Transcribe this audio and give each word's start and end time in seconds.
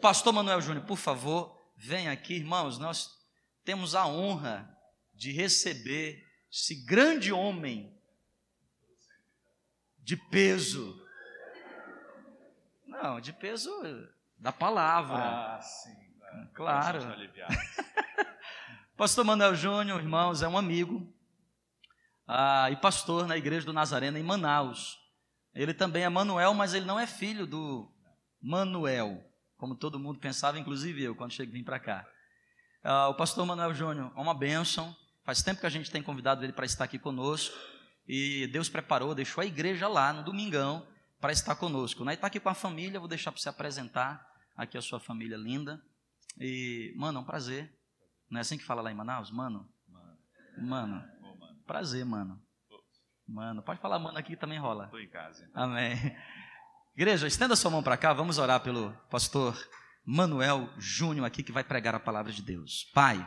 Pastor 0.00 0.32
Manuel 0.32 0.60
Júnior, 0.60 0.84
por 0.86 0.96
favor, 0.96 1.58
venha 1.76 2.10
aqui, 2.10 2.34
irmãos. 2.34 2.78
Nós 2.78 3.10
temos 3.64 3.94
a 3.94 4.06
honra 4.06 4.76
de 5.14 5.32
receber 5.32 6.26
esse 6.50 6.74
grande 6.84 7.32
homem 7.32 7.94
de 9.98 10.16
peso. 10.16 11.00
Não, 12.86 13.20
de 13.20 13.32
peso 13.32 13.70
da 14.36 14.50
palavra. 14.50 15.56
Ah, 15.56 15.60
sim. 15.62 15.94
Claro. 16.54 17.00
Pastor 18.96 19.24
Manuel 19.24 19.54
Júnior, 19.54 20.00
irmãos, 20.00 20.42
é 20.42 20.48
um 20.48 20.58
amigo 20.58 21.12
ah, 22.26 22.70
e 22.70 22.76
pastor 22.76 23.26
na 23.26 23.36
igreja 23.36 23.66
do 23.66 23.72
Nazareno 23.72 24.18
em 24.18 24.22
Manaus. 24.22 25.00
Ele 25.54 25.74
também 25.74 26.04
é 26.04 26.08
Manuel, 26.08 26.54
mas 26.54 26.74
ele 26.74 26.84
não 26.84 27.00
é 27.00 27.06
filho 27.06 27.46
do 27.46 27.90
Manuel, 28.40 29.24
como 29.60 29.76
todo 29.76 30.00
mundo 30.00 30.18
pensava, 30.18 30.58
inclusive 30.58 31.02
eu, 31.02 31.14
quando 31.14 31.32
cheguei 31.32 31.52
vim 31.52 31.62
para 31.62 31.78
cá. 31.78 32.08
Ah, 32.82 33.08
o 33.08 33.14
pastor 33.14 33.44
Manuel 33.44 33.74
Júnior 33.74 34.10
é 34.16 34.20
uma 34.20 34.32
bênção. 34.32 34.96
Faz 35.22 35.42
tempo 35.42 35.60
que 35.60 35.66
a 35.66 35.70
gente 35.70 35.90
tem 35.90 36.02
convidado 36.02 36.42
ele 36.42 36.52
para 36.52 36.64
estar 36.64 36.84
aqui 36.84 36.98
conosco. 36.98 37.54
E 38.08 38.46
Deus 38.46 38.70
preparou, 38.70 39.14
deixou 39.14 39.42
a 39.42 39.46
igreja 39.46 39.86
lá 39.86 40.14
no 40.14 40.24
domingão 40.24 40.88
para 41.20 41.30
estar 41.30 41.54
conosco. 41.54 42.04
Né? 42.06 42.12
E 42.12 42.14
está 42.14 42.26
aqui 42.26 42.40
com 42.40 42.48
a 42.48 42.54
família, 42.54 42.98
vou 42.98 43.08
deixar 43.08 43.30
para 43.30 43.40
você 43.40 43.50
apresentar 43.50 44.26
aqui 44.56 44.78
a 44.78 44.82
sua 44.82 44.98
família 44.98 45.36
linda. 45.36 45.80
E, 46.38 46.94
mano, 46.96 47.18
é 47.18 47.20
um 47.20 47.24
prazer. 47.24 47.70
Não 48.30 48.38
é 48.38 48.40
assim 48.40 48.56
que 48.56 48.64
fala 48.64 48.80
lá 48.80 48.90
em 48.90 48.94
Manaus? 48.94 49.30
Mano? 49.30 49.68
Mano. 50.56 51.04
Prazer, 51.66 52.04
mano. 52.04 52.42
Mano, 53.28 53.62
pode 53.62 53.80
falar 53.80 53.98
mano 53.98 54.18
aqui 54.18 54.36
também 54.36 54.58
rola. 54.58 54.86
Estou 54.86 55.00
em 55.00 55.08
casa. 55.08 55.46
Então. 55.48 55.62
Amém. 55.64 55.94
Igreja, 57.00 57.26
estenda 57.26 57.56
sua 57.56 57.70
mão 57.70 57.82
para 57.82 57.96
cá, 57.96 58.12
vamos 58.12 58.36
orar 58.36 58.60
pelo 58.60 58.92
pastor 59.10 59.58
Manuel 60.04 60.70
Júnior 60.76 61.24
aqui 61.24 61.42
que 61.42 61.50
vai 61.50 61.64
pregar 61.64 61.94
a 61.94 61.98
palavra 61.98 62.30
de 62.30 62.42
Deus. 62.42 62.90
Pai, 62.92 63.26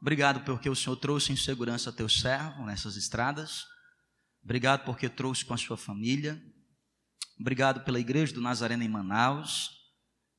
obrigado 0.00 0.40
porque 0.46 0.66
o 0.70 0.74
Senhor 0.74 0.96
trouxe 0.96 1.30
em 1.30 1.36
segurança 1.36 1.92
teu 1.92 2.08
servo 2.08 2.64
nessas 2.64 2.96
estradas. 2.96 3.66
Obrigado 4.42 4.86
porque 4.86 5.10
trouxe 5.10 5.44
com 5.44 5.52
a 5.52 5.58
sua 5.58 5.76
família. 5.76 6.42
Obrigado 7.38 7.84
pela 7.84 8.00
igreja 8.00 8.32
do 8.32 8.40
Nazareno 8.40 8.82
em 8.82 8.88
Manaus. 8.88 9.68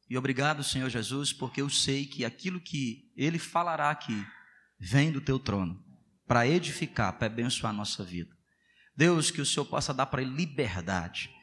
E 0.09 0.17
obrigado, 0.17 0.63
Senhor 0.63 0.89
Jesus, 0.89 1.31
porque 1.31 1.61
eu 1.61 1.69
sei 1.69 2.07
que 2.07 2.25
aquilo 2.25 2.59
que 2.59 3.13
ele 3.15 3.37
falará 3.37 3.91
aqui 3.91 4.25
vem 4.79 5.11
do 5.11 5.21
teu 5.21 5.37
trono 5.37 5.79
para 6.25 6.47
edificar, 6.47 7.13
para 7.13 7.27
abençoar 7.27 7.71
a 7.71 7.77
nossa 7.77 8.03
vida. 8.03 8.35
Deus, 8.97 9.29
que 9.29 9.41
o 9.41 9.45
Senhor 9.45 9.65
possa 9.65 9.93
dar 9.93 10.07
para 10.07 10.23
ele 10.23 10.31
liberdade, 10.33 11.34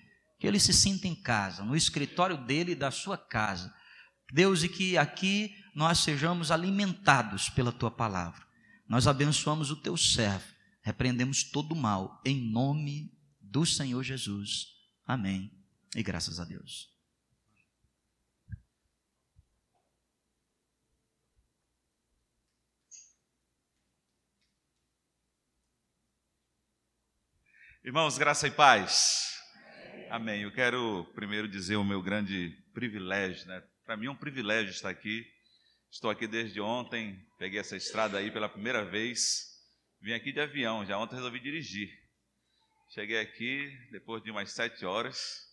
que 0.42 0.48
ele 0.48 0.58
se 0.58 0.72
sinta 0.72 1.06
em 1.06 1.14
casa, 1.14 1.64
no 1.64 1.76
escritório 1.76 2.36
dele 2.36 2.72
e 2.72 2.74
da 2.74 2.90
sua 2.90 3.16
casa. 3.16 3.72
Deus, 4.32 4.64
e 4.64 4.68
que 4.68 4.98
aqui 4.98 5.54
nós 5.72 6.00
sejamos 6.00 6.50
alimentados 6.50 7.48
pela 7.48 7.70
tua 7.70 7.92
palavra. 7.92 8.44
Nós 8.88 9.06
abençoamos 9.06 9.70
o 9.70 9.76
teu 9.76 9.96
servo, 9.96 10.44
repreendemos 10.82 11.44
todo 11.44 11.70
o 11.70 11.76
mal, 11.76 12.20
em 12.26 12.50
nome 12.50 13.16
do 13.40 13.64
Senhor 13.64 14.02
Jesus. 14.02 14.66
Amém. 15.06 15.48
E 15.94 16.02
graças 16.02 16.40
a 16.40 16.44
Deus. 16.44 16.90
Irmãos, 27.84 28.18
graça 28.18 28.48
e 28.48 28.50
paz. 28.50 29.32
Amém. 30.12 30.42
Eu 30.42 30.52
quero 30.52 31.06
primeiro 31.14 31.48
dizer 31.48 31.76
o 31.76 31.84
meu 31.84 32.02
grande 32.02 32.50
privilégio, 32.74 33.48
né? 33.48 33.62
Para 33.82 33.96
mim 33.96 34.08
é 34.08 34.10
um 34.10 34.14
privilégio 34.14 34.70
estar 34.70 34.90
aqui. 34.90 35.26
Estou 35.90 36.10
aqui 36.10 36.26
desde 36.26 36.60
ontem, 36.60 37.18
peguei 37.38 37.58
essa 37.58 37.78
estrada 37.78 38.18
aí 38.18 38.30
pela 38.30 38.46
primeira 38.46 38.84
vez. 38.84 39.58
Vim 40.02 40.12
aqui 40.12 40.30
de 40.30 40.38
avião, 40.38 40.84
já 40.84 40.98
ontem 40.98 41.14
resolvi 41.16 41.40
dirigir. 41.40 41.88
Cheguei 42.90 43.20
aqui 43.20 43.74
depois 43.90 44.22
de 44.22 44.30
umas 44.30 44.52
sete 44.52 44.84
horas. 44.84 45.48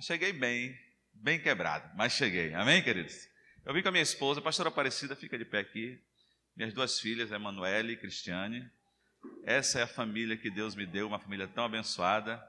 Cheguei 0.00 0.32
bem, 0.32 0.76
bem 1.12 1.38
quebrado, 1.38 1.88
mas 1.96 2.14
cheguei. 2.14 2.52
Amém, 2.52 2.82
queridos? 2.82 3.28
Eu 3.64 3.72
vim 3.72 3.80
com 3.80 3.90
a 3.90 3.92
minha 3.92 4.02
esposa, 4.02 4.40
a 4.40 4.42
pastora 4.42 4.70
Aparecida, 4.70 5.14
fica 5.14 5.38
de 5.38 5.44
pé 5.44 5.60
aqui. 5.60 6.02
Minhas 6.56 6.74
duas 6.74 6.98
filhas, 6.98 7.30
Emanuele 7.30 7.92
e 7.92 7.96
Cristiane. 7.96 8.68
Essa 9.44 9.78
é 9.78 9.82
a 9.84 9.86
família 9.86 10.36
que 10.36 10.50
Deus 10.50 10.74
me 10.74 10.84
deu, 10.84 11.06
uma 11.06 11.20
família 11.20 11.46
tão 11.46 11.62
abençoada. 11.62 12.44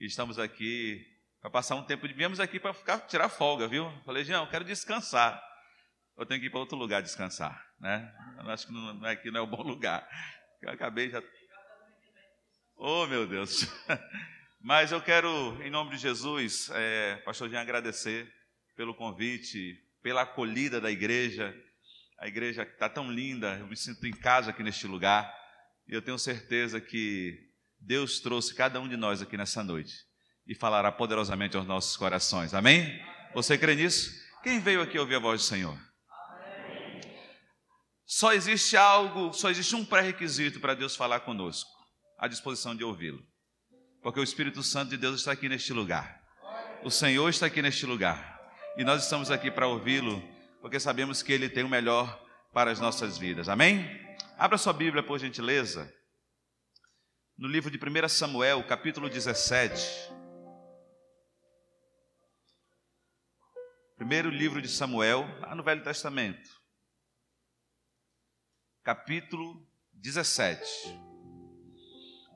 E 0.00 0.06
estamos 0.06 0.40
aqui 0.40 1.06
para 1.40 1.50
passar 1.50 1.76
um 1.76 1.84
tempo. 1.84 2.06
Viemos 2.08 2.40
aqui 2.40 2.58
para 2.58 2.74
ficar, 2.74 2.98
tirar 3.00 3.28
folga, 3.28 3.68
viu? 3.68 3.88
Falei, 4.04 4.24
Jean, 4.24 4.40
eu 4.40 4.48
quero 4.48 4.64
descansar. 4.64 5.40
Eu 6.16 6.26
tenho 6.26 6.40
que 6.40 6.46
ir 6.46 6.50
para 6.50 6.58
outro 6.58 6.76
lugar 6.76 7.00
descansar, 7.00 7.64
né? 7.78 8.12
Eu 8.38 8.50
acho 8.50 8.66
que 8.66 8.72
não, 8.72 9.06
é 9.06 9.12
aqui 9.12 9.30
não 9.30 9.40
é 9.40 9.42
o 9.42 9.46
bom 9.46 9.62
lugar. 9.62 10.08
Eu 10.60 10.70
acabei 10.70 11.10
já. 11.10 11.22
Oh, 12.76 13.06
meu 13.06 13.26
Deus! 13.26 13.68
Mas 14.60 14.90
eu 14.90 15.00
quero, 15.00 15.62
em 15.62 15.70
nome 15.70 15.90
de 15.90 15.98
Jesus, 15.98 16.70
é, 16.72 17.16
Pastor 17.24 17.48
Jean, 17.48 17.60
agradecer 17.60 18.32
pelo 18.74 18.94
convite, 18.94 19.80
pela 20.02 20.22
acolhida 20.22 20.80
da 20.80 20.90
igreja. 20.90 21.54
A 22.18 22.26
igreja 22.26 22.62
está 22.62 22.88
tão 22.88 23.12
linda, 23.12 23.58
eu 23.58 23.66
me 23.68 23.76
sinto 23.76 24.04
em 24.06 24.12
casa 24.12 24.50
aqui 24.50 24.62
neste 24.62 24.88
lugar. 24.88 25.32
E 25.86 25.94
eu 25.94 26.02
tenho 26.02 26.18
certeza 26.18 26.80
que 26.80 27.53
Deus 27.86 28.18
trouxe 28.18 28.54
cada 28.54 28.80
um 28.80 28.88
de 28.88 28.96
nós 28.96 29.20
aqui 29.20 29.36
nessa 29.36 29.62
noite 29.62 29.92
e 30.46 30.54
falará 30.54 30.90
poderosamente 30.90 31.56
aos 31.56 31.66
nossos 31.66 31.96
corações. 31.96 32.54
Amém? 32.54 32.98
Você 33.34 33.58
crê 33.58 33.74
nisso? 33.74 34.10
Quem 34.42 34.58
veio 34.58 34.80
aqui 34.80 34.98
ouvir 34.98 35.16
a 35.16 35.18
voz 35.18 35.42
do 35.42 35.46
Senhor? 35.46 35.78
Só 38.06 38.32
existe 38.32 38.76
algo, 38.76 39.32
só 39.32 39.50
existe 39.50 39.74
um 39.76 39.84
pré-requisito 39.84 40.60
para 40.60 40.74
Deus 40.74 40.96
falar 40.96 41.20
conosco: 41.20 41.70
a 42.18 42.26
disposição 42.26 42.74
de 42.74 42.84
ouvi-lo. 42.84 43.22
Porque 44.02 44.20
o 44.20 44.24
Espírito 44.24 44.62
Santo 44.62 44.90
de 44.90 44.96
Deus 44.96 45.20
está 45.20 45.32
aqui 45.32 45.48
neste 45.48 45.72
lugar. 45.72 46.22
O 46.82 46.90
Senhor 46.90 47.28
está 47.28 47.46
aqui 47.46 47.60
neste 47.60 47.86
lugar. 47.86 48.40
E 48.76 48.84
nós 48.84 49.02
estamos 49.02 49.30
aqui 49.30 49.50
para 49.50 49.66
ouvi-lo, 49.66 50.22
porque 50.60 50.80
sabemos 50.80 51.22
que 51.22 51.32
Ele 51.32 51.48
tem 51.48 51.64
o 51.64 51.68
melhor 51.68 52.22
para 52.52 52.70
as 52.70 52.80
nossas 52.80 53.16
vidas. 53.18 53.48
Amém? 53.48 53.88
Abra 54.38 54.58
sua 54.58 54.72
Bíblia, 54.72 55.02
por 55.02 55.18
gentileza, 55.18 55.90
no 57.36 57.48
livro 57.48 57.70
de 57.70 57.78
1 57.78 58.08
Samuel, 58.08 58.64
capítulo 58.66 59.08
17. 59.10 60.12
Primeiro 63.96 64.30
livro 64.30 64.62
de 64.62 64.68
Samuel, 64.68 65.26
lá 65.40 65.54
no 65.54 65.62
Velho 65.62 65.82
Testamento, 65.82 66.48
capítulo 68.82 69.66
17. 69.94 70.64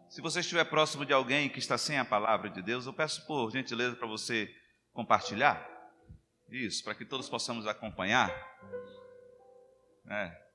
Se 0.08 0.20
você 0.20 0.40
estiver 0.40 0.64
próximo 0.64 1.04
de 1.04 1.12
alguém 1.12 1.48
que 1.48 1.58
está 1.58 1.76
sem 1.76 1.98
a 1.98 2.04
palavra 2.04 2.48
de 2.50 2.62
Deus, 2.62 2.86
eu 2.86 2.92
peço 2.92 3.24
por 3.26 3.50
gentileza 3.50 3.94
para 3.94 4.08
você 4.08 4.52
compartilhar. 4.92 5.64
Isso, 6.48 6.82
para 6.82 6.94
que 6.94 7.04
todos 7.04 7.28
possamos 7.28 7.66
acompanhar. 7.66 8.30
É. 10.10 10.48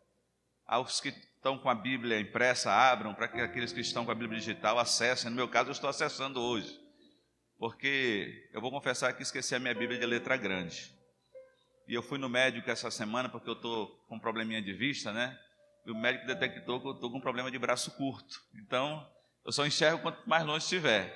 Aos 0.66 1.00
que 1.00 1.14
estão 1.44 1.58
com 1.58 1.70
a 1.70 1.76
Bíblia 1.76 2.22
impressa, 2.22 2.72
abram, 2.72 3.14
para 3.14 3.28
que 3.28 3.42
aqueles 3.42 3.74
que 3.74 3.82
estão 3.82 4.06
com 4.06 4.12
a 4.12 4.16
Bíblia 4.16 4.40
digital 4.40 4.80
acessem. 4.80 5.30
No 5.30 5.36
meu 5.36 5.50
caso, 5.50 5.68
eu 5.68 5.74
estou 5.74 5.90
acessando 5.90 6.42
hoje, 6.42 6.74
porque 7.60 8.50
eu 8.54 8.62
vou 8.62 8.72
confessar 8.72 9.12
que 9.12 9.22
esqueci 9.22 9.54
a 9.54 9.60
minha 9.60 9.76
Bíblia 9.76 10.00
de 10.00 10.06
letra 10.06 10.38
grande. 10.38 10.90
E 11.86 11.94
eu 11.94 12.02
fui 12.02 12.18
no 12.18 12.30
médico 12.30 12.72
essa 12.72 12.90
semana, 12.90 13.28
porque 13.28 13.50
eu 13.50 13.56
estou 13.56 13.88
com 14.08 14.16
um 14.16 14.20
probleminha 14.20 14.62
de 14.62 14.72
vista, 14.72 15.12
né? 15.12 15.38
E 15.86 15.92
o 15.92 15.96
médico 15.96 16.26
detectou 16.26 16.80
que 16.80 16.88
eu 16.88 16.94
estou 16.94 17.12
com 17.12 17.18
um 17.18 17.22
problema 17.22 17.52
de 17.52 17.60
braço 17.60 17.92
curto. 17.98 18.40
Então, 18.66 19.06
eu 19.46 19.52
só 19.52 19.66
enxergo 19.66 20.02
quanto 20.02 20.24
mais 20.26 20.46
longe 20.46 20.64
estiver. 20.64 21.14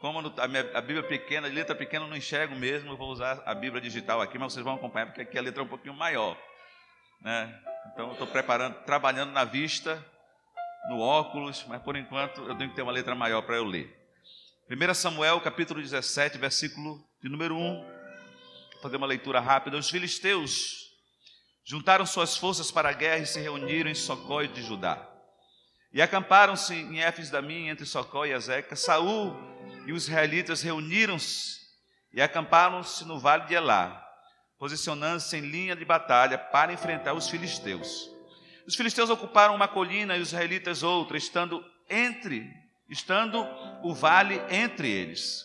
Como 0.00 0.20
a, 0.20 0.48
minha, 0.48 0.70
a 0.72 0.80
Bíblia 0.80 1.06
pequena, 1.06 1.48
a 1.48 1.50
letra 1.50 1.74
pequena 1.74 2.06
eu 2.06 2.08
não 2.08 2.16
enxergo 2.16 2.56
mesmo, 2.56 2.92
eu 2.92 2.96
vou 2.96 3.10
usar 3.10 3.42
a 3.44 3.54
Bíblia 3.54 3.82
digital 3.82 4.22
aqui, 4.22 4.38
mas 4.38 4.54
vocês 4.54 4.64
vão 4.64 4.76
acompanhar, 4.76 5.04
porque 5.04 5.20
aqui 5.20 5.36
a 5.36 5.42
letra 5.42 5.60
é 5.60 5.66
um 5.66 5.68
pouquinho 5.68 5.92
maior. 5.92 6.34
Né? 7.24 7.58
Então, 7.90 8.12
estou 8.12 8.26
preparando, 8.26 8.74
trabalhando 8.84 9.32
na 9.32 9.44
vista, 9.44 10.04
no 10.90 11.00
óculos, 11.00 11.64
mas 11.66 11.80
por 11.80 11.96
enquanto 11.96 12.42
eu 12.42 12.54
tenho 12.54 12.68
que 12.68 12.76
ter 12.76 12.82
uma 12.82 12.92
letra 12.92 13.14
maior 13.14 13.40
para 13.40 13.56
eu 13.56 13.64
ler. 13.64 13.98
1 14.70 14.94
Samuel, 14.94 15.40
capítulo 15.40 15.80
17, 15.80 16.36
versículo 16.36 17.02
de 17.22 17.30
número 17.30 17.56
1. 17.56 17.80
Vou 18.72 18.82
fazer 18.82 18.96
uma 18.96 19.06
leitura 19.06 19.40
rápida. 19.40 19.78
Os 19.78 19.88
filisteus 19.88 20.90
juntaram 21.64 22.04
suas 22.04 22.36
forças 22.36 22.70
para 22.70 22.90
a 22.90 22.92
guerra 22.92 23.22
e 23.22 23.26
se 23.26 23.40
reuniram 23.40 23.90
em 23.90 23.94
Socó 23.94 24.42
de 24.42 24.62
Judá. 24.62 25.10
E 25.94 26.02
acamparam-se 26.02 26.74
em 26.74 27.00
Éfes 27.00 27.30
da 27.30 27.40
Minha, 27.40 27.72
entre 27.72 27.86
Socó 27.86 28.26
e 28.26 28.34
Azeca. 28.34 28.76
Saul 28.76 29.34
e 29.86 29.92
os 29.92 30.08
israelitas 30.08 30.60
reuniram-se 30.60 31.58
e 32.12 32.20
acamparam-se 32.20 33.06
no 33.06 33.18
vale 33.18 33.46
de 33.46 33.54
Elá 33.54 34.03
posicionando-se 34.64 35.36
em 35.36 35.42
linha 35.42 35.76
de 35.76 35.84
batalha 35.84 36.38
para 36.38 36.72
enfrentar 36.72 37.12
os 37.12 37.28
filisteus. 37.28 38.10
Os 38.66 38.74
filisteus 38.74 39.10
ocuparam 39.10 39.54
uma 39.54 39.68
colina 39.68 40.16
e 40.16 40.22
os 40.22 40.28
israelitas 40.28 40.82
outra, 40.82 41.18
estando 41.18 41.62
entre, 41.86 42.50
estando 42.88 43.46
o 43.82 43.92
vale 43.92 44.40
entre 44.48 44.90
eles. 44.90 45.44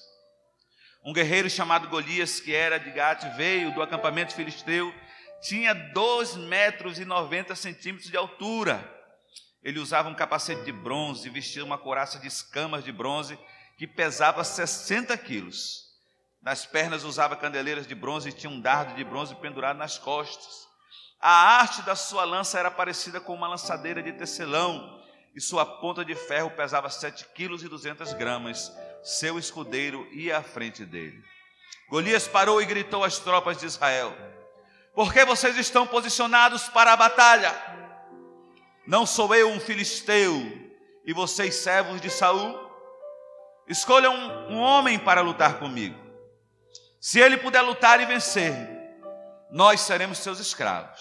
Um 1.03 1.11
guerreiro 1.11 1.49
chamado 1.49 1.89
Golias, 1.89 2.39
que 2.39 2.55
era 2.55 2.77
de 2.77 2.91
Gate, 2.91 3.25
veio 3.35 3.73
do 3.73 3.81
acampamento 3.81 4.33
filisteu, 4.33 4.89
tinha 5.41 5.73
2 5.73 6.37
metros 6.37 6.97
e 6.97 7.03
90 7.03 7.57
centímetros 7.57 8.09
de 8.09 8.15
altura. 8.15 8.81
Ele 9.61 9.79
usava 9.79 10.07
um 10.07 10.15
capacete 10.15 10.63
de 10.63 10.71
bronze 10.71 11.29
vestia 11.29 11.65
uma 11.65 11.77
couraça 11.77 12.19
de 12.19 12.27
escamas 12.27 12.85
de 12.85 12.93
bronze 12.93 13.37
que 13.77 13.85
pesava 13.85 14.45
60 14.45 15.17
quilos. 15.17 15.88
Nas 16.41 16.65
pernas 16.65 17.03
usava 17.03 17.35
candeleiras 17.35 17.85
de 17.85 17.93
bronze 17.93 18.29
e 18.29 18.33
tinha 18.33 18.49
um 18.49 18.61
dardo 18.61 18.93
de 18.95 19.03
bronze 19.03 19.35
pendurado 19.35 19.77
nas 19.77 19.97
costas. 19.97 20.67
A 21.19 21.29
arte 21.29 21.81
da 21.81 21.95
sua 21.95 22.23
lança 22.23 22.57
era 22.57 22.71
parecida 22.71 23.19
com 23.19 23.33
uma 23.33 23.47
lançadeira 23.47 24.01
de 24.01 24.13
tecelão, 24.13 24.97
e 25.35 25.41
sua 25.41 25.65
ponta 25.65 26.03
de 26.03 26.15
ferro 26.15 26.49
pesava 26.51 26.89
sete 26.89 27.25
quilos 27.35 27.61
e 27.61 27.67
duzentas 27.67 28.13
gramas. 28.13 28.71
Seu 29.03 29.37
escudeiro 29.37 30.07
ia 30.11 30.37
à 30.37 30.43
frente 30.43 30.85
dele. 30.85 31.21
Golias 31.89 32.27
parou 32.27 32.61
e 32.61 32.65
gritou 32.65 33.03
às 33.03 33.19
tropas 33.19 33.57
de 33.57 33.65
Israel: 33.65 34.15
Por 34.95 35.11
que 35.11 35.25
vocês 35.25 35.57
estão 35.57 35.85
posicionados 35.85 36.69
para 36.69 36.93
a 36.93 36.97
batalha? 36.97 37.53
Não 38.87 39.05
sou 39.05 39.35
eu 39.35 39.49
um 39.49 39.59
filisteu 39.59 40.33
e 41.05 41.13
vocês 41.13 41.55
servos 41.55 41.99
de 41.99 42.09
Saul? 42.09 42.57
Escolham 43.67 44.15
um, 44.15 44.53
um 44.53 44.57
homem 44.57 44.97
para 44.97 45.21
lutar 45.21 45.59
comigo. 45.59 46.08
Se 46.99 47.19
ele 47.19 47.37
puder 47.37 47.61
lutar 47.61 48.01
e 48.01 48.05
vencer, 48.05 48.53
nós 49.49 49.81
seremos 49.81 50.17
seus 50.17 50.39
escravos. 50.39 50.99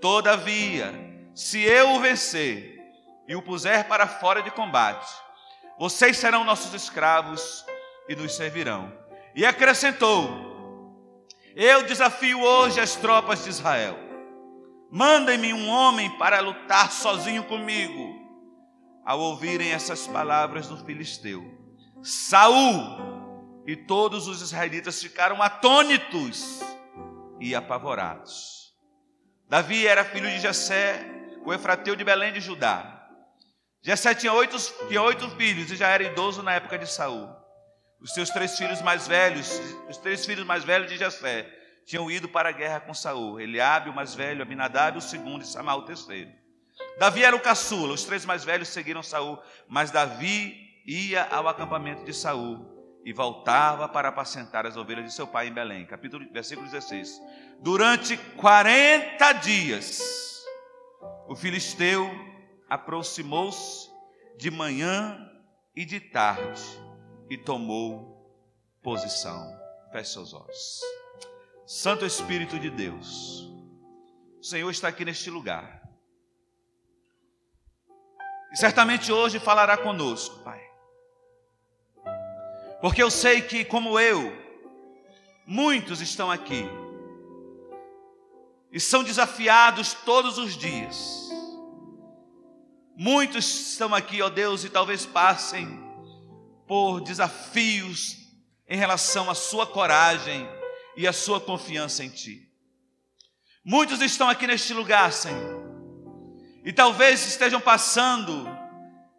Todavia, 0.00 0.92
se 1.34 1.62
eu 1.62 1.90
o 1.90 2.00
vencer 2.00 2.78
e 3.26 3.36
o 3.36 3.42
puser 3.42 3.86
para 3.86 4.06
fora 4.06 4.42
de 4.42 4.50
combate, 4.50 5.06
vocês 5.78 6.16
serão 6.16 6.44
nossos 6.44 6.72
escravos 6.72 7.64
e 8.08 8.16
nos 8.16 8.34
servirão. 8.34 8.92
E 9.34 9.44
acrescentou: 9.44 11.06
Eu 11.54 11.82
desafio 11.84 12.40
hoje 12.40 12.80
as 12.80 12.96
tropas 12.96 13.44
de 13.44 13.50
Israel. 13.50 13.98
Mandem-me 14.90 15.52
um 15.52 15.68
homem 15.68 16.16
para 16.16 16.40
lutar 16.40 16.90
sozinho 16.90 17.44
comigo. 17.44 18.16
Ao 19.04 19.20
ouvirem 19.20 19.72
essas 19.72 20.06
palavras 20.06 20.68
do 20.68 20.84
filisteu, 20.84 21.42
Saul 22.02 23.07
e 23.68 23.76
todos 23.76 24.26
os 24.26 24.40
israelitas 24.40 24.98
ficaram 24.98 25.42
atônitos 25.42 26.60
e 27.38 27.54
apavorados. 27.54 28.74
Davi 29.46 29.86
era 29.86 30.06
filho 30.06 30.26
de 30.26 30.40
Jessé, 30.40 31.04
o 31.44 31.52
efrateu 31.52 31.94
de 31.94 32.02
Belém 32.02 32.32
de 32.32 32.40
Judá. 32.40 33.06
Jessé 33.82 34.14
tinha 34.14 34.32
oito, 34.32 34.56
tinha 34.88 35.02
oito 35.02 35.28
filhos 35.36 35.70
e 35.70 35.76
já 35.76 35.88
era 35.88 36.02
idoso 36.02 36.42
na 36.42 36.54
época 36.54 36.78
de 36.78 36.90
Saul. 36.90 37.28
Os 38.00 38.14
seus 38.14 38.30
três 38.30 38.56
filhos 38.56 38.80
mais 38.80 39.06
velhos, 39.06 39.60
os 39.86 39.98
três 39.98 40.24
filhos 40.24 40.46
mais 40.46 40.64
velhos 40.64 40.90
de 40.90 40.96
Jessé, 40.96 41.46
tinham 41.84 42.10
ido 42.10 42.26
para 42.26 42.48
a 42.48 42.52
guerra 42.52 42.80
com 42.80 42.94
Saul. 42.94 43.38
Eliabe, 43.38 43.90
o 43.90 43.94
mais 43.94 44.14
velho, 44.14 44.40
Abinadab, 44.40 44.96
o 44.96 45.02
segundo, 45.02 45.42
e 45.42 45.46
Samal, 45.46 45.80
o 45.80 45.84
terceiro. 45.84 46.30
Davi 46.98 47.22
era 47.22 47.36
o 47.36 47.40
caçula, 47.40 47.92
os 47.92 48.04
três 48.04 48.24
mais 48.24 48.42
velhos 48.44 48.68
seguiram 48.68 49.02
Saul, 49.02 49.38
mas 49.68 49.90
Davi 49.90 50.56
ia 50.86 51.24
ao 51.24 51.46
acampamento 51.46 52.02
de 52.06 52.14
Saul 52.14 52.77
e 53.04 53.12
voltava 53.12 53.88
para 53.88 54.08
apacentar 54.08 54.66
as 54.66 54.76
ovelhas 54.76 55.04
de 55.04 55.12
seu 55.12 55.26
pai 55.26 55.48
em 55.48 55.52
Belém. 55.52 55.86
Capítulo, 55.86 56.26
versículo 56.32 56.66
16. 56.66 57.20
Durante 57.60 58.16
40 58.16 59.32
dias, 59.34 60.44
o 61.26 61.34
filisteu 61.34 62.08
aproximou-se 62.68 63.90
de 64.36 64.50
manhã 64.50 65.18
e 65.74 65.84
de 65.84 66.00
tarde 66.00 66.62
e 67.30 67.36
tomou 67.36 68.18
posição. 68.82 69.56
Feche 69.90 70.12
seus 70.12 70.34
olhos. 70.34 70.80
Santo 71.66 72.04
Espírito 72.06 72.58
de 72.58 72.70
Deus, 72.70 73.42
o 74.38 74.42
Senhor 74.42 74.70
está 74.70 74.88
aqui 74.88 75.04
neste 75.04 75.30
lugar. 75.30 75.82
E 78.52 78.56
certamente 78.56 79.12
hoje 79.12 79.38
falará 79.38 79.76
conosco, 79.76 80.42
Pai. 80.42 80.67
Porque 82.80 83.02
eu 83.02 83.10
sei 83.10 83.42
que, 83.42 83.64
como 83.64 83.98
eu, 83.98 84.32
muitos 85.46 86.00
estão 86.00 86.30
aqui 86.30 86.64
e 88.70 88.78
são 88.78 89.02
desafiados 89.02 89.94
todos 89.94 90.38
os 90.38 90.56
dias. 90.56 91.28
Muitos 92.96 93.72
estão 93.72 93.94
aqui, 93.94 94.22
ó 94.22 94.28
Deus, 94.28 94.64
e 94.64 94.68
talvez 94.68 95.06
passem 95.06 95.66
por 96.66 97.00
desafios 97.00 98.16
em 98.68 98.76
relação 98.76 99.30
à 99.30 99.34
sua 99.34 99.66
coragem 99.66 100.46
e 100.96 101.06
à 101.06 101.12
sua 101.12 101.40
confiança 101.40 102.04
em 102.04 102.10
Ti. 102.10 102.48
Muitos 103.64 104.00
estão 104.00 104.28
aqui 104.28 104.46
neste 104.46 104.72
lugar, 104.72 105.12
Senhor, 105.12 105.62
e 106.64 106.72
talvez 106.72 107.26
estejam 107.26 107.60
passando 107.60 108.46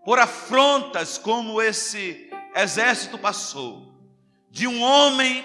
por 0.06 0.20
afrontas 0.20 1.18
como 1.18 1.62
esse 1.62 2.29
exército 2.62 3.18
passou, 3.18 3.94
de 4.50 4.68
um 4.68 4.82
homem 4.82 5.44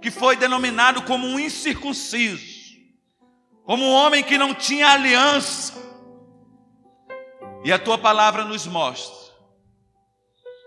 que 0.00 0.10
foi 0.10 0.36
denominado 0.36 1.02
como 1.02 1.26
um 1.26 1.38
incircunciso, 1.38 2.76
como 3.64 3.84
um 3.84 3.92
homem 3.92 4.22
que 4.22 4.36
não 4.36 4.54
tinha 4.54 4.88
aliança. 4.88 5.80
E 7.64 7.72
a 7.72 7.78
tua 7.78 7.96
palavra 7.96 8.44
nos 8.44 8.66
mostra 8.66 9.22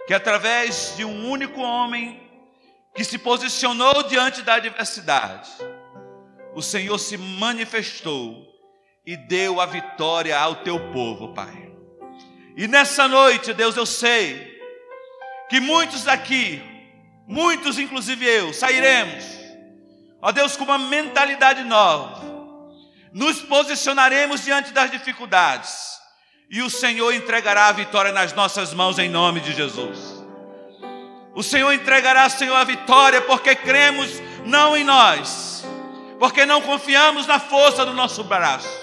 que 0.07 0.13
através 0.13 0.93
de 0.95 1.03
um 1.03 1.29
único 1.29 1.59
homem 1.59 2.21
que 2.95 3.03
se 3.03 3.17
posicionou 3.17 4.03
diante 4.03 4.41
da 4.41 4.55
adversidade, 4.55 5.49
o 6.53 6.61
Senhor 6.61 6.97
se 6.97 7.17
manifestou 7.17 8.47
e 9.05 9.17
deu 9.17 9.59
a 9.59 9.65
vitória 9.65 10.37
ao 10.39 10.55
teu 10.57 10.91
povo, 10.91 11.33
Pai. 11.33 11.73
E 12.55 12.67
nessa 12.67 13.07
noite, 13.07 13.53
Deus, 13.53 13.75
eu 13.75 13.85
sei 13.85 14.54
que 15.55 15.59
muitos 15.61 16.05
aqui, 16.05 16.61
muitos 17.25 17.79
inclusive 17.79 18.25
eu, 18.25 18.53
sairemos, 18.53 19.23
ó 20.21 20.29
Deus, 20.29 20.57
com 20.57 20.65
uma 20.65 20.77
mentalidade 20.77 21.63
nova 21.63 22.21
nos 23.13 23.41
posicionaremos 23.41 24.43
diante 24.43 24.73
das 24.73 24.91
dificuldades 24.91 25.97
e 26.49 26.61
o 26.61 26.69
Senhor 26.69 27.13
entregará 27.13 27.67
a 27.67 27.71
vitória 27.71 28.11
nas 28.11 28.33
nossas 28.33 28.73
mãos 28.73 28.99
em 28.99 29.07
nome 29.07 29.39
de 29.39 29.53
Jesus. 29.53 30.21
O 31.33 31.41
Senhor 31.41 31.71
entregará, 31.71 32.27
Senhor, 32.27 32.57
a 32.57 32.65
vitória 32.65 33.21
porque 33.21 33.55
cremos 33.55 34.21
não 34.43 34.75
em 34.75 34.83
nós, 34.83 35.65
porque 36.19 36.45
não 36.45 36.61
confiamos 36.61 37.25
na 37.27 37.39
força 37.39 37.85
do 37.85 37.93
nosso 37.93 38.25
braço, 38.25 38.77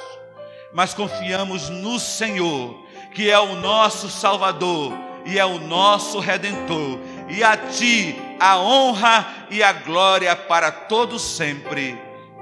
mas 0.73 0.95
confiamos 0.95 1.69
no 1.69 2.01
Senhor, 2.01 2.83
que 3.13 3.31
é 3.31 3.39
o 3.39 3.57
nosso 3.57 4.09
Salvador 4.09 5.12
e 5.25 5.39
é 5.39 5.45
o 5.45 5.59
nosso 5.59 6.19
Redentor. 6.19 6.99
E 7.29 7.43
a 7.43 7.57
Ti 7.57 8.17
a 8.43 8.59
honra 8.59 9.47
e 9.53 9.63
a 9.63 9.73
glória 9.73 10.35
para 10.35 10.73
todos 10.73 11.23
sempre. 11.23 11.97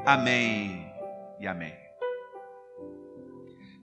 Amém 0.06 0.90
e 1.38 1.46
amém. 1.46 1.78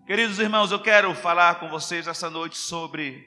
Queridos 0.08 0.40
irmãos, 0.40 0.72
eu 0.72 0.82
quero 0.82 1.14
falar 1.14 1.60
com 1.60 1.70
vocês 1.70 2.08
essa 2.08 2.28
noite 2.28 2.58
sobre 2.58 3.24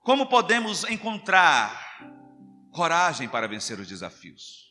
como 0.00 0.26
podemos 0.26 0.84
encontrar 0.84 1.80
coragem 2.70 3.30
para 3.30 3.48
vencer 3.48 3.80
os 3.80 3.88
desafios. 3.88 4.70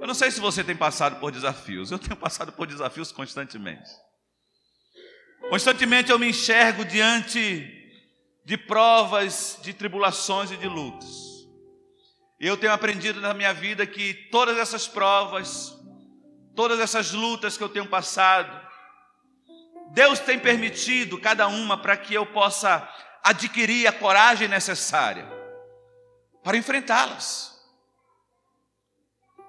Eu 0.00 0.06
não 0.08 0.14
sei 0.14 0.32
se 0.32 0.40
você 0.40 0.64
tem 0.64 0.74
passado 0.74 1.20
por 1.20 1.30
desafios, 1.30 1.92
eu 1.92 2.00
tenho 2.00 2.16
passado 2.16 2.50
por 2.50 2.66
desafios 2.66 3.12
constantemente. 3.12 3.90
Constantemente 5.48 6.10
eu 6.10 6.18
me 6.18 6.30
enxergo 6.30 6.84
diante 6.84 7.81
de 8.44 8.56
provas, 8.56 9.58
de 9.62 9.72
tribulações 9.72 10.50
e 10.50 10.56
de 10.56 10.66
lutas. 10.66 11.32
Eu 12.40 12.56
tenho 12.56 12.72
aprendido 12.72 13.20
na 13.20 13.32
minha 13.32 13.54
vida 13.54 13.86
que 13.86 14.14
todas 14.30 14.58
essas 14.58 14.88
provas, 14.88 15.78
todas 16.56 16.80
essas 16.80 17.12
lutas 17.12 17.56
que 17.56 17.62
eu 17.62 17.68
tenho 17.68 17.86
passado, 17.86 18.60
Deus 19.92 20.18
tem 20.18 20.38
permitido 20.38 21.20
cada 21.20 21.46
uma 21.46 21.76
para 21.76 21.96
que 21.96 22.14
eu 22.14 22.26
possa 22.26 22.88
adquirir 23.22 23.86
a 23.86 23.92
coragem 23.92 24.48
necessária 24.48 25.24
para 26.42 26.56
enfrentá-las. 26.56 27.52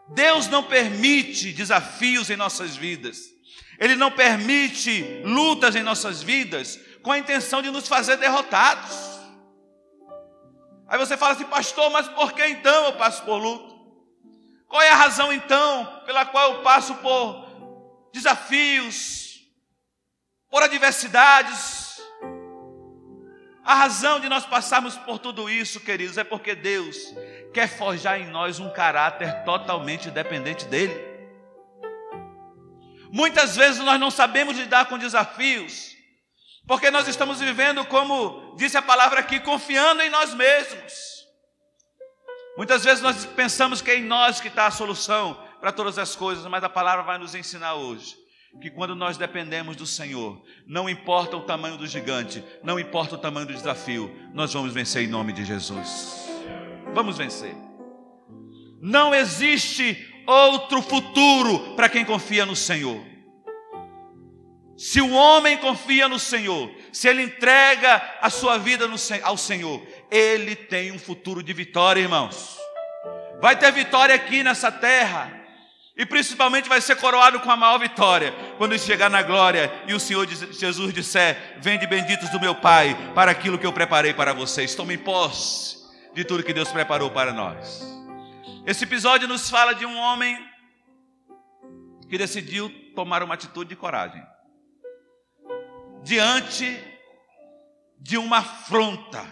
Deus 0.09 0.47
não 0.47 0.63
permite 0.63 1.51
desafios 1.51 2.29
em 2.29 2.35
nossas 2.35 2.75
vidas, 2.75 3.17
Ele 3.79 3.95
não 3.95 4.11
permite 4.11 5.21
lutas 5.23 5.75
em 5.75 5.81
nossas 5.81 6.21
vidas 6.21 6.79
com 7.03 7.11
a 7.11 7.17
intenção 7.17 7.61
de 7.61 7.69
nos 7.69 7.87
fazer 7.87 8.17
derrotados. 8.17 9.19
Aí 10.87 10.97
você 10.97 11.15
fala 11.15 11.33
assim, 11.33 11.45
pastor, 11.45 11.91
mas 11.91 12.07
por 12.07 12.33
que 12.33 12.45
então 12.47 12.85
eu 12.85 12.93
passo 12.93 13.23
por 13.23 13.37
luta? 13.37 13.73
Qual 14.67 14.81
é 14.81 14.89
a 14.89 14.95
razão 14.95 15.31
então 15.31 16.01
pela 16.05 16.25
qual 16.25 16.53
eu 16.53 16.61
passo 16.63 16.95
por 16.95 17.43
desafios, 18.13 19.41
por 20.49 20.61
adversidades. 20.61 21.99
A 23.65 23.73
razão 23.73 24.19
de 24.19 24.29
nós 24.29 24.45
passarmos 24.45 24.95
por 24.95 25.17
tudo 25.17 25.49
isso, 25.49 25.79
queridos, 25.79 26.17
é 26.17 26.23
porque 26.23 26.53
Deus 26.53 26.95
quer 27.53 27.67
forjar 27.67 28.21
em 28.21 28.27
nós 28.27 28.59
um 28.59 28.69
caráter 28.69 29.43
totalmente 29.43 30.11
dependente 30.11 30.65
dele. 30.65 30.93
Muitas 33.11 33.55
vezes 33.55 33.79
nós 33.79 33.99
não 33.99 34.11
sabemos 34.11 34.57
lidar 34.57 34.85
com 34.85 34.97
desafios, 34.97 35.92
porque 36.67 36.89
nós 36.89 37.07
estamos 37.07 37.39
vivendo, 37.39 37.85
como 37.85 38.55
disse 38.57 38.77
a 38.77 38.81
palavra 38.81 39.19
aqui, 39.19 39.39
confiando 39.39 40.01
em 40.01 40.09
nós 40.09 40.33
mesmos. 40.33 41.23
Muitas 42.57 42.83
vezes 42.83 43.01
nós 43.01 43.25
pensamos 43.25 43.81
que 43.81 43.91
é 43.91 43.97
em 43.97 44.03
nós 44.03 44.39
que 44.39 44.47
está 44.47 44.67
a 44.67 44.71
solução 44.71 45.41
para 45.59 45.71
todas 45.71 45.97
as 45.97 46.15
coisas, 46.15 46.45
mas 46.45 46.63
a 46.63 46.69
palavra 46.69 47.03
vai 47.03 47.17
nos 47.17 47.35
ensinar 47.35 47.75
hoje 47.75 48.23
que 48.61 48.69
quando 48.69 48.95
nós 48.95 49.17
dependemos 49.17 49.75
do 49.75 49.85
Senhor, 49.85 50.41
não 50.67 50.87
importa 50.87 51.35
o 51.35 51.41
tamanho 51.41 51.77
do 51.77 51.87
gigante, 51.87 52.43
não 52.61 52.79
importa 52.79 53.15
o 53.15 53.17
tamanho 53.17 53.47
do 53.47 53.53
desafio, 53.53 54.15
nós 54.33 54.53
vamos 54.53 54.73
vencer 54.73 55.03
em 55.03 55.07
nome 55.07 55.33
de 55.33 55.43
Jesus. 55.43 56.29
Vamos 56.93 57.17
vencer. 57.17 57.55
Não 58.79 59.13
existe 59.13 59.97
outro 60.27 60.81
futuro 60.81 61.75
para 61.75 61.89
quem 61.89 62.05
confia 62.05 62.45
no 62.45 62.55
Senhor. 62.55 63.12
Se 64.77 64.99
o 64.99 65.11
homem 65.11 65.57
confia 65.57 66.09
no 66.09 66.17
Senhor, 66.17 66.71
se 66.91 67.07
ele 67.07 67.23
entrega 67.23 68.01
a 68.19 68.29
sua 68.29 68.57
vida 68.57 68.87
no, 68.87 68.95
ao 69.23 69.37
Senhor, 69.37 69.85
ele 70.09 70.55
tem 70.55 70.91
um 70.91 70.97
futuro 70.97 71.43
de 71.43 71.53
vitória, 71.53 72.01
irmãos. 72.01 72.57
Vai 73.39 73.55
ter 73.55 73.71
vitória 73.71 74.15
aqui 74.15 74.41
nessa 74.41 74.71
terra. 74.71 75.41
E 75.95 76.07
principalmente 76.07 76.67
vai 76.67 76.81
ser 76.81 76.95
coroado 76.95 77.39
com 77.39 77.51
a 77.51 77.55
maior 77.55 77.77
vitória 77.77 78.33
quando 78.57 78.77
chegar 78.79 79.11
na 79.11 79.21
glória 79.21 79.71
e 79.87 79.93
o 79.93 79.99
Senhor 79.99 80.27
Jesus 80.27 80.91
disser: 80.91 81.59
Vende 81.59 81.85
benditos 81.85 82.29
do 82.29 82.39
meu 82.39 82.55
Pai 82.55 82.97
para 83.13 83.29
aquilo 83.29 83.59
que 83.59 83.67
eu 83.67 83.71
preparei 83.71 84.11
para 84.11 84.33
vocês. 84.33 84.73
Tomem 84.73 84.97
posse 84.97 85.77
de 86.15 86.23
tudo 86.23 86.41
que 86.41 86.51
Deus 86.51 86.71
preparou 86.71 87.11
para 87.11 87.31
nós. 87.31 87.83
Esse 88.65 88.85
episódio 88.85 89.27
nos 89.27 89.51
fala 89.51 89.75
de 89.75 89.85
um 89.85 89.95
homem 89.95 90.35
que 92.09 92.17
decidiu 92.17 92.71
tomar 92.95 93.21
uma 93.21 93.35
atitude 93.35 93.69
de 93.69 93.75
coragem 93.75 94.32
diante 96.03 96.77
de 97.97 98.17
uma 98.17 98.39
afronta. 98.39 99.25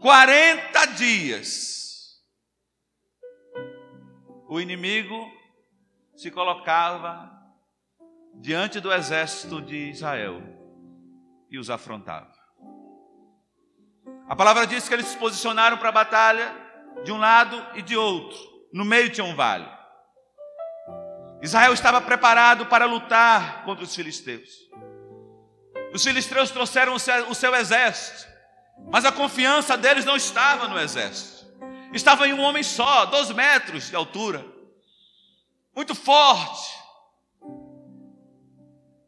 40 0.00 0.84
dias, 0.96 2.22
o 4.46 4.60
inimigo 4.60 5.32
se 6.14 6.30
colocava 6.30 7.32
diante 8.34 8.78
do 8.80 8.92
exército 8.92 9.62
de 9.62 9.88
Israel 9.90 10.42
e 11.50 11.58
os 11.58 11.70
afrontava. 11.70 12.32
A 14.28 14.36
palavra 14.36 14.66
diz 14.66 14.86
que 14.86 14.94
eles 14.94 15.06
se 15.06 15.16
posicionaram 15.16 15.78
para 15.78 15.88
a 15.88 15.92
batalha 15.92 16.54
de 17.02 17.10
um 17.10 17.16
lado 17.16 17.78
e 17.78 17.80
de 17.80 17.96
outro. 17.96 18.38
No 18.72 18.84
meio 18.84 19.10
tinha 19.10 19.24
um 19.24 19.34
vale. 19.34 19.73
Israel 21.44 21.74
estava 21.74 22.00
preparado 22.00 22.64
para 22.64 22.86
lutar 22.86 23.64
contra 23.64 23.84
os 23.84 23.94
filisteus. 23.94 24.48
Os 25.92 26.02
filisteus 26.02 26.50
trouxeram 26.50 26.94
o 26.94 27.34
seu, 27.34 27.54
exército, 27.54 28.26
mas 28.90 29.04
a 29.04 29.12
confiança 29.12 29.76
deles 29.76 30.06
não 30.06 30.16
estava 30.16 30.66
no 30.68 30.80
exército. 30.80 31.44
Estava 31.92 32.26
em 32.26 32.32
um 32.32 32.40
homem 32.40 32.62
só, 32.62 33.04
12 33.04 33.34
metros 33.34 33.90
de 33.90 33.94
altura, 33.94 34.42
muito 35.76 35.94
forte. 35.94 36.82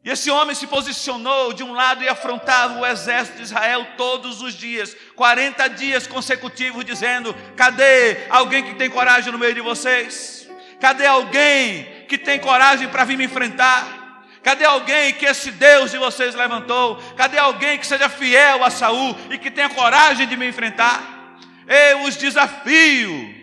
E 0.03 0.09
esse 0.11 0.29
homem 0.29 0.53
se 0.53 0.67
posicionou 0.67 1.53
de 1.53 1.63
um 1.63 1.73
lado 1.73 2.03
e 2.03 2.07
afrontava 2.07 2.79
o 2.79 2.85
exército 2.85 3.37
de 3.37 3.43
Israel 3.45 3.83
todos 3.97 4.43
os 4.43 4.53
dias, 4.53 4.95
40 5.15 5.67
dias 5.69 6.05
consecutivos, 6.05 6.85
dizendo: 6.85 7.35
Cadê 7.55 8.27
alguém 8.29 8.63
que 8.63 8.75
tem 8.75 8.91
coragem 8.91 9.31
no 9.33 9.39
meio 9.39 9.55
de 9.55 9.61
vocês? 9.61 10.47
Cadê 10.79 11.07
alguém 11.07 11.96
que 12.07 12.17
tem 12.17 12.39
coragem 12.39 12.87
para 12.87 13.03
vir 13.03 13.17
me 13.17 13.25
enfrentar? 13.25 13.97
Cadê 14.41 14.63
alguém 14.63 15.13
que 15.13 15.25
esse 15.25 15.51
Deus 15.51 15.91
de 15.91 15.97
vocês 15.97 16.33
levantou? 16.33 16.95
Cadê 17.17 17.37
alguém 17.37 17.77
que 17.77 17.85
seja 17.85 18.07
fiel 18.07 18.63
a 18.63 18.69
Saul 18.69 19.15
e 19.29 19.37
que 19.37 19.51
tenha 19.51 19.69
coragem 19.69 20.25
de 20.25 20.37
me 20.37 20.47
enfrentar? 20.47 21.37
Eu 21.67 22.03
os 22.03 22.15
desafio. 22.15 23.35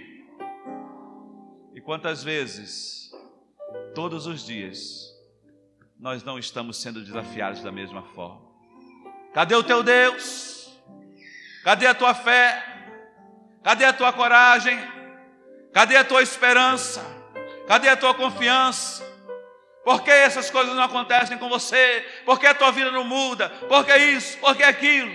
E 1.74 1.80
quantas 1.82 2.24
vezes, 2.24 3.10
todos 3.94 4.26
os 4.26 4.46
dias, 4.46 5.12
nós 6.00 6.24
não 6.24 6.38
estamos 6.38 6.80
sendo 6.80 7.04
desafiados 7.04 7.62
da 7.62 7.70
mesma 7.70 8.02
forma? 8.14 8.40
Cadê 9.34 9.54
o 9.54 9.62
teu 9.62 9.82
Deus? 9.82 10.72
Cadê 11.64 11.86
a 11.86 11.94
tua 11.94 12.14
fé? 12.14 12.64
Cadê 13.62 13.84
a 13.84 13.92
tua 13.92 14.12
coragem? 14.12 14.78
Cadê 15.72 15.96
a 15.96 16.04
tua 16.04 16.22
esperança? 16.22 17.13
Cadê 17.66 17.88
a 17.88 17.96
tua 17.96 18.14
confiança? 18.14 19.04
Por 19.84 20.02
que 20.02 20.10
essas 20.10 20.50
coisas 20.50 20.74
não 20.74 20.82
acontecem 20.82 21.36
com 21.36 21.48
você? 21.48 22.04
Por 22.24 22.40
que 22.40 22.46
a 22.46 22.54
tua 22.54 22.72
vida 22.72 22.90
não 22.90 23.04
muda? 23.04 23.50
Por 23.68 23.84
que 23.84 23.96
isso? 23.96 24.38
Por 24.38 24.56
que 24.56 24.62
aquilo? 24.62 25.14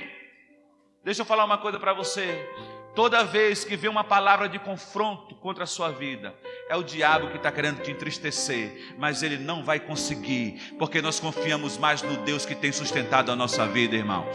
Deixa 1.03 1.21
eu 1.21 1.25
falar 1.25 1.45
uma 1.45 1.57
coisa 1.57 1.79
para 1.79 1.93
você. 1.93 2.47
Toda 2.95 3.23
vez 3.23 3.63
que 3.63 3.75
vê 3.75 3.87
uma 3.87 4.03
palavra 4.03 4.49
de 4.49 4.59
confronto 4.59 5.33
contra 5.35 5.63
a 5.63 5.67
sua 5.67 5.89
vida, 5.89 6.35
é 6.67 6.75
o 6.75 6.83
diabo 6.83 7.29
que 7.29 7.37
está 7.37 7.51
querendo 7.51 7.81
te 7.81 7.91
entristecer, 7.91 8.93
mas 8.97 9.23
ele 9.23 9.37
não 9.37 9.63
vai 9.63 9.79
conseguir, 9.79 10.75
porque 10.77 11.01
nós 11.01 11.19
confiamos 11.19 11.77
mais 11.77 12.01
no 12.01 12.17
Deus 12.17 12.45
que 12.45 12.55
tem 12.55 12.71
sustentado 12.71 13.31
a 13.31 13.35
nossa 13.35 13.65
vida, 13.67 13.95
irmãos. 13.95 14.27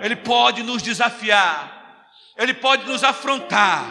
Ele 0.00 0.16
pode 0.16 0.62
nos 0.62 0.82
desafiar, 0.82 2.08
ele 2.36 2.52
pode 2.52 2.84
nos 2.86 3.04
afrontar, 3.04 3.86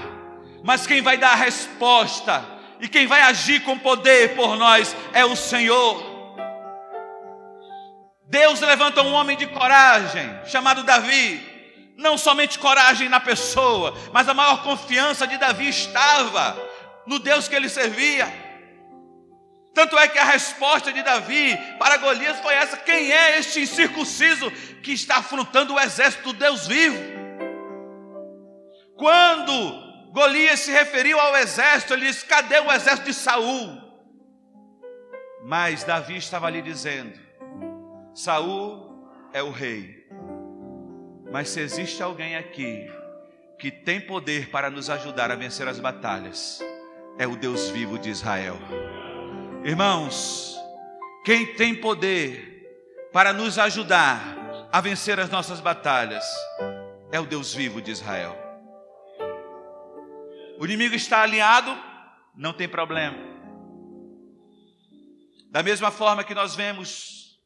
mas 0.64 0.88
quem 0.88 1.02
vai 1.02 1.18
dar 1.18 1.34
a 1.34 1.36
resposta 1.36 2.44
e 2.80 2.88
quem 2.88 3.06
vai 3.06 3.22
agir 3.22 3.62
com 3.64 3.78
poder 3.78 4.36
por 4.36 4.56
nós 4.58 4.96
é 5.14 5.26
o 5.26 5.36
Senhor. 5.36 6.14
Deus 8.26 8.62
levanta 8.62 9.04
um 9.04 9.14
homem 9.14 9.38
de 9.38 9.46
coragem, 9.48 10.28
chamado 10.46 10.84
Davi. 10.84 11.52
Não 11.96 12.18
somente 12.18 12.58
coragem 12.58 13.08
na 13.08 13.20
pessoa, 13.20 13.96
mas 14.12 14.28
a 14.28 14.34
maior 14.34 14.64
confiança 14.64 15.28
de 15.28 15.38
Davi 15.38 15.70
estava 15.70 16.58
no 17.06 17.20
Deus 17.20 17.48
que 17.48 17.56
ele 17.56 17.70
servia. 17.70 18.28
Tanto 19.74 19.98
é 19.98 20.08
que 20.08 20.18
a 20.18 20.24
resposta 20.24 20.92
de 20.92 21.04
Davi 21.04 21.56
para 21.78 21.98
Golias 21.98 22.40
foi 22.40 22.56
essa: 22.56 22.78
quem 22.78 23.12
é 23.12 23.38
este 23.38 23.62
incircunciso 23.62 24.50
que 24.82 24.94
está 24.94 25.18
afrontando 25.18 25.74
o 25.74 25.80
exército 25.80 26.34
do 26.34 26.34
Deus 26.34 26.66
vivo? 26.66 26.98
Quando 28.96 29.93
Golias 30.14 30.60
se 30.60 30.72
referiu 30.72 31.20
ao 31.20 31.36
exército, 31.38 31.94
ele 31.94 32.06
disse: 32.06 32.24
Cadê 32.24 32.60
o 32.60 32.72
exército 32.72 33.08
de 33.08 33.16
Saul? 33.16 33.82
Mas 35.44 35.84
Davi 35.84 36.18
estava 36.18 36.46
ali 36.46 36.62
dizendo: 36.62 37.20
Saul 38.14 39.10
é 39.34 39.42
o 39.42 39.50
rei. 39.50 40.08
Mas 41.32 41.50
se 41.50 41.62
existe 41.62 42.04
alguém 42.04 42.36
aqui 42.36 42.88
que 43.58 43.72
tem 43.72 44.00
poder 44.00 44.52
para 44.52 44.70
nos 44.70 44.88
ajudar 44.88 45.32
a 45.32 45.36
vencer 45.36 45.68
as 45.68 45.80
batalhas, 45.80 46.60
é 47.18 47.26
o 47.26 47.36
Deus 47.36 47.70
vivo 47.70 47.98
de 47.98 48.12
Israel. 48.12 48.60
Irmãos, 49.64 50.56
quem 51.26 51.56
tem 51.56 51.74
poder 51.74 53.10
para 53.12 53.34
nos 53.34 53.58
ajudar 53.58 54.70
a 54.72 54.80
vencer 54.80 55.20
as 55.20 55.32
nossas 55.32 55.60
batalhas 55.60 56.24
é 57.12 57.20
o 57.20 57.26
Deus 57.26 57.52
vivo 57.52 57.82
de 57.82 57.90
Israel. 57.90 58.43
O 60.60 60.66
inimigo 60.66 60.96
está 60.96 61.22
alinhado, 61.22 61.76
não 62.36 62.54
tem 62.54 62.68
problema. 62.68 63.18
Da 65.50 65.62
mesma 65.62 65.92
forma 65.92 66.24
que 66.24 66.34
nós 66.34 66.56
vemos, 66.56 67.40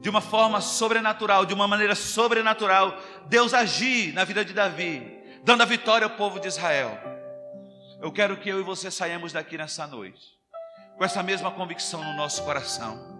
de 0.00 0.08
uma 0.08 0.20
forma 0.20 0.60
sobrenatural, 0.60 1.46
de 1.46 1.54
uma 1.54 1.66
maneira 1.66 1.94
sobrenatural, 1.94 2.98
Deus 3.26 3.54
agir 3.54 4.12
na 4.12 4.24
vida 4.24 4.44
de 4.44 4.52
Davi, 4.52 5.02
dando 5.44 5.62
a 5.62 5.66
vitória 5.66 6.04
ao 6.04 6.10
povo 6.10 6.38
de 6.38 6.48
Israel. 6.48 6.98
Eu 8.00 8.12
quero 8.12 8.36
que 8.36 8.48
eu 8.48 8.60
e 8.60 8.62
você 8.62 8.90
saímos 8.90 9.32
daqui 9.32 9.56
nessa 9.56 9.86
noite, 9.86 10.20
com 10.96 11.04
essa 11.04 11.22
mesma 11.22 11.50
convicção 11.50 12.04
no 12.04 12.14
nosso 12.16 12.44
coração. 12.44 13.18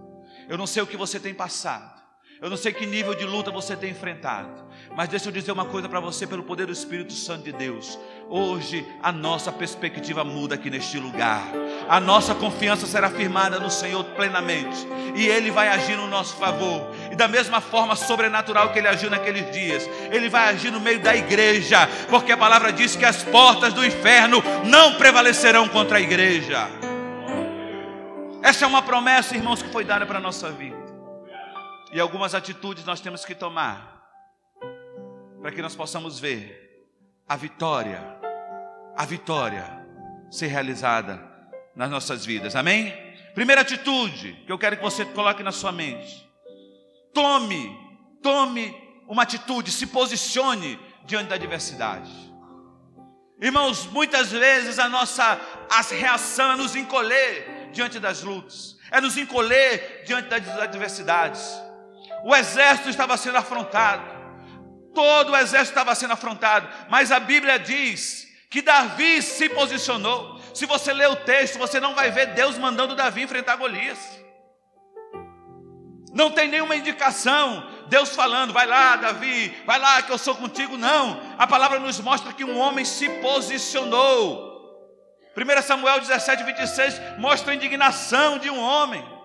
Eu 0.48 0.58
não 0.58 0.66
sei 0.66 0.82
o 0.82 0.86
que 0.86 0.96
você 0.96 1.18
tem 1.18 1.34
passado, 1.34 2.00
eu 2.40 2.48
não 2.48 2.56
sei 2.56 2.72
que 2.72 2.86
nível 2.86 3.14
de 3.14 3.24
luta 3.24 3.50
você 3.50 3.76
tem 3.76 3.90
enfrentado, 3.90 4.67
mas 4.96 5.08
deixa 5.08 5.28
eu 5.28 5.32
dizer 5.32 5.52
uma 5.52 5.64
coisa 5.64 5.88
para 5.88 6.00
você, 6.00 6.26
pelo 6.26 6.42
poder 6.42 6.66
do 6.66 6.72
Espírito 6.72 7.12
Santo 7.12 7.44
de 7.44 7.52
Deus. 7.52 7.98
Hoje 8.28 8.86
a 9.02 9.12
nossa 9.12 9.52
perspectiva 9.52 10.24
muda 10.24 10.54
aqui 10.54 10.70
neste 10.70 10.98
lugar, 10.98 11.44
a 11.88 11.98
nossa 12.00 12.34
confiança 12.34 12.86
será 12.86 13.10
firmada 13.10 13.58
no 13.58 13.70
Senhor 13.70 14.04
plenamente, 14.04 14.86
e 15.14 15.26
Ele 15.26 15.50
vai 15.50 15.68
agir 15.68 15.96
no 15.96 16.06
nosso 16.06 16.36
favor, 16.36 16.90
e 17.10 17.16
da 17.16 17.28
mesma 17.28 17.60
forma 17.60 17.96
sobrenatural 17.96 18.72
que 18.72 18.78
Ele 18.78 18.88
agiu 18.88 19.10
naqueles 19.10 19.50
dias, 19.50 19.88
Ele 20.10 20.28
vai 20.28 20.48
agir 20.48 20.70
no 20.70 20.80
meio 20.80 21.00
da 21.00 21.16
igreja, 21.16 21.88
porque 22.08 22.32
a 22.32 22.36
palavra 22.36 22.72
diz 22.72 22.96
que 22.96 23.04
as 23.04 23.22
portas 23.24 23.72
do 23.72 23.84
inferno 23.84 24.42
não 24.64 24.94
prevalecerão 24.94 25.68
contra 25.68 25.98
a 25.98 26.00
igreja. 26.00 26.68
Essa 28.42 28.64
é 28.64 28.68
uma 28.68 28.82
promessa, 28.82 29.34
irmãos, 29.34 29.62
que 29.62 29.70
foi 29.70 29.84
dada 29.84 30.06
para 30.06 30.18
a 30.18 30.20
nossa 30.20 30.50
vida. 30.50 30.76
E 31.92 31.98
algumas 31.98 32.34
atitudes 32.34 32.84
nós 32.84 33.00
temos 33.00 33.24
que 33.24 33.34
tomar 33.34 33.97
para 35.40 35.52
que 35.52 35.62
nós 35.62 35.74
possamos 35.74 36.18
ver 36.18 36.86
a 37.28 37.36
vitória, 37.36 38.02
a 38.96 39.04
vitória 39.04 39.86
ser 40.30 40.48
realizada 40.48 41.20
nas 41.74 41.90
nossas 41.90 42.24
vidas. 42.24 42.56
Amém? 42.56 42.92
Primeira 43.34 43.60
atitude 43.60 44.42
que 44.44 44.50
eu 44.50 44.58
quero 44.58 44.76
que 44.76 44.82
você 44.82 45.04
coloque 45.04 45.42
na 45.42 45.52
sua 45.52 45.70
mente. 45.70 46.28
Tome, 47.14 47.76
tome 48.22 48.76
uma 49.06 49.22
atitude, 49.22 49.70
se 49.70 49.86
posicione 49.86 50.78
diante 51.04 51.28
da 51.28 51.36
adversidade. 51.36 52.10
Irmãos, 53.40 53.86
muitas 53.86 54.32
vezes 54.32 54.78
a 54.78 54.88
nossa 54.88 55.40
a 55.70 55.80
reação 55.82 56.52
é 56.52 56.56
nos 56.56 56.74
encolher 56.74 57.70
diante 57.72 58.00
das 58.00 58.22
lutas, 58.22 58.76
é 58.90 59.00
nos 59.00 59.16
encolher 59.16 60.02
diante 60.04 60.28
das 60.28 60.48
adversidades. 60.58 61.40
O 62.24 62.34
exército 62.34 62.90
estava 62.90 63.16
sendo 63.16 63.38
afrontado, 63.38 64.17
todo 64.98 65.30
o 65.30 65.36
exército 65.36 65.78
estava 65.78 65.94
sendo 65.94 66.14
afrontado, 66.14 66.68
mas 66.88 67.12
a 67.12 67.20
Bíblia 67.20 67.56
diz 67.56 68.26
que 68.50 68.60
Davi 68.60 69.22
se 69.22 69.48
posicionou. 69.48 70.40
Se 70.52 70.66
você 70.66 70.92
ler 70.92 71.08
o 71.08 71.14
texto, 71.14 71.56
você 71.56 71.78
não 71.78 71.94
vai 71.94 72.10
ver 72.10 72.34
Deus 72.34 72.58
mandando 72.58 72.96
Davi 72.96 73.22
enfrentar 73.22 73.54
Golias. 73.54 73.96
Não 76.12 76.32
tem 76.32 76.48
nenhuma 76.48 76.74
indicação, 76.74 77.64
Deus 77.86 78.08
falando, 78.08 78.52
vai 78.52 78.66
lá, 78.66 78.96
Davi, 78.96 79.56
vai 79.64 79.78
lá 79.78 80.02
que 80.02 80.10
eu 80.10 80.18
sou 80.18 80.34
contigo. 80.34 80.76
Não, 80.76 81.22
a 81.38 81.46
palavra 81.46 81.78
nos 81.78 82.00
mostra 82.00 82.32
que 82.32 82.42
um 82.42 82.58
homem 82.58 82.84
se 82.84 83.08
posicionou. 83.20 84.48
1 85.36 85.62
Samuel 85.62 86.00
17, 86.00 86.42
26 86.42 87.00
mostra 87.18 87.52
a 87.52 87.54
indignação 87.54 88.36
de 88.40 88.50
um 88.50 88.58
homem. 88.58 89.17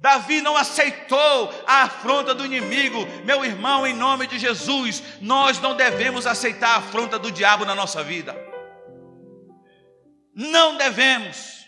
Davi 0.00 0.40
não 0.40 0.56
aceitou 0.56 1.52
a 1.66 1.82
afronta 1.82 2.34
do 2.34 2.46
inimigo. 2.46 3.06
Meu 3.22 3.44
irmão, 3.44 3.86
em 3.86 3.92
nome 3.92 4.26
de 4.26 4.38
Jesus, 4.38 5.02
nós 5.20 5.60
não 5.60 5.76
devemos 5.76 6.26
aceitar 6.26 6.70
a 6.70 6.76
afronta 6.76 7.18
do 7.18 7.30
diabo 7.30 7.66
na 7.66 7.74
nossa 7.74 8.02
vida. 8.02 8.34
Não 10.34 10.78
devemos. 10.78 11.60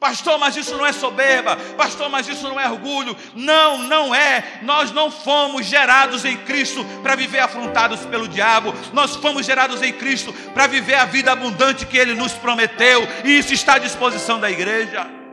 Pastor, 0.00 0.38
mas 0.38 0.56
isso 0.56 0.74
não 0.76 0.86
é 0.86 0.92
soberba. 0.92 1.56
Pastor, 1.76 2.08
mas 2.08 2.26
isso 2.26 2.48
não 2.48 2.58
é 2.58 2.66
orgulho. 2.70 3.14
Não, 3.34 3.76
não 3.78 4.14
é. 4.14 4.60
Nós 4.62 4.90
não 4.90 5.10
fomos 5.10 5.66
gerados 5.66 6.24
em 6.24 6.38
Cristo 6.38 6.82
para 7.02 7.14
viver 7.14 7.40
afrontados 7.40 8.00
pelo 8.06 8.26
diabo. 8.26 8.74
Nós 8.94 9.14
fomos 9.16 9.44
gerados 9.44 9.82
em 9.82 9.92
Cristo 9.92 10.32
para 10.54 10.66
viver 10.66 10.94
a 10.94 11.04
vida 11.04 11.32
abundante 11.32 11.84
que 11.84 11.98
Ele 11.98 12.14
nos 12.14 12.32
prometeu. 12.32 13.06
E 13.24 13.38
isso 13.38 13.52
está 13.52 13.74
à 13.74 13.78
disposição 13.78 14.40
da 14.40 14.50
igreja. 14.50 15.23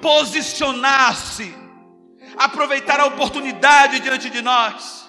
Posicionar-se, 0.00 1.54
aproveitar 2.36 3.00
a 3.00 3.06
oportunidade 3.06 4.00
diante 4.00 4.30
de 4.30 4.42
nós. 4.42 5.08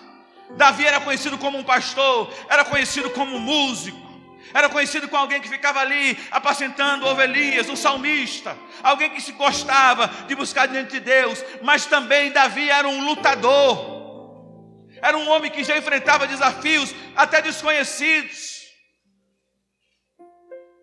Davi 0.52 0.86
era 0.86 1.00
conhecido 1.00 1.38
como 1.38 1.58
um 1.58 1.64
pastor, 1.64 2.34
era 2.50 2.66
conhecido 2.66 3.10
como 3.12 3.36
um 3.36 3.40
músico 3.40 4.10
era 4.54 4.70
conhecido 4.70 5.08
como 5.08 5.22
alguém 5.22 5.42
que 5.42 5.50
ficava 5.50 5.80
ali 5.80 6.18
apacentando 6.32 7.06
ovelhinhas, 7.06 7.70
um 7.70 7.76
salmista, 7.76 8.58
alguém 8.82 9.10
que 9.10 9.22
se 9.22 9.32
gostava 9.34 10.08
de 10.28 10.36
buscar 10.36 10.68
diante 10.68 10.92
de 10.92 11.00
Deus, 11.00 11.44
mas 11.62 11.86
também 11.86 12.32
Davi 12.32 12.70
era 12.70 12.88
um 12.88 13.06
lutador, 13.06 14.00
era 15.02 15.18
um 15.18 15.30
homem 15.30 15.52
que 15.52 15.64
já 15.64 15.78
enfrentava 15.78 16.28
desafios 16.28 16.94
até 17.16 17.42
desconhecidos. 17.42 18.60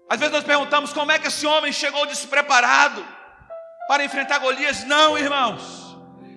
Às 0.08 0.20
vezes 0.20 0.32
nós 0.32 0.44
perguntamos 0.44 0.92
como 0.92 1.10
é 1.10 1.18
que 1.18 1.26
esse 1.26 1.46
homem 1.46 1.72
chegou 1.72 2.06
despreparado 2.06 3.04
para 3.86 4.04
enfrentar 4.04 4.38
Golias. 4.38 4.84
Não, 4.84 5.18
irmãos, 5.18 5.96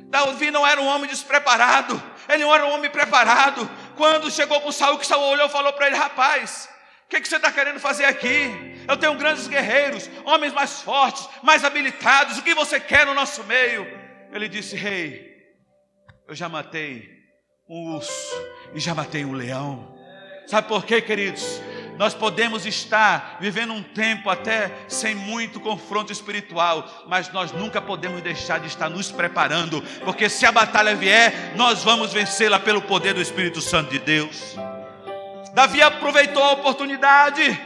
Davi 0.10 0.52
não 0.52 0.66
era 0.66 0.82
um 0.82 0.88
homem 0.88 1.10
despreparado, 1.10 2.02
ele 2.28 2.44
não 2.44 2.54
era 2.54 2.66
um 2.66 2.74
homem 2.74 2.90
preparado. 2.90 3.70
Quando 3.96 4.32
chegou 4.32 4.62
com 4.62 4.72
Saul, 4.72 4.98
que 4.98 5.06
Saul 5.06 5.32
olhou 5.32 5.48
e 5.48 5.52
falou 5.52 5.74
para 5.74 5.88
ele: 5.88 5.96
Rapaz, 5.96 6.70
o 7.06 7.10
que, 7.10 7.22
que, 7.22 7.28
você 7.28 7.36
está 7.36 7.52
querendo 7.52 7.80
fazer 7.80 8.06
aqui? 8.06 8.86
Eu 8.88 8.98
tenho 8.98 9.16
grandes 9.16 9.48
guerreiros, 9.48 10.10
homens 10.26 10.54
mais 10.54 10.82
fortes, 10.82 11.28
mais 11.44 11.64
habilitados. 11.64 12.38
O 12.38 12.44
que 12.44 12.56
você 12.56 12.80
quer 12.80 13.06
no 13.06 13.14
nosso 13.14 13.44
meio? 13.44 13.86
Ele 14.32 14.48
disse: 14.48 14.76
Rei, 14.76 15.36
eu 16.28 16.36
já 16.36 16.48
matei 16.48 17.10
um 17.70 17.96
urso 17.96 18.48
e 18.74 18.80
já 18.80 18.96
matei 18.96 19.26
um 19.26 19.34
leão. 19.34 19.96
Sabe 20.48 20.68
por 20.68 20.84
quê, 20.86 21.02
queridos? 21.02 21.62
Nós 22.00 22.14
podemos 22.14 22.66
estar 22.66 23.36
vivendo 23.42 23.74
um 23.74 23.84
tempo 23.84 24.30
até 24.30 24.72
sem 24.88 25.14
muito 25.14 25.60
confronto 25.60 26.14
espiritual, 26.14 26.90
mas 27.08 27.30
nós 27.34 27.52
nunca 27.52 27.82
podemos 27.82 28.22
deixar 28.22 28.58
de 28.58 28.68
estar 28.68 28.90
nos 28.90 29.12
preparando, 29.12 29.82
porque 30.06 30.30
se 30.30 30.46
a 30.46 30.52
batalha 30.52 30.96
vier, 30.96 31.58
nós 31.58 31.84
vamos 31.84 32.14
vencê-la 32.14 32.58
pelo 32.58 32.82
poder 32.82 33.14
do 33.14 33.22
Espírito 33.22 33.60
Santo 33.60 33.92
de 33.92 34.00
Deus. 34.00 34.56
Davi 35.54 35.82
aproveitou 35.82 36.42
a 36.42 36.54
oportunidade, 36.54 37.62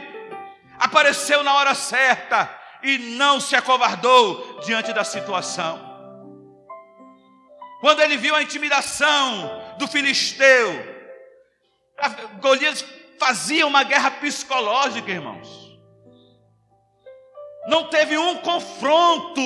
apareceu 0.80 1.44
na 1.44 1.54
hora 1.54 1.72
certa 1.72 2.50
e 2.82 2.98
não 2.98 3.38
se 3.38 3.54
acovardou 3.54 4.58
diante 4.66 4.92
da 4.92 5.04
situação. 5.04 5.78
Quando 7.80 8.00
ele 8.00 8.16
viu 8.16 8.34
a 8.34 8.42
intimidação 8.42 9.76
do 9.78 9.86
filisteu, 9.86 10.92
Golias 12.40 12.84
fazia 13.18 13.66
uma 13.66 13.82
guerra 13.82 14.10
psicológica, 14.12 15.10
irmãos. 15.10 15.64
Não 17.66 17.88
teve 17.88 18.18
um 18.18 18.36
confronto. 18.38 19.40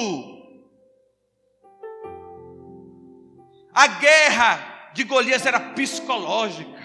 A 3.73 3.87
guerra 3.87 4.91
de 4.93 5.05
Golias 5.05 5.47
era 5.47 5.61
psicológica. 5.61 6.79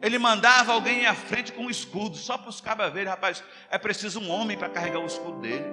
Ele 0.00 0.18
mandava 0.18 0.72
alguém 0.72 1.06
à 1.06 1.14
frente 1.14 1.52
com 1.52 1.62
um 1.62 1.70
escudo, 1.70 2.16
só 2.16 2.36
para 2.36 2.48
os 2.48 2.60
cabas 2.60 2.92
verem, 2.92 3.08
rapaz, 3.08 3.44
é 3.70 3.78
preciso 3.78 4.18
um 4.18 4.28
homem 4.30 4.58
para 4.58 4.68
carregar 4.68 4.98
o 4.98 5.06
escudo 5.06 5.38
dele. 5.38 5.64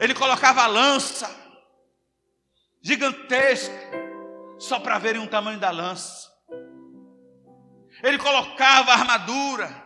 Ele 0.00 0.14
colocava 0.14 0.62
a 0.62 0.66
lança, 0.66 1.30
gigantesca, 2.80 3.74
só 4.58 4.80
para 4.80 4.98
verem 4.98 5.22
o 5.22 5.28
tamanho 5.28 5.58
da 5.58 5.70
lança. 5.70 6.33
Ele 8.04 8.18
colocava 8.18 8.90
a 8.90 8.94
armadura, 8.96 9.82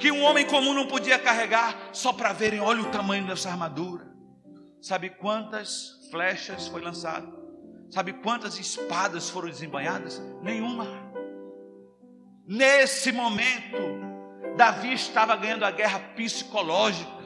que 0.00 0.10
um 0.10 0.24
homem 0.24 0.44
comum 0.44 0.74
não 0.74 0.88
podia 0.88 1.16
carregar, 1.16 1.90
só 1.92 2.12
para 2.12 2.32
verem, 2.32 2.58
olha 2.58 2.82
o 2.82 2.90
tamanho 2.90 3.24
dessa 3.24 3.50
armadura. 3.50 4.04
Sabe 4.80 5.08
quantas 5.08 6.08
flechas 6.10 6.66
foi 6.66 6.82
lançado? 6.82 7.40
Sabe 7.88 8.14
quantas 8.14 8.58
espadas 8.58 9.30
foram 9.30 9.48
desembanhadas? 9.48 10.20
Nenhuma. 10.42 10.88
Nesse 12.44 13.12
momento, 13.12 13.76
Davi 14.56 14.92
estava 14.92 15.36
ganhando 15.36 15.64
a 15.64 15.70
guerra 15.70 16.00
psicológica. 16.16 17.22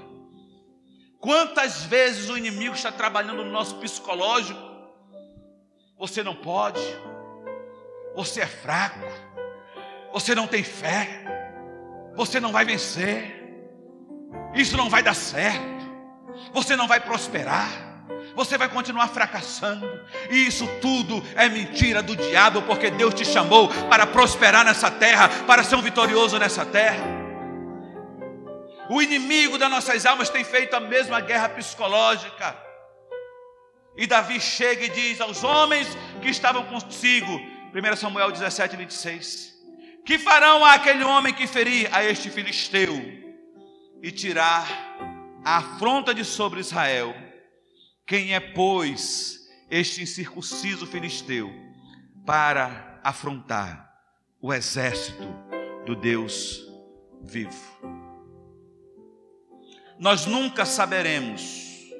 Quantas 1.18 1.82
vezes 1.82 2.28
o 2.28 2.36
inimigo 2.36 2.74
está 2.74 2.92
trabalhando 2.92 3.42
no 3.42 3.50
nosso 3.50 3.76
psicológico? 3.76 4.60
Você 5.98 6.22
não 6.22 6.36
pode, 6.36 6.82
você 8.14 8.42
é 8.42 8.46
fraco, 8.46 9.00
você 10.16 10.34
não 10.34 10.46
tem 10.46 10.62
fé, 10.62 11.06
você 12.14 12.40
não 12.40 12.50
vai 12.50 12.64
vencer, 12.64 13.36
isso 14.54 14.74
não 14.74 14.88
vai 14.88 15.02
dar 15.02 15.12
certo, 15.12 15.86
você 16.54 16.74
não 16.74 16.88
vai 16.88 17.00
prosperar 17.00 17.84
você 18.34 18.58
vai 18.58 18.68
continuar 18.68 19.08
fracassando. 19.08 19.88
E 20.30 20.46
isso 20.46 20.66
tudo 20.82 21.22
é 21.34 21.48
mentira 21.48 22.02
do 22.02 22.14
diabo, 22.14 22.60
porque 22.62 22.90
Deus 22.90 23.14
te 23.14 23.24
chamou 23.24 23.68
para 23.88 24.06
prosperar 24.06 24.62
nessa 24.62 24.90
terra, 24.90 25.26
para 25.46 25.64
ser 25.64 25.74
um 25.76 25.80
vitorioso 25.80 26.38
nessa 26.38 26.66
terra. 26.66 27.02
O 28.90 29.00
inimigo 29.00 29.56
das 29.56 29.70
nossas 29.70 30.04
almas 30.04 30.28
tem 30.28 30.44
feito 30.44 30.76
a 30.76 30.80
mesma 30.80 31.18
guerra 31.20 31.48
psicológica. 31.48 32.54
E 33.96 34.06
Davi 34.06 34.38
chega 34.38 34.84
e 34.84 34.90
diz 34.90 35.18
aos 35.18 35.42
homens 35.42 35.88
que 36.20 36.28
estavam 36.28 36.64
consigo, 36.64 37.32
1 37.32 37.96
Samuel 37.96 38.30
17, 38.30 38.76
26: 38.76 39.55
Que 40.06 40.20
farão 40.20 40.64
aquele 40.64 41.02
homem 41.02 41.34
que 41.34 41.48
ferir 41.48 41.92
a 41.92 42.04
este 42.04 42.30
filisteu 42.30 42.94
e 44.00 44.12
tirar 44.12 44.64
a 45.44 45.56
afronta 45.56 46.14
de 46.14 46.24
sobre 46.24 46.60
Israel? 46.60 47.12
Quem 48.06 48.32
é, 48.32 48.38
pois, 48.38 49.48
este 49.68 50.00
incircunciso 50.00 50.86
filisteu 50.86 51.52
para 52.24 53.00
afrontar 53.02 53.92
o 54.40 54.54
exército 54.54 55.26
do 55.84 55.96
Deus 55.96 56.64
vivo? 57.20 57.76
Nós 59.98 60.24
nunca 60.24 60.64
saberemos 60.64 61.90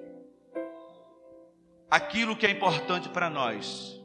aquilo 1.91 2.37
que 2.37 2.47
é 2.47 2.51
importante 2.53 3.09
para 3.09 3.29
nós 3.29 4.01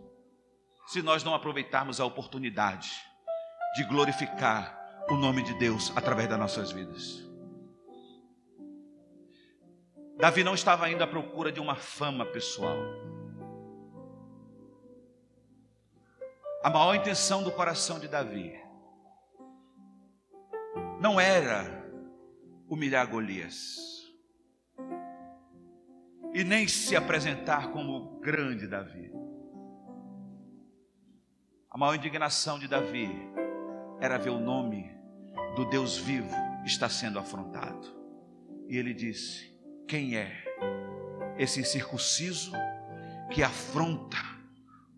se 0.88 1.04
nós 1.04 1.24
não 1.24 1.36
aproveitarmos 1.36 2.00
a 2.00 2.06
oportunidade 2.06 3.11
de 3.76 3.84
glorificar 3.86 4.78
o 5.10 5.16
nome 5.16 5.44
de 5.44 5.54
Deus 5.56 5.92
através 5.96 6.28
das 6.30 6.40
nossas 6.40 6.72
vidas. 6.72 7.28
Davi 10.18 10.44
não 10.44 10.54
estava 10.54 10.90
indo 10.90 11.04
à 11.04 11.08
procura 11.08 11.52
de 11.52 11.60
uma 11.60 11.76
fama 11.76 12.26
pessoal. 12.26 12.78
a 16.64 16.70
maior 16.70 16.94
intenção 16.94 17.44
do 17.44 17.52
coração 17.52 18.00
de 18.00 18.08
Davi 18.08 18.54
não 21.00 21.20
era 21.20 21.66
humilhar 22.70 23.08
Golias 23.10 23.78
e 26.34 26.44
nem 26.44 26.68
se 26.68 26.96
apresentar 26.96 27.72
como 27.72 27.94
o 27.94 28.20
grande 28.20 28.68
Davi. 28.68 29.12
A 31.70 31.78
maior 31.78 31.96
indignação 31.96 32.60
de 32.60 32.68
Davi 32.68 33.10
era 34.02 34.18
ver 34.18 34.32
o 34.32 34.40
nome 34.40 34.92
do 35.56 35.64
Deus 35.66 35.96
vivo 35.96 36.36
estar 36.66 36.90
sendo 36.90 37.20
afrontado. 37.20 37.88
E 38.68 38.76
ele 38.76 38.94
disse: 38.94 39.56
Quem 39.88 40.18
é 40.18 40.44
esse 41.38 41.62
incircunciso 41.62 42.52
que 43.30 43.44
afronta 43.44 44.18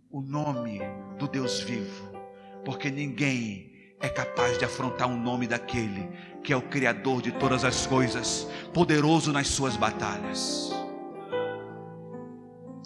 o 0.10 0.22
nome 0.22 0.80
do 1.20 1.28
Deus 1.28 1.60
vivo? 1.60 2.12
Porque 2.64 2.90
ninguém 2.90 3.94
é 4.00 4.08
capaz 4.08 4.58
de 4.58 4.66
afrontar 4.66 5.10
o 5.10 5.18
nome 5.18 5.48
daquele 5.48 6.10
que 6.44 6.52
é 6.52 6.58
o 6.58 6.62
Criador 6.62 7.22
de 7.22 7.32
todas 7.32 7.64
as 7.64 7.88
coisas, 7.88 8.48
poderoso 8.74 9.32
nas 9.32 9.48
suas 9.48 9.78
batalhas. 9.78 10.72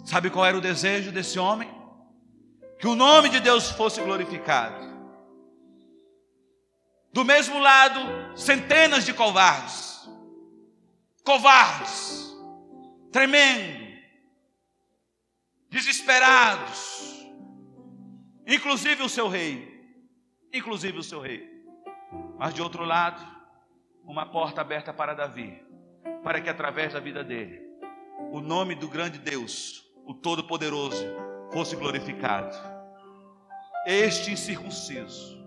Sabe 0.04 0.30
qual 0.30 0.46
era 0.46 0.56
o 0.56 0.60
desejo 0.60 1.10
desse 1.10 1.38
homem? 1.38 1.68
Que 2.78 2.86
o 2.86 2.94
nome 2.94 3.28
de 3.28 3.40
Deus 3.40 3.70
fosse 3.70 4.00
glorificado. 4.00 4.87
Do 7.12 7.24
mesmo 7.24 7.58
lado, 7.58 8.36
centenas 8.36 9.04
de 9.04 9.14
covardes, 9.14 10.08
covardes, 11.24 12.36
tremendo, 13.10 13.88
desesperados, 15.70 17.26
inclusive 18.46 19.02
o 19.02 19.08
seu 19.08 19.26
rei, 19.26 19.82
inclusive 20.52 20.98
o 20.98 21.02
seu 21.02 21.20
rei. 21.20 21.48
Mas 22.38 22.54
de 22.54 22.62
outro 22.62 22.84
lado, 22.84 23.26
uma 24.04 24.26
porta 24.26 24.60
aberta 24.60 24.92
para 24.92 25.14
Davi, 25.14 25.62
para 26.22 26.40
que 26.40 26.48
através 26.48 26.92
da 26.92 27.00
vida 27.00 27.24
dele, 27.24 27.60
o 28.30 28.40
nome 28.40 28.74
do 28.74 28.88
grande 28.88 29.18
Deus, 29.18 29.82
o 30.06 30.12
Todo-Poderoso, 30.12 31.04
fosse 31.52 31.74
glorificado. 31.74 32.54
Este 33.86 34.30
incircunciso 34.30 35.37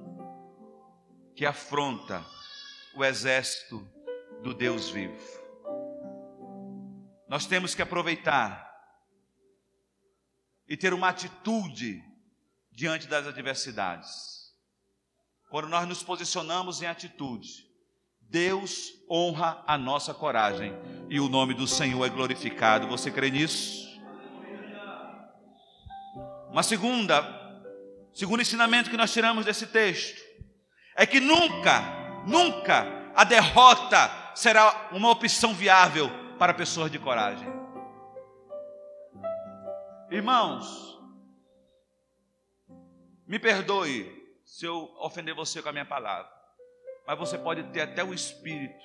que 1.36 1.46
afronta 1.46 2.26
o 2.96 3.04
exército 3.04 3.88
do 4.41 4.54
Deus 4.54 4.89
vivo. 4.89 5.20
Nós 7.28 7.46
temos 7.46 7.74
que 7.74 7.82
aproveitar 7.82 8.70
e 10.67 10.76
ter 10.76 10.94
uma 10.94 11.10
atitude 11.10 12.04
diante 12.72 13.08
das 13.08 13.28
adversidades. 13.28 14.52
Quando 15.50 15.67
nós 15.67 15.88
nos 15.88 16.04
posicionamos 16.04 16.82
em 16.82 16.88
atitude, 16.88 17.67
Deus 18.22 18.94
honra 19.10 19.63
a 19.67 19.78
nossa 19.78 20.13
coragem 20.13 20.74
e 21.10 21.20
o 21.20 21.28
nome 21.28 21.54
do 21.54 21.67
Senhor 21.67 22.06
é 22.06 22.10
glorificado. 22.10 22.88
Você 22.88 23.12
crê 23.12 23.30
nisso? 23.30 24.00
Uma 26.50 26.63
segunda, 26.63 27.22
segundo 28.13 28.41
ensinamento 28.41 28.89
que 28.89 28.98
nós 28.98 29.12
tiramos 29.12 29.46
desse 29.46 29.67
texto 29.67 30.31
é 30.95 31.06
que 31.06 31.19
nunca, 31.19 31.82
nunca 32.25 32.86
a 33.15 33.23
derrota 33.23 34.12
será 34.36 34.89
uma 34.91 35.10
opção 35.10 35.54
viável 35.54 36.10
para 36.38 36.54
pessoas 36.54 36.91
de 36.91 36.99
coragem. 36.99 37.47
Irmãos, 40.10 40.99
me 43.25 43.39
perdoe 43.39 44.21
se 44.43 44.65
eu 44.65 44.93
ofender 44.99 45.34
você 45.34 45.62
com 45.62 45.69
a 45.69 45.71
minha 45.71 45.86
palavra, 45.86 46.30
mas 47.08 47.17
você 47.17 47.38
pode 47.38 47.63
ter 47.71 47.82
até 47.82 48.04
o 48.04 48.13
espírito 48.13 48.84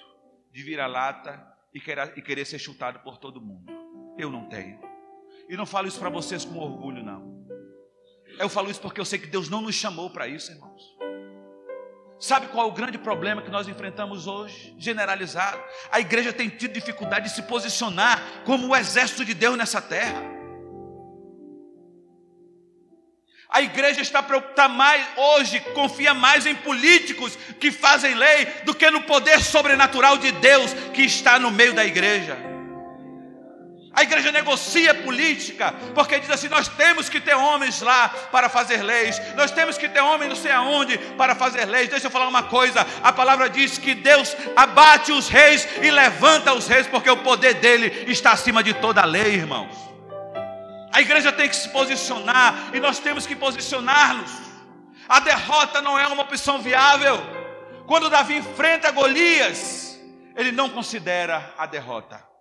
de 0.53 0.63
vira-lata 0.63 1.45
e 1.75 1.81
querer, 1.81 2.17
e 2.17 2.23
querer 2.23 2.45
ser 2.45 2.59
chutado 2.59 3.01
por 3.01 3.19
todo 3.19 3.41
mundo. 3.41 3.73
Eu 4.17 4.31
não 4.31 4.49
tenho. 4.49 4.81
E 5.49 5.57
não 5.57 5.67
falo 5.67 5.89
isso 5.89 5.99
para 5.99 6.09
vocês 6.09 6.45
com 6.45 6.59
orgulho, 6.59 7.05
não. 7.05 7.45
Eu 8.39 8.49
falo 8.49 8.71
isso 8.71 8.81
porque 8.81 9.01
eu 9.01 9.05
sei 9.05 9.19
que 9.19 9.27
Deus 9.27 9.49
não 9.49 9.61
nos 9.61 9.75
chamou 9.75 10.11
para 10.11 10.27
isso, 10.27 10.53
irmãos. 10.53 10.96
Sabe 12.19 12.49
qual 12.49 12.67
é 12.67 12.71
o 12.71 12.73
grande 12.73 12.97
problema 12.97 13.43
que 13.43 13.51
nós 13.51 13.69
enfrentamos 13.69 14.27
hoje? 14.27 14.75
Generalizado. 14.79 15.63
A 15.91 16.01
igreja 16.01 16.33
tem 16.33 16.49
tido 16.49 16.73
dificuldade 16.73 17.29
de 17.29 17.35
se 17.35 17.43
posicionar 17.43 18.23
como 18.45 18.69
o 18.69 18.77
exército 18.77 19.25
de 19.25 19.35
Deus 19.35 19.57
nessa 19.57 19.83
terra. 19.83 20.23
A 23.49 23.63
igreja 23.63 24.01
está 24.01 24.23
preocupada 24.23 24.69
mais 24.69 25.07
hoje, 25.17 25.61
confia 25.75 26.13
mais 26.13 26.47
em 26.47 26.55
políticos 26.55 27.37
que 27.61 27.71
fazem 27.71 28.15
lei 28.15 28.47
do 28.65 28.75
que 28.75 28.91
no 28.91 29.03
poder 29.03 29.41
sobrenatural 29.43 30.19
de 30.19 30.33
Deus 30.33 30.73
que 30.93 31.03
está 31.03 31.39
no 31.39 31.51
meio 31.51 31.75
da 31.75 31.85
igreja. 31.85 32.56
A 33.97 34.03
igreja 34.03 34.31
negocia 34.31 34.95
política, 34.95 35.75
porque 35.95 36.21
diz 36.21 36.31
assim: 36.31 36.49
nós 36.49 36.69
temos 36.69 37.09
que 37.09 37.19
ter 37.19 37.35
homens 37.35 37.81
lá 37.81 38.11
para 38.31 38.47
fazer 38.47 38.83
leis, 38.83 39.19
nós 39.35 39.51
temos 39.51 39.79
que 39.79 39.89
ter 39.89 40.01
homens 40.01 40.29
não 40.29 40.37
sei 40.37 40.53
aonde 40.53 40.99
para 41.17 41.35
fazer 41.35 41.65
leis. 41.65 41.89
Deixa 41.89 42.09
eu 42.09 42.11
falar 42.11 42.29
uma 42.29 42.43
coisa: 42.43 42.87
a 43.03 43.11
palavra 43.11 43.49
diz 43.49 43.79
que 43.79 43.95
Deus 43.95 44.37
abate 44.55 45.13
os 45.13 45.31
reis 45.31 45.67
e 45.81 45.91
levanta 45.91 46.53
os 46.53 46.69
reis, 46.69 46.87
porque 46.87 47.09
o 47.09 47.17
poder 47.17 47.55
dele 47.55 48.05
está 48.07 48.33
acima 48.33 48.63
de 48.63 48.75
toda 48.75 49.01
a 49.01 49.07
lei, 49.07 49.37
irmãos. 49.37 49.75
A 50.93 51.01
igreja 51.01 51.33
tem 51.33 51.49
que 51.49 51.57
se 51.57 51.71
posicionar 51.71 52.73
e 52.75 52.81
nós 52.81 52.99
temos 52.99 53.27
que 53.27 53.35
posicionar-nos. 53.35 54.31
A 55.09 55.21
derrota 55.21 55.81
não 55.81 55.99
é 55.99 56.07
uma 56.07 56.23
opção 56.23 56.61
viável. 56.61 57.19
Quando 57.87 58.11
Davi 58.11 58.37
enfrenta 58.37 58.91
Golias, 58.91 59.99
ele 60.37 60.53
não 60.53 60.69
considera 60.69 61.55
a 61.57 61.65
derrota 61.65 62.36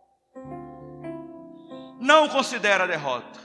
não 2.06 2.30
considera 2.30 2.84
a 2.84 2.88
derrota. 2.88 3.40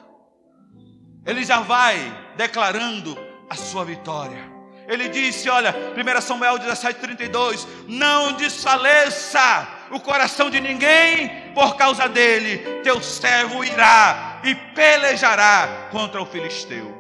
Ele 1.25 1.43
já 1.43 1.61
vai 1.61 1.97
declarando 2.37 3.19
a 3.49 3.55
sua 3.55 3.85
vitória. 3.85 4.49
Ele 4.87 5.09
disse: 5.09 5.49
Olha, 5.49 5.75
1 5.97 6.21
Samuel 6.21 6.59
17, 6.59 7.01
32: 7.01 7.67
Não 7.89 8.33
desfaleça 8.35 9.69
o 9.91 9.99
coração 9.99 10.51
de 10.51 10.61
ninguém 10.61 11.53
por 11.55 11.77
causa 11.77 12.09
dele, 12.09 12.83
teu 12.83 13.03
servo 13.03 13.65
irá 13.65 14.41
e 14.45 14.55
pelejará 14.55 15.89
contra 15.91 16.21
o 16.23 16.27
filisteu. 16.27 16.99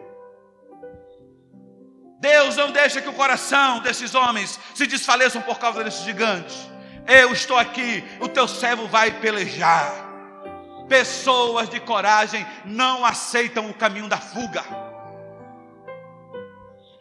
Deus 2.21 2.57
não 2.57 2.71
deixa 2.71 3.01
que 3.01 3.09
o 3.09 3.15
coração 3.15 3.81
desses 3.81 4.15
homens 4.15 4.59
se 4.75 4.87
desfaleçam 4.87 5.41
por 5.41 5.59
causa 5.59 5.83
desses 5.83 6.05
gigantes. 6.05 6.69
Eu 7.07 7.33
estou 7.33 7.57
aqui, 7.57 8.05
o 8.21 8.29
teu 8.29 8.47
servo 8.47 8.87
vai 8.87 9.11
pelejar. 9.11 10.10
Pessoas 10.91 11.69
de 11.69 11.79
coragem 11.79 12.45
não 12.65 13.05
aceitam 13.05 13.71
o 13.71 13.75
caminho 13.75 14.09
da 14.09 14.17
fuga. 14.17 14.65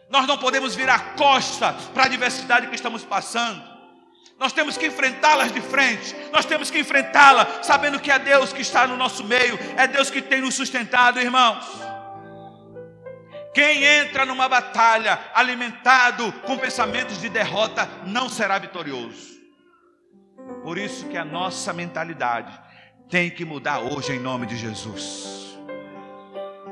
Nós 0.08 0.28
não 0.28 0.38
podemos 0.38 0.76
virar 0.76 1.16
costa 1.16 1.72
para 1.92 2.04
a 2.04 2.06
adversidade 2.06 2.68
que 2.68 2.76
estamos 2.76 3.04
passando. 3.04 3.60
Nós 4.38 4.52
temos 4.52 4.78
que 4.78 4.86
enfrentá-las 4.86 5.50
de 5.50 5.60
frente. 5.60 6.14
Nós 6.30 6.44
temos 6.44 6.70
que 6.70 6.78
enfrentá-la 6.78 7.64
sabendo 7.64 7.98
que 7.98 8.12
é 8.12 8.18
Deus 8.20 8.52
que 8.52 8.62
está 8.62 8.86
no 8.86 8.96
nosso 8.96 9.24
meio, 9.24 9.58
é 9.76 9.88
Deus 9.88 10.08
que 10.08 10.22
tem 10.22 10.40
nos 10.40 10.54
sustentado, 10.54 11.18
irmãos. 11.18 11.66
Quem 13.52 13.82
entra 13.82 14.24
numa 14.24 14.48
batalha 14.48 15.18
alimentado 15.34 16.32
com 16.46 16.56
pensamentos 16.56 17.20
de 17.20 17.28
derrota 17.28 17.90
não 18.06 18.28
será 18.28 18.56
vitorioso. 18.56 19.40
Por 20.62 20.78
isso 20.78 21.08
que 21.08 21.16
a 21.16 21.24
nossa 21.24 21.72
mentalidade 21.72 22.69
tem 23.10 23.28
que 23.28 23.44
mudar 23.44 23.80
hoje 23.80 24.12
em 24.12 24.20
nome 24.20 24.46
de 24.46 24.56
Jesus. 24.56 25.58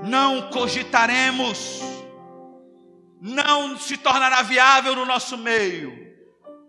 Não 0.05 0.51
cogitaremos, 0.51 1.81
não 3.21 3.77
se 3.77 3.97
tornará 3.97 4.43
viável 4.43 4.95
no 4.95 5.05
nosso 5.05 5.37
meio 5.37 5.93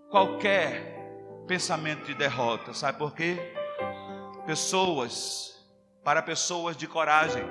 qualquer 0.10 1.45
pensamento 1.47 2.05
de 2.05 2.15
derrota. 2.15 2.73
Sabe 2.73 2.97
por 2.97 3.13
quê? 3.13 3.38
Pessoas, 4.47 5.63
para 6.03 6.23
pessoas 6.23 6.75
de 6.75 6.88
coragem, 6.88 7.43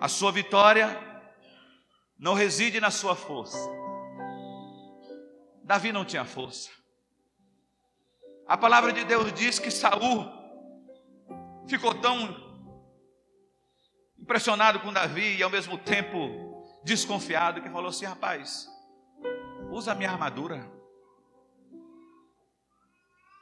a 0.00 0.08
sua 0.08 0.32
vitória 0.32 0.98
não 2.18 2.34
reside 2.34 2.80
na 2.80 2.90
sua 2.90 3.14
força. 3.14 3.58
Davi 5.62 5.92
não 5.92 6.04
tinha 6.04 6.24
força. 6.24 6.68
A 8.46 8.56
palavra 8.56 8.92
de 8.92 9.04
Deus 9.04 9.32
diz 9.32 9.60
que 9.60 9.70
Saul 9.70 10.43
ficou 11.66 11.94
tão 11.94 12.42
impressionado 14.18 14.80
com 14.80 14.92
Davi 14.92 15.36
e 15.36 15.42
ao 15.42 15.50
mesmo 15.50 15.76
tempo 15.76 16.62
desconfiado 16.84 17.60
que 17.60 17.68
falou 17.68 17.88
assim: 17.88 18.06
rapaz, 18.06 18.68
usa 19.70 19.92
a 19.92 19.94
minha 19.94 20.10
armadura. 20.10 20.70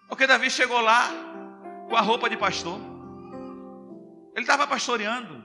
Porque 0.09 0.27
Davi 0.27 0.51
chegou 0.51 0.81
lá 0.81 1.09
com 1.89 1.97
a 1.97 2.01
roupa 2.01 2.29
de 2.29 2.37
pastor, 2.37 2.79
ele 4.35 4.43
estava 4.43 4.67
pastoreando. 4.67 5.43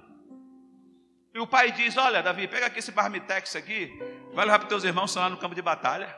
E 1.33 1.39
o 1.39 1.45
pai 1.45 1.71
diz: 1.71 1.95
Olha, 1.97 2.23
Davi, 2.23 2.47
pega 2.47 2.65
aqui 2.65 2.79
esse 2.79 2.91
barmitex 2.91 3.55
aqui, 3.55 3.97
vai 4.33 4.45
levar 4.45 4.59
para 4.59 4.67
teus 4.67 4.83
irmãos, 4.83 5.11
estão 5.11 5.21
lá 5.21 5.29
no 5.29 5.37
campo 5.37 5.53
de 5.53 5.61
batalha. 5.61 6.15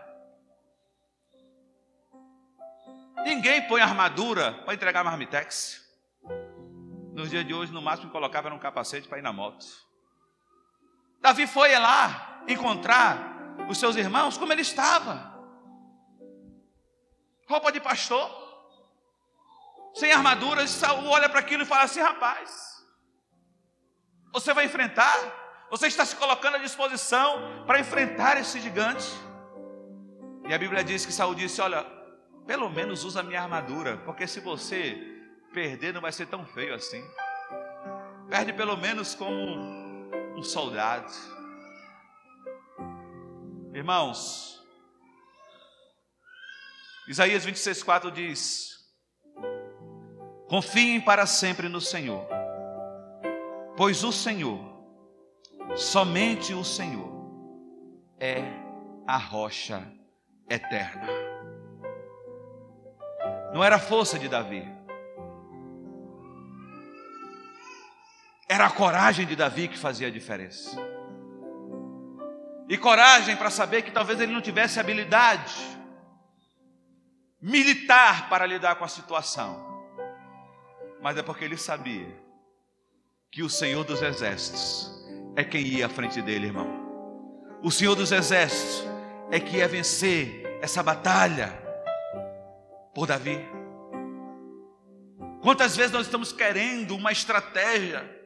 Ninguém 3.26 3.68
põe 3.68 3.82
armadura 3.82 4.54
para 4.64 4.74
entregar 4.74 5.04
marmitex. 5.04 5.89
Nos 7.20 7.30
dias 7.30 7.46
de 7.46 7.54
hoje, 7.54 7.74
no 7.74 7.82
máximo, 7.82 8.10
colocava 8.12 8.48
um 8.48 8.58
capacete 8.58 9.06
para 9.06 9.18
ir 9.18 9.22
na 9.22 9.34
moto. 9.34 9.66
Davi 11.20 11.46
foi 11.46 11.78
lá 11.78 12.46
encontrar 12.48 13.66
os 13.68 13.78
seus 13.78 13.98
irmãos 13.98 14.38
como 14.38 14.54
ele 14.54 14.62
estava. 14.62 15.38
Roupa 17.46 17.74
de 17.74 17.82
pastor, 17.82 18.26
sem 19.94 20.14
armaduras, 20.14 20.70
Saul 20.70 21.06
olha 21.08 21.28
para 21.28 21.42
aquilo 21.42 21.64
e 21.64 21.66
fala 21.66 21.84
assim: 21.84 22.00
rapaz, 22.00 22.88
você 24.32 24.54
vai 24.54 24.64
enfrentar, 24.64 25.14
você 25.70 25.88
está 25.88 26.06
se 26.06 26.16
colocando 26.16 26.56
à 26.56 26.60
disposição 26.60 27.66
para 27.66 27.82
enfrentar 27.82 28.38
esse 28.38 28.62
gigante. 28.62 29.12
E 30.48 30.54
a 30.54 30.58
Bíblia 30.58 30.86
diz 30.86 31.06
que 31.06 31.12
Saul 31.12 31.36
disse: 31.36 31.60
Olha, 31.60 31.84
pelo 32.48 32.70
menos 32.70 33.04
usa 33.04 33.20
a 33.20 33.24
minha 33.24 33.42
armadura, 33.42 33.98
porque 34.06 34.26
se 34.26 34.40
você 34.40 35.19
perder, 35.50 35.94
não 35.94 36.02
vai 36.02 36.12
ser 36.12 36.28
tão 36.28 36.46
feio 36.46 36.74
assim. 36.74 37.04
Perde 38.30 38.54
pelo 38.54 38.78
menos 38.78 39.16
como 39.16 39.36
um 40.36 40.44
soldado. 40.44 41.12
Irmãos, 43.74 44.64
Isaías 47.08 47.46
26,4 47.46 48.12
diz: 48.12 48.78
Confiem 50.48 51.02
para 51.02 51.26
sempre 51.26 51.68
no 51.68 51.82
Senhor, 51.82 52.28
pois 53.76 54.04
o 54.04 54.12
Senhor, 54.12 54.60
somente 55.76 56.54
o 56.54 56.64
Senhor, 56.64 57.10
é 58.20 58.44
a 59.08 59.18
rocha 59.18 59.92
eterna. 60.50 61.08
Não 63.54 63.64
era 63.64 63.78
a 63.78 63.80
força 63.80 64.20
de 64.20 64.28
Davi, 64.28 64.79
era 68.50 68.66
a 68.66 68.72
coragem 68.72 69.28
de 69.28 69.36
Davi 69.36 69.68
que 69.68 69.78
fazia 69.78 70.08
a 70.08 70.12
diferença. 70.12 70.76
E 72.68 72.76
coragem 72.80 73.36
para 73.36 73.52
saber 73.52 73.84
que 73.84 73.92
talvez 73.92 74.20
ele 74.20 74.34
não 74.34 74.42
tivesse 74.42 74.80
habilidade 74.80 75.56
militar 77.40 78.28
para 78.28 78.48
lidar 78.48 78.76
com 78.76 78.84
a 78.84 78.88
situação, 78.88 79.86
mas 81.00 81.16
é 81.16 81.22
porque 81.22 81.46
ele 81.46 81.58
sabia 81.58 82.08
que 83.32 83.44
o 83.44 83.50
Senhor 83.50 83.84
dos 83.86 84.02
Exércitos 84.02 84.92
é 85.36 85.44
quem 85.44 85.62
ia 85.62 85.86
à 85.86 85.90
frente 85.90 86.20
dele, 86.20 86.48
irmão. 86.48 86.68
O 87.62 87.70
Senhor 87.70 87.96
dos 87.96 88.12
Exércitos 88.12 88.84
é 89.30 89.40
que 89.40 89.58
ia 89.58 89.68
vencer 89.68 90.58
essa 90.60 90.82
batalha 90.82 91.54
por 92.96 93.06
Davi. 93.06 93.40
Quantas 95.42 95.78
vezes 95.78 95.92
nós 95.92 96.08
estamos 96.08 96.32
querendo 96.32 96.96
uma 96.96 97.12
estratégia 97.12 98.19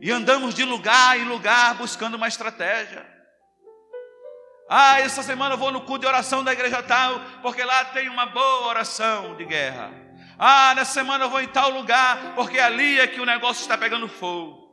e 0.00 0.10
andamos 0.10 0.54
de 0.54 0.64
lugar 0.64 1.18
em 1.18 1.24
lugar 1.24 1.74
buscando 1.74 2.14
uma 2.14 2.28
estratégia. 2.28 3.06
Ah, 4.68 5.00
essa 5.00 5.22
semana 5.22 5.54
eu 5.54 5.58
vou 5.58 5.70
no 5.70 5.82
culto 5.82 6.00
de 6.00 6.06
oração 6.06 6.42
da 6.42 6.52
igreja 6.52 6.82
tal, 6.82 7.20
porque 7.40 7.62
lá 7.62 7.84
tem 7.84 8.08
uma 8.08 8.26
boa 8.26 8.66
oração 8.66 9.36
de 9.36 9.44
guerra. 9.44 9.92
Ah, 10.38 10.74
nessa 10.74 10.92
semana 10.92 11.24
eu 11.24 11.30
vou 11.30 11.40
em 11.40 11.48
tal 11.48 11.70
lugar, 11.70 12.34
porque 12.34 12.58
ali 12.58 12.98
é 12.98 13.06
que 13.06 13.20
o 13.20 13.24
negócio 13.24 13.62
está 13.62 13.78
pegando 13.78 14.08
fogo. 14.08 14.66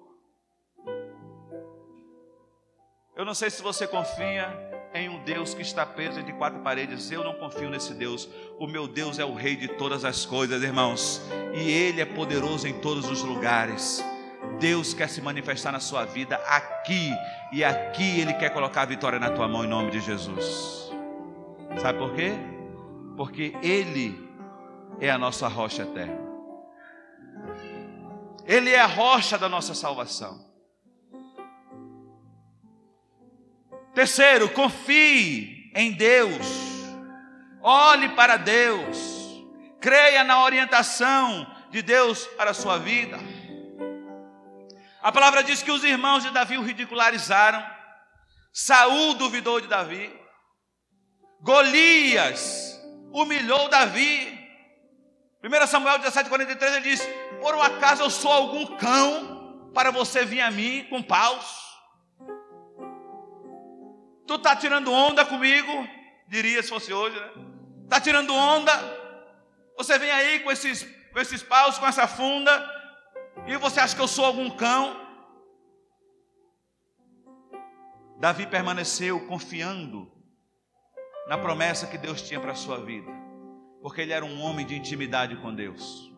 Eu 3.15 3.23
não 3.23 3.35
sei 3.35 3.51
se 3.51 3.61
você 3.61 3.87
confia 3.87 4.51
em 4.93 5.07
um 5.07 5.23
Deus 5.23 5.53
que 5.53 5.61
está 5.61 5.85
preso 5.85 6.19
entre 6.19 6.33
quatro 6.33 6.59
paredes. 6.61 7.11
Eu 7.11 7.23
não 7.23 7.35
confio 7.35 7.69
nesse 7.69 7.93
Deus. 7.93 8.27
O 8.57 8.65
meu 8.65 8.87
Deus 8.87 9.19
é 9.19 9.25
o 9.25 9.35
Rei 9.35 9.55
de 9.55 9.67
todas 9.67 10.03
as 10.03 10.25
coisas, 10.25 10.63
irmãos. 10.63 11.21
E 11.53 11.71
Ele 11.71 12.01
é 12.01 12.05
poderoso 12.05 12.67
em 12.67 12.79
todos 12.79 13.09
os 13.09 13.21
lugares. 13.21 14.03
Deus 14.59 14.93
quer 14.93 15.09
se 15.09 15.21
manifestar 15.21 15.71
na 15.71 15.79
sua 15.79 16.05
vida 16.05 16.35
aqui, 16.47 17.11
e 17.51 17.63
aqui 17.63 18.19
Ele 18.19 18.33
quer 18.33 18.49
colocar 18.51 18.83
a 18.83 18.85
vitória 18.85 19.19
na 19.19 19.29
tua 19.29 19.47
mão 19.47 19.63
em 19.63 19.67
nome 19.67 19.91
de 19.91 19.99
Jesus. 19.99 20.91
Sabe 21.81 21.99
por 21.99 22.13
quê? 22.13 22.33
Porque 23.17 23.55
Ele 23.61 24.29
é 24.99 25.09
a 25.09 25.17
nossa 25.17 25.47
rocha 25.47 25.83
eterna, 25.83 26.17
Ele 28.45 28.69
é 28.69 28.79
a 28.79 28.85
rocha 28.85 29.37
da 29.37 29.49
nossa 29.49 29.73
salvação. 29.73 30.51
Terceiro, 33.93 34.49
confie 34.49 35.71
em 35.75 35.91
Deus, 35.91 36.47
olhe 37.61 38.09
para 38.09 38.37
Deus, 38.37 39.43
creia 39.79 40.23
na 40.23 40.43
orientação 40.43 41.45
de 41.69 41.81
Deus 41.81 42.25
para 42.27 42.51
a 42.51 42.53
sua 42.53 42.77
vida. 42.77 43.19
A 45.03 45.11
palavra 45.11 45.43
diz 45.43 45.61
que 45.61 45.69
os 45.69 45.83
irmãos 45.83 46.23
de 46.23 46.29
Davi 46.29 46.57
o 46.57 46.63
ridicularizaram. 46.63 47.61
Saul 48.53 49.15
duvidou 49.15 49.59
de 49.59 49.67
Davi. 49.67 50.17
Golias 51.41 52.81
humilhou 53.11 53.67
Davi. 53.67 54.39
1 55.43 55.67
Samuel 55.67 55.99
17,43 55.99 56.67
ele 56.67 56.81
diz: 56.81 57.01
Por 57.41 57.53
um 57.53 57.61
acaso 57.61 58.01
eu 58.01 58.09
sou 58.09 58.31
algum 58.31 58.77
cão 58.77 59.69
para 59.73 59.91
você 59.91 60.23
vir 60.23 60.39
a 60.39 60.49
mim 60.49 60.87
com 60.89 61.03
paus? 61.03 61.61
Tu 64.25 64.35
está 64.35 64.55
tirando 64.55 64.89
onda 64.89 65.25
comigo? 65.25 65.85
Diria 66.29 66.63
se 66.63 66.69
fosse 66.69 66.93
hoje, 66.93 67.19
né? 67.19 67.29
Está 67.83 67.99
tirando 67.99 68.33
onda? 68.33 68.71
Você 69.77 69.99
vem 69.99 70.11
aí 70.11 70.39
com 70.39 70.49
esses, 70.49 70.83
com 71.11 71.19
esses 71.19 71.43
paus, 71.43 71.77
com 71.77 71.85
essa 71.85 72.07
funda, 72.07 72.72
e 73.45 73.57
você 73.57 73.79
acha 73.79 73.95
que 73.95 74.01
eu 74.01 74.07
sou 74.07 74.25
algum 74.25 74.49
cão? 74.49 74.95
Davi 78.19 78.47
permaneceu 78.47 79.27
confiando 79.27 80.09
na 81.27 81.37
promessa 81.37 81.87
que 81.87 81.97
Deus 81.97 82.21
tinha 82.21 82.39
para 82.39 82.53
a 82.53 82.55
sua 82.55 82.77
vida, 82.77 83.11
porque 83.81 84.01
ele 84.01 84.13
era 84.13 84.23
um 84.23 84.41
homem 84.41 84.65
de 84.65 84.75
intimidade 84.75 85.35
com 85.37 85.53
Deus. 85.53 86.11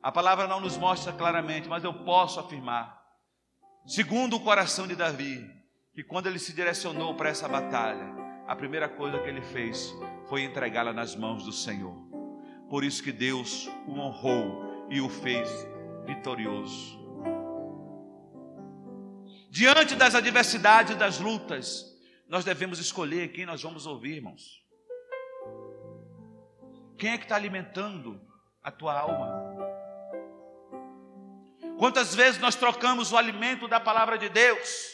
A 0.00 0.12
palavra 0.12 0.46
não 0.46 0.60
nos 0.60 0.76
mostra 0.76 1.12
claramente, 1.12 1.68
mas 1.68 1.82
eu 1.82 1.92
posso 1.92 2.38
afirmar, 2.38 2.96
segundo 3.84 4.36
o 4.36 4.40
coração 4.40 4.86
de 4.86 4.94
Davi, 4.94 5.44
que 5.92 6.04
quando 6.04 6.28
ele 6.28 6.38
se 6.38 6.52
direcionou 6.52 7.14
para 7.16 7.28
essa 7.28 7.48
batalha, 7.48 8.06
a 8.46 8.54
primeira 8.54 8.88
coisa 8.88 9.18
que 9.18 9.28
ele 9.28 9.42
fez 9.42 9.92
foi 10.28 10.44
entregá-la 10.44 10.92
nas 10.92 11.16
mãos 11.16 11.42
do 11.42 11.52
Senhor. 11.52 11.96
Por 12.70 12.84
isso 12.84 13.02
que 13.02 13.10
Deus 13.10 13.68
o 13.86 13.98
honrou 13.98 14.86
e 14.88 15.00
o 15.00 15.08
fez 15.08 15.48
vitorioso. 16.08 16.98
Diante 19.50 19.94
das 19.94 20.14
adversidades, 20.14 20.96
das 20.96 21.18
lutas, 21.18 21.84
nós 22.26 22.44
devemos 22.44 22.78
escolher 22.78 23.28
quem 23.28 23.44
nós 23.44 23.62
vamos 23.62 23.86
ouvir, 23.86 24.16
irmãos. 24.16 24.64
Quem 26.96 27.12
é 27.12 27.18
que 27.18 27.24
está 27.24 27.36
alimentando 27.36 28.20
a 28.62 28.70
tua 28.70 28.98
alma? 28.98 29.28
Quantas 31.78 32.14
vezes 32.14 32.40
nós 32.40 32.56
trocamos 32.56 33.12
o 33.12 33.16
alimento 33.16 33.68
da 33.68 33.78
palavra 33.78 34.16
de 34.16 34.28
Deus 34.30 34.88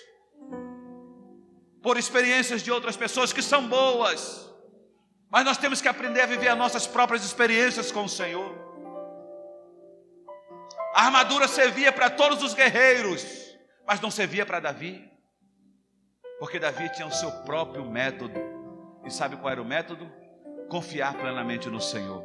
por 1.81 1.96
experiências 1.96 2.62
de 2.62 2.72
outras 2.72 2.96
pessoas 2.96 3.33
que 3.33 3.40
são 3.40 3.68
boas, 3.68 4.50
mas 5.31 5.44
nós 5.44 5.59
temos 5.59 5.81
que 5.81 5.88
aprender 5.88 6.22
a 6.22 6.27
viver 6.27 6.48
as 6.48 6.59
nossas 6.59 6.87
próprias 6.87 7.24
experiências 7.24 7.92
com 7.92 8.05
o 8.05 8.09
Senhor. 8.09 8.63
A 10.94 11.07
armadura 11.07 11.48
servia 11.48 11.92
para 11.92 12.09
todos 12.09 12.40
os 12.40 12.54
guerreiros, 12.54 13.26
mas 13.85 14.00
não 14.00 14.12
servia 14.12 14.46
para 14.46 14.61
Davi, 14.61 15.11
porque 16.38 16.61
Davi 16.61 16.88
tinha 16.90 17.07
o 17.07 17.12
seu 17.12 17.33
próprio 17.42 17.85
método. 17.85 18.40
E 19.04 19.11
sabe 19.11 19.37
qual 19.37 19.50
era 19.50 19.61
o 19.61 19.64
método? 19.64 20.09
Confiar 20.68 21.14
plenamente 21.14 21.68
no 21.68 21.80
Senhor. 21.80 22.24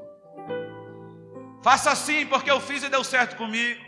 Faça 1.63 1.89
assim 1.89 2.27
porque 2.27 2.51
eu 2.51 2.62
fiz 2.62 2.84
e 2.84 2.89
deu 2.89 3.03
certo 3.03 3.36
comigo. 3.38 3.84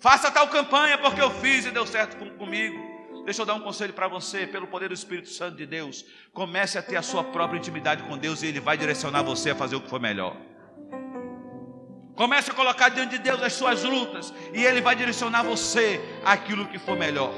Faça 0.00 0.30
tal 0.30 0.48
campanha 0.48 0.96
porque 0.96 1.20
eu 1.20 1.30
fiz 1.30 1.66
e 1.66 1.70
deu 1.70 1.86
certo 1.86 2.16
comigo. 2.36 2.78
Deixa 3.26 3.42
eu 3.42 3.46
dar 3.46 3.54
um 3.54 3.60
conselho 3.60 3.92
para 3.92 4.08
você, 4.08 4.46
pelo 4.46 4.66
poder 4.66 4.88
do 4.88 4.94
Espírito 4.94 5.28
Santo 5.28 5.58
de 5.58 5.66
Deus. 5.66 6.06
Comece 6.32 6.78
a 6.78 6.82
ter 6.82 6.96
a 6.96 7.02
sua 7.02 7.22
própria 7.22 7.58
intimidade 7.58 8.02
com 8.04 8.16
Deus 8.16 8.42
e 8.42 8.46
Ele 8.46 8.60
vai 8.60 8.78
direcionar 8.78 9.22
você 9.22 9.50
a 9.50 9.54
fazer 9.54 9.76
o 9.76 9.80
que 9.82 9.90
for 9.90 10.00
melhor. 10.00 10.34
Comece 12.18 12.50
a 12.50 12.54
colocar 12.54 12.88
diante 12.88 13.12
de 13.12 13.18
Deus 13.18 13.40
as 13.40 13.52
suas 13.52 13.84
lutas 13.84 14.34
e 14.52 14.64
Ele 14.64 14.80
vai 14.80 14.96
direcionar 14.96 15.44
você 15.44 16.00
aquilo 16.24 16.66
que 16.66 16.76
for 16.76 16.98
melhor. 16.98 17.32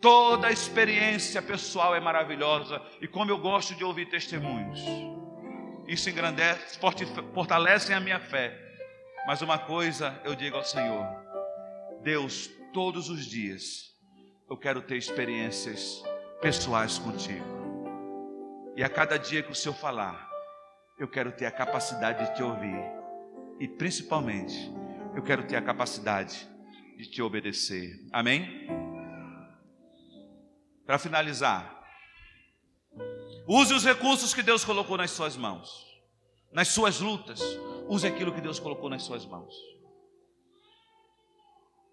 Toda 0.00 0.52
experiência 0.52 1.42
pessoal 1.42 1.92
é 1.92 1.98
maravilhosa 1.98 2.80
e 3.00 3.08
como 3.08 3.32
eu 3.32 3.38
gosto 3.38 3.74
de 3.74 3.82
ouvir 3.82 4.06
testemunhos, 4.10 4.80
isso 5.88 6.08
engrandece, 6.08 6.78
fortalece 7.34 7.92
a 7.92 7.98
minha 7.98 8.20
fé. 8.20 8.56
Mas 9.26 9.42
uma 9.42 9.58
coisa 9.58 10.16
eu 10.22 10.36
digo 10.36 10.56
ao 10.56 10.62
Senhor: 10.62 11.04
Deus, 12.00 12.48
todos 12.72 13.08
os 13.08 13.26
dias 13.26 13.92
eu 14.48 14.56
quero 14.56 14.82
ter 14.82 14.98
experiências 14.98 16.00
pessoais 16.40 16.96
contigo. 16.96 17.44
E 18.76 18.84
a 18.84 18.88
cada 18.88 19.18
dia 19.18 19.42
que 19.42 19.50
o 19.50 19.54
Senhor 19.54 19.74
falar, 19.74 20.33
eu 20.98 21.08
quero 21.08 21.32
ter 21.32 21.46
a 21.46 21.50
capacidade 21.50 22.26
de 22.26 22.36
te 22.36 22.42
ouvir. 22.42 22.80
E 23.58 23.68
principalmente, 23.68 24.72
eu 25.14 25.22
quero 25.22 25.46
ter 25.46 25.56
a 25.56 25.62
capacidade 25.62 26.48
de 26.96 27.10
te 27.10 27.20
obedecer. 27.22 27.98
Amém? 28.12 28.68
Para 30.86 30.98
finalizar, 30.98 31.82
use 33.46 33.72
os 33.72 33.84
recursos 33.84 34.34
que 34.34 34.42
Deus 34.42 34.64
colocou 34.64 34.96
nas 34.96 35.10
suas 35.10 35.36
mãos, 35.36 35.86
nas 36.52 36.68
suas 36.68 37.00
lutas. 37.00 37.40
Use 37.88 38.06
aquilo 38.06 38.32
que 38.32 38.40
Deus 38.40 38.58
colocou 38.58 38.88
nas 38.88 39.02
suas 39.02 39.24
mãos. 39.26 39.54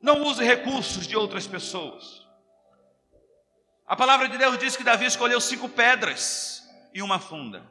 Não 0.01 0.23
use 0.23 0.43
recursos 0.43 1.05
de 1.05 1.15
outras 1.15 1.45
pessoas. 1.45 2.27
A 3.85 3.95
palavra 3.95 4.29
de 4.29 4.37
Deus 4.37 4.57
diz 4.57 4.75
que 4.75 4.83
Davi 4.83 5.05
escolheu 5.05 5.39
cinco 5.41 5.67
pedras 5.67 6.63
e 6.93 7.01
uma 7.01 7.19
funda. 7.19 7.69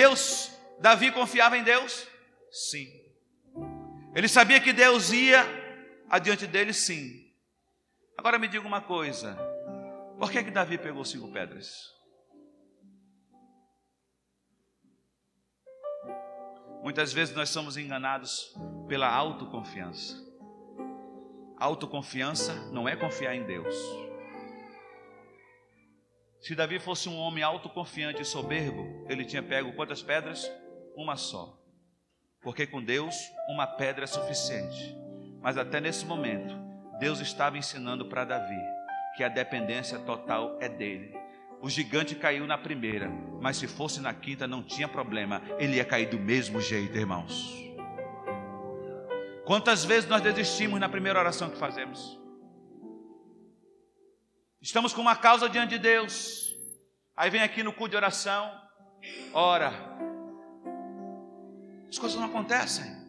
Deus, 0.00 0.50
Davi 0.80 1.12
confiava 1.12 1.58
em 1.58 1.62
Deus? 1.62 2.08
Sim. 2.50 2.88
Ele 4.14 4.28
sabia 4.28 4.58
que 4.58 4.72
Deus 4.72 5.12
ia 5.12 5.44
adiante 6.08 6.46
dele? 6.46 6.72
Sim. 6.72 7.30
Agora 8.16 8.38
me 8.38 8.48
diga 8.48 8.66
uma 8.66 8.80
coisa: 8.80 9.36
por 10.18 10.32
que, 10.32 10.42
que 10.42 10.50
Davi 10.50 10.78
pegou 10.78 11.04
cinco 11.04 11.30
pedras? 11.30 11.70
Muitas 16.82 17.12
vezes 17.12 17.36
nós 17.36 17.50
somos 17.50 17.76
enganados 17.76 18.54
pela 18.88 19.06
autoconfiança. 19.06 20.16
Autoconfiança 21.58 22.54
não 22.72 22.88
é 22.88 22.96
confiar 22.96 23.34
em 23.34 23.44
Deus. 23.44 23.76
Se 26.40 26.54
Davi 26.54 26.78
fosse 26.78 27.08
um 27.08 27.16
homem 27.18 27.42
autoconfiante 27.42 28.22
e 28.22 28.24
soberbo, 28.24 29.04
ele 29.08 29.24
tinha 29.24 29.42
pego 29.42 29.74
quantas 29.74 30.02
pedras? 30.02 30.50
Uma 30.96 31.16
só. 31.16 31.58
Porque 32.42 32.66
com 32.66 32.82
Deus, 32.82 33.14
uma 33.48 33.66
pedra 33.66 34.04
é 34.04 34.06
suficiente. 34.06 34.96
Mas 35.42 35.58
até 35.58 35.80
nesse 35.80 36.06
momento, 36.06 36.54
Deus 36.98 37.20
estava 37.20 37.58
ensinando 37.58 38.06
para 38.06 38.24
Davi 38.24 38.58
que 39.16 39.22
a 39.22 39.28
dependência 39.28 39.98
total 39.98 40.56
é 40.60 40.68
dele. 40.68 41.14
O 41.60 41.68
gigante 41.68 42.14
caiu 42.14 42.46
na 42.46 42.56
primeira, 42.56 43.10
mas 43.40 43.58
se 43.58 43.66
fosse 43.66 44.00
na 44.00 44.14
quinta 44.14 44.46
não 44.46 44.62
tinha 44.62 44.88
problema, 44.88 45.42
ele 45.58 45.76
ia 45.76 45.84
cair 45.84 46.08
do 46.08 46.18
mesmo 46.18 46.58
jeito, 46.60 46.96
irmãos. 46.96 47.54
Quantas 49.44 49.84
vezes 49.84 50.08
nós 50.08 50.22
desistimos 50.22 50.78
na 50.78 50.88
primeira 50.88 51.18
oração 51.18 51.50
que 51.50 51.58
fazemos? 51.58 52.19
Estamos 54.60 54.92
com 54.92 55.00
uma 55.00 55.16
causa 55.16 55.48
diante 55.48 55.70
de 55.70 55.78
Deus. 55.78 56.54
Aí 57.16 57.30
vem 57.30 57.42
aqui 57.42 57.62
no 57.62 57.72
culto 57.72 57.90
de 57.90 57.96
oração, 57.96 58.52
ora. 59.32 59.72
As 61.88 61.98
coisas 61.98 62.18
não 62.18 62.26
acontecem. 62.26 63.00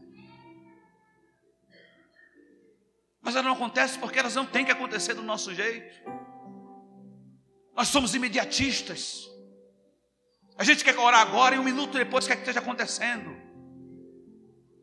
Mas 3.22 3.36
elas 3.36 3.46
não 3.46 3.54
acontecem 3.54 4.00
porque 4.00 4.18
elas 4.18 4.34
não 4.34 4.46
têm 4.46 4.66
que 4.66 4.72
acontecer 4.72 5.14
do 5.14 5.22
nosso 5.22 5.54
jeito. 5.54 6.02
Nós 7.76 7.90
somos 7.90 8.16
imediatistas. 8.16 9.30
A 10.58 10.64
gente 10.64 10.84
quer 10.84 10.98
orar 10.98 11.22
agora 11.22 11.56
e 11.56 11.60
um 11.60 11.64
minuto 11.64 11.98
depois 11.98 12.28
quer 12.28 12.36
que 12.36 12.42
esteja 12.42 12.60
acontecendo. 12.60 13.36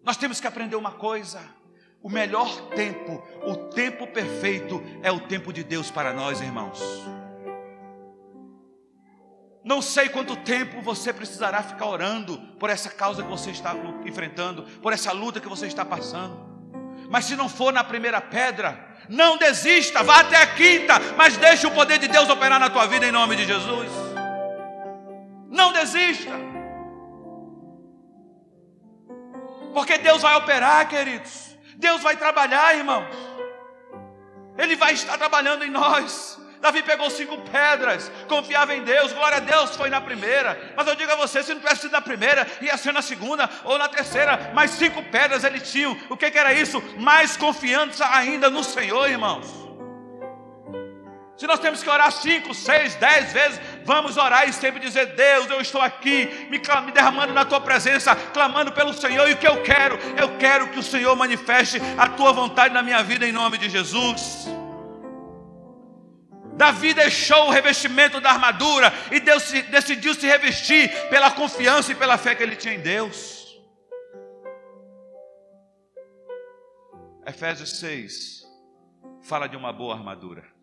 Nós 0.02 0.16
temos 0.16 0.40
que 0.40 0.46
aprender 0.46 0.76
uma 0.76 0.92
coisa: 0.92 1.40
o 2.02 2.08
melhor 2.08 2.68
tempo, 2.70 3.22
o 3.44 3.56
tempo 3.56 4.06
perfeito, 4.06 4.82
é 5.02 5.10
o 5.10 5.20
tempo 5.20 5.52
de 5.52 5.64
Deus 5.64 5.90
para 5.90 6.12
nós, 6.12 6.40
irmãos. 6.40 6.80
Não 9.64 9.82
sei 9.82 10.08
quanto 10.08 10.36
tempo 10.36 10.80
você 10.80 11.12
precisará 11.12 11.62
ficar 11.62 11.86
orando 11.86 12.38
por 12.58 12.70
essa 12.70 12.88
causa 12.88 13.22
que 13.22 13.28
você 13.28 13.50
está 13.50 13.74
enfrentando, 14.04 14.62
por 14.80 14.92
essa 14.92 15.12
luta 15.12 15.40
que 15.40 15.48
você 15.48 15.66
está 15.66 15.84
passando. 15.84 16.48
Mas 17.10 17.24
se 17.24 17.36
não 17.36 17.48
for 17.48 17.72
na 17.72 17.82
primeira 17.82 18.20
pedra, 18.20 18.96
não 19.08 19.36
desista, 19.36 20.02
vá 20.02 20.20
até 20.20 20.36
a 20.36 20.54
quinta, 20.54 20.94
mas 21.16 21.36
deixe 21.36 21.66
o 21.66 21.70
poder 21.70 21.98
de 21.98 22.08
Deus 22.08 22.28
operar 22.28 22.60
na 22.60 22.70
tua 22.70 22.86
vida 22.86 23.06
em 23.06 23.12
nome 23.12 23.36
de 23.36 23.44
Jesus. 23.44 23.90
Não 25.48 25.72
desista. 25.72 26.32
Porque 29.72 29.98
Deus 29.98 30.22
vai 30.22 30.34
operar, 30.36 30.88
queridos. 30.88 31.47
Deus 31.78 32.02
vai 32.02 32.16
trabalhar, 32.16 32.76
irmãos. 32.76 33.06
Ele 34.58 34.74
vai 34.74 34.92
estar 34.92 35.16
trabalhando 35.16 35.64
em 35.64 35.70
nós. 35.70 36.38
Davi 36.60 36.82
pegou 36.82 37.08
cinco 37.08 37.38
pedras, 37.42 38.10
confiava 38.28 38.74
em 38.74 38.82
Deus, 38.82 39.12
glória 39.12 39.36
a 39.36 39.40
Deus, 39.40 39.76
foi 39.76 39.88
na 39.88 40.00
primeira. 40.00 40.74
Mas 40.76 40.88
eu 40.88 40.96
digo 40.96 41.12
a 41.12 41.14
você: 41.14 41.40
se 41.40 41.54
não 41.54 41.60
tivesse 41.60 41.82
sido 41.82 41.92
na 41.92 42.00
primeira, 42.00 42.44
ia 42.60 42.76
ser 42.76 42.92
na 42.92 43.00
segunda 43.00 43.48
ou 43.62 43.78
na 43.78 43.88
terceira. 43.88 44.50
Mas 44.52 44.72
cinco 44.72 45.00
pedras 45.04 45.44
ele 45.44 45.60
tinha. 45.60 45.96
O 46.10 46.16
que, 46.16 46.28
que 46.32 46.38
era 46.38 46.52
isso? 46.52 46.82
Mais 46.98 47.36
confiança 47.36 48.04
ainda 48.12 48.50
no 48.50 48.64
Senhor, 48.64 49.08
irmãos. 49.08 49.68
Se 51.36 51.46
nós 51.46 51.60
temos 51.60 51.80
que 51.84 51.88
orar 51.88 52.10
cinco, 52.10 52.52
seis, 52.52 52.96
dez 52.96 53.32
vezes, 53.32 53.60
vamos 53.88 54.18
orar 54.18 54.46
e 54.46 54.52
sempre 54.52 54.78
dizer: 54.78 55.06
Deus, 55.14 55.48
eu 55.48 55.60
estou 55.62 55.80
aqui, 55.80 56.26
me, 56.50 56.58
me, 56.58 56.92
derramando 56.92 57.32
na 57.32 57.44
tua 57.46 57.60
presença, 57.60 58.14
clamando 58.14 58.70
pelo 58.70 58.92
Senhor, 58.92 59.26
e 59.28 59.32
o 59.32 59.38
que 59.38 59.48
eu 59.48 59.62
quero? 59.62 59.98
Eu 60.16 60.36
quero 60.36 60.68
que 60.68 60.78
o 60.78 60.82
Senhor 60.82 61.16
manifeste 61.16 61.80
a 61.96 62.06
tua 62.06 62.32
vontade 62.32 62.74
na 62.74 62.82
minha 62.82 63.02
vida, 63.02 63.26
em 63.26 63.32
nome 63.32 63.56
de 63.56 63.70
Jesus. 63.70 64.46
Davi 66.52 66.92
deixou 66.92 67.46
o 67.46 67.50
revestimento 67.50 68.20
da 68.20 68.30
armadura 68.30 68.92
e 69.10 69.20
Deus 69.20 69.44
se, 69.44 69.62
decidiu 69.62 70.12
se 70.12 70.26
revestir 70.26 70.90
pela 71.08 71.30
confiança 71.30 71.92
e 71.92 71.94
pela 71.94 72.18
fé 72.18 72.34
que 72.34 72.42
ele 72.42 72.56
tinha 72.56 72.74
em 72.74 72.80
Deus. 72.80 73.56
Efésios 77.26 77.78
6 77.78 78.46
fala 79.22 79.46
de 79.46 79.56
uma 79.56 79.72
boa 79.72 79.94
armadura. 79.94 80.57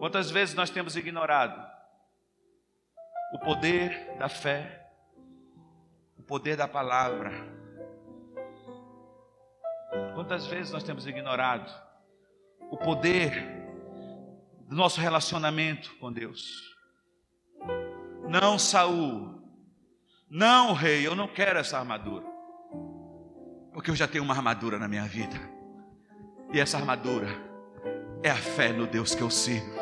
Quantas 0.00 0.30
vezes 0.30 0.54
nós 0.54 0.70
temos 0.70 0.96
ignorado 0.96 1.62
o 3.34 3.38
poder 3.38 4.16
da 4.18 4.30
fé, 4.30 4.88
o 6.16 6.22
poder 6.22 6.56
da 6.56 6.66
palavra? 6.66 7.30
Quantas 10.14 10.46
vezes 10.46 10.72
nós 10.72 10.82
temos 10.82 11.06
ignorado 11.06 11.70
o 12.70 12.78
poder 12.78 13.46
do 14.60 14.74
nosso 14.74 14.98
relacionamento 15.02 15.94
com 15.96 16.10
Deus? 16.10 16.74
Não, 18.26 18.58
Saul, 18.58 19.42
não, 20.30 20.72
rei, 20.72 21.06
eu 21.06 21.14
não 21.14 21.28
quero 21.28 21.58
essa 21.58 21.78
armadura, 21.78 22.24
porque 23.74 23.90
eu 23.90 23.96
já 23.96 24.08
tenho 24.08 24.24
uma 24.24 24.32
armadura 24.34 24.78
na 24.78 24.88
minha 24.88 25.04
vida, 25.04 25.36
e 26.54 26.58
essa 26.58 26.78
armadura 26.78 27.28
é 28.22 28.30
a 28.30 28.36
fé 28.36 28.72
no 28.72 28.86
Deus 28.86 29.14
que 29.14 29.20
eu 29.20 29.28
sirvo. 29.28 29.79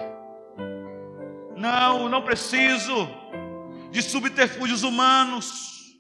Não, 1.59 2.09
não 2.09 2.23
preciso 2.23 3.09
de 3.91 4.01
subterfúgios 4.01 4.85
humanos. 4.85 5.99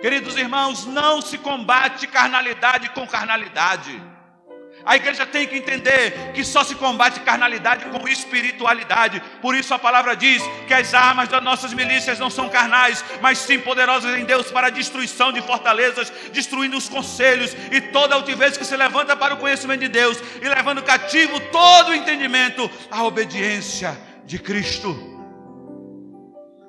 Queridos 0.00 0.36
irmãos, 0.36 0.86
não 0.86 1.20
se 1.20 1.36
combate 1.36 2.06
carnalidade 2.06 2.88
com 2.90 3.06
carnalidade. 3.06 4.00
A 4.86 4.94
igreja 4.94 5.26
tem 5.26 5.48
que 5.48 5.56
entender 5.56 6.30
que 6.32 6.44
só 6.44 6.62
se 6.62 6.76
combate 6.76 7.18
carnalidade 7.18 7.86
com 7.86 8.06
espiritualidade. 8.06 9.20
Por 9.42 9.56
isso 9.56 9.74
a 9.74 9.78
palavra 9.80 10.14
diz 10.14 10.40
que 10.68 10.72
as 10.72 10.94
armas 10.94 11.28
das 11.28 11.42
nossas 11.42 11.74
milícias 11.74 12.20
não 12.20 12.30
são 12.30 12.48
carnais, 12.48 13.04
mas 13.20 13.38
sim 13.38 13.58
poderosas 13.58 14.16
em 14.16 14.24
Deus 14.24 14.48
para 14.52 14.68
a 14.68 14.70
destruição 14.70 15.32
de 15.32 15.42
fortalezas, 15.42 16.12
destruindo 16.32 16.76
os 16.76 16.88
conselhos 16.88 17.52
e 17.72 17.80
toda 17.80 18.14
altivez 18.14 18.56
que 18.56 18.64
se 18.64 18.76
levanta 18.76 19.16
para 19.16 19.34
o 19.34 19.38
conhecimento 19.38 19.80
de 19.80 19.88
Deus 19.88 20.22
e 20.40 20.48
levando 20.48 20.80
cativo 20.84 21.40
todo 21.50 21.88
o 21.88 21.94
entendimento 21.94 22.70
à 22.88 23.02
obediência 23.02 23.98
de 24.24 24.38
Cristo. 24.38 24.94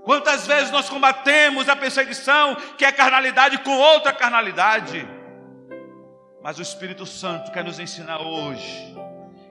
Quantas 0.03 0.47
vezes 0.47 0.71
nós 0.71 0.89
combatemos 0.89 1.69
a 1.69 1.75
perseguição, 1.75 2.55
que 2.79 2.85
é 2.85 2.91
carnalidade, 2.91 3.59
com 3.59 3.77
outra 3.77 4.11
carnalidade? 4.11 5.16
Mas 6.47 6.57
o 6.57 6.61
Espírito 6.61 7.05
Santo 7.05 7.51
quer 7.51 7.61
nos 7.61 7.77
ensinar 7.77 8.21
hoje 8.21 8.95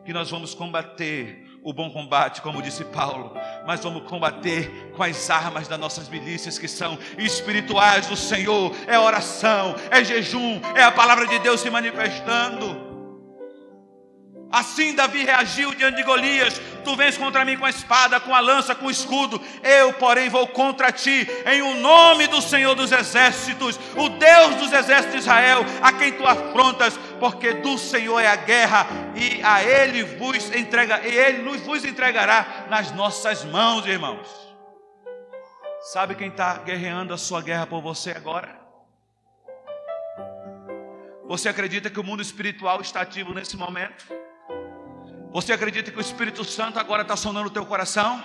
que 0.02 0.14
nós 0.14 0.30
vamos 0.30 0.54
combater 0.54 1.46
o 1.62 1.70
bom 1.70 1.90
combate, 1.90 2.40
como 2.40 2.62
disse 2.62 2.86
Paulo, 2.86 3.34
mas 3.66 3.82
vamos 3.82 4.08
combater 4.08 4.92
com 4.96 5.02
as 5.02 5.28
armas 5.28 5.68
das 5.68 5.78
nossas 5.78 6.08
milícias 6.08 6.58
que 6.58 6.66
são 6.66 6.98
espirituais 7.18 8.06
do 8.06 8.16
Senhor, 8.16 8.74
é 8.86 8.98
oração, 8.98 9.74
é 9.90 10.02
jejum, 10.02 10.58
é 10.74 10.84
a 10.84 10.90
palavra 10.90 11.26
de 11.26 11.38
Deus 11.38 11.60
se 11.60 11.68
manifestando. 11.68 12.85
Assim 14.50 14.94
Davi 14.94 15.24
reagiu 15.24 15.74
diante 15.74 15.96
de 15.96 16.02
Golias: 16.04 16.60
Tu 16.84 16.94
vens 16.94 17.18
contra 17.18 17.44
mim 17.44 17.56
com 17.56 17.64
a 17.64 17.70
espada, 17.70 18.20
com 18.20 18.34
a 18.34 18.40
lança, 18.40 18.74
com 18.74 18.86
o 18.86 18.90
escudo. 18.90 19.40
Eu, 19.62 19.92
porém, 19.94 20.28
vou 20.28 20.46
contra 20.46 20.92
ti, 20.92 21.26
em 21.46 21.62
o 21.62 21.74
nome 21.74 22.28
do 22.28 22.40
Senhor 22.40 22.74
dos 22.74 22.92
Exércitos, 22.92 23.78
o 23.96 24.08
Deus 24.08 24.54
dos 24.56 24.72
exércitos 24.72 25.12
de 25.12 25.18
Israel, 25.18 25.64
a 25.82 25.92
quem 25.92 26.12
tu 26.12 26.24
afrontas, 26.24 26.96
porque 27.18 27.54
do 27.54 27.76
Senhor 27.76 28.20
é 28.20 28.28
a 28.28 28.36
guerra, 28.36 28.86
e 29.16 29.42
a 29.42 29.64
Ele 29.64 30.04
vos 30.04 30.54
entrega, 30.54 31.00
e 31.06 31.12
Ele 31.12 31.42
nos 31.42 31.60
vos 31.62 31.84
entregará 31.84 32.66
nas 32.68 32.92
nossas 32.92 33.44
mãos, 33.44 33.84
irmãos. 33.84 34.28
Sabe 35.92 36.14
quem 36.14 36.28
está 36.28 36.58
guerreando 36.58 37.12
a 37.12 37.18
sua 37.18 37.42
guerra 37.42 37.66
por 37.66 37.80
você 37.80 38.12
agora? 38.12 38.56
Você 41.26 41.48
acredita 41.48 41.90
que 41.90 41.98
o 41.98 42.04
mundo 42.04 42.22
espiritual 42.22 42.80
está 42.80 43.00
ativo 43.00 43.34
nesse 43.34 43.56
momento? 43.56 44.25
Você 45.32 45.52
acredita 45.52 45.90
que 45.90 45.98
o 45.98 46.00
Espírito 46.00 46.44
Santo 46.44 46.78
agora 46.78 47.02
está 47.02 47.16
sonando 47.16 47.44
no 47.44 47.50
teu 47.50 47.66
coração? 47.66 48.22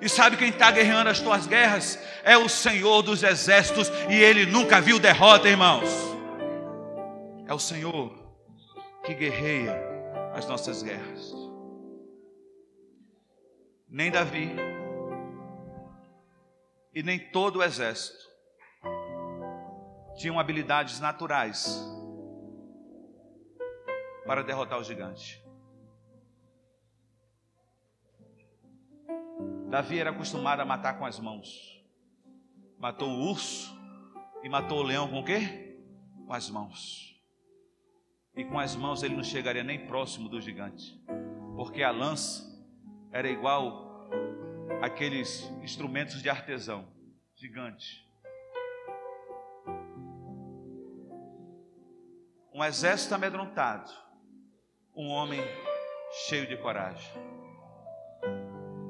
E 0.00 0.08
sabe 0.08 0.36
quem 0.36 0.48
está 0.48 0.70
guerreando 0.70 1.10
as 1.10 1.20
tuas 1.20 1.46
guerras? 1.46 1.98
É 2.22 2.36
o 2.36 2.48
Senhor 2.48 3.02
dos 3.02 3.22
exércitos, 3.22 3.90
e 4.08 4.14
ele 4.14 4.46
nunca 4.46 4.80
viu 4.80 4.98
derrota, 4.98 5.48
irmãos. 5.48 5.88
É 7.46 7.52
o 7.52 7.58
Senhor 7.58 8.12
que 9.04 9.14
guerreia 9.14 9.76
as 10.34 10.46
nossas 10.46 10.82
guerras. 10.82 11.32
Nem 13.88 14.10
Davi, 14.10 14.54
e 16.94 17.02
nem 17.02 17.18
todo 17.18 17.58
o 17.58 17.62
exército 17.62 18.30
tinham 20.16 20.38
habilidades 20.38 21.00
naturais 21.00 21.82
para 24.26 24.42
derrotar 24.42 24.78
o 24.78 24.84
gigante. 24.84 25.42
Davi 29.70 30.00
era 30.00 30.10
acostumado 30.10 30.60
a 30.60 30.64
matar 30.64 30.98
com 30.98 31.06
as 31.06 31.20
mãos. 31.20 31.80
Matou 32.76 33.08
o 33.08 33.30
urso 33.30 33.72
e 34.42 34.48
matou 34.48 34.80
o 34.80 34.82
leão 34.82 35.08
com 35.08 35.20
o 35.20 35.24
quê? 35.24 35.78
Com 36.26 36.32
as 36.32 36.50
mãos. 36.50 37.16
E 38.34 38.44
com 38.44 38.58
as 38.58 38.74
mãos 38.74 39.04
ele 39.04 39.14
não 39.14 39.22
chegaria 39.22 39.62
nem 39.62 39.86
próximo 39.86 40.28
do 40.28 40.40
gigante, 40.40 41.00
porque 41.54 41.84
a 41.84 41.92
lança 41.92 42.50
era 43.12 43.30
igual 43.30 44.08
aqueles 44.82 45.48
instrumentos 45.62 46.20
de 46.20 46.28
artesão 46.28 46.88
gigante. 47.36 48.04
Um 52.52 52.64
exército 52.64 53.14
amedrontado, 53.14 53.88
um 54.96 55.10
homem 55.10 55.40
cheio 56.26 56.48
de 56.48 56.56
coragem. 56.56 57.39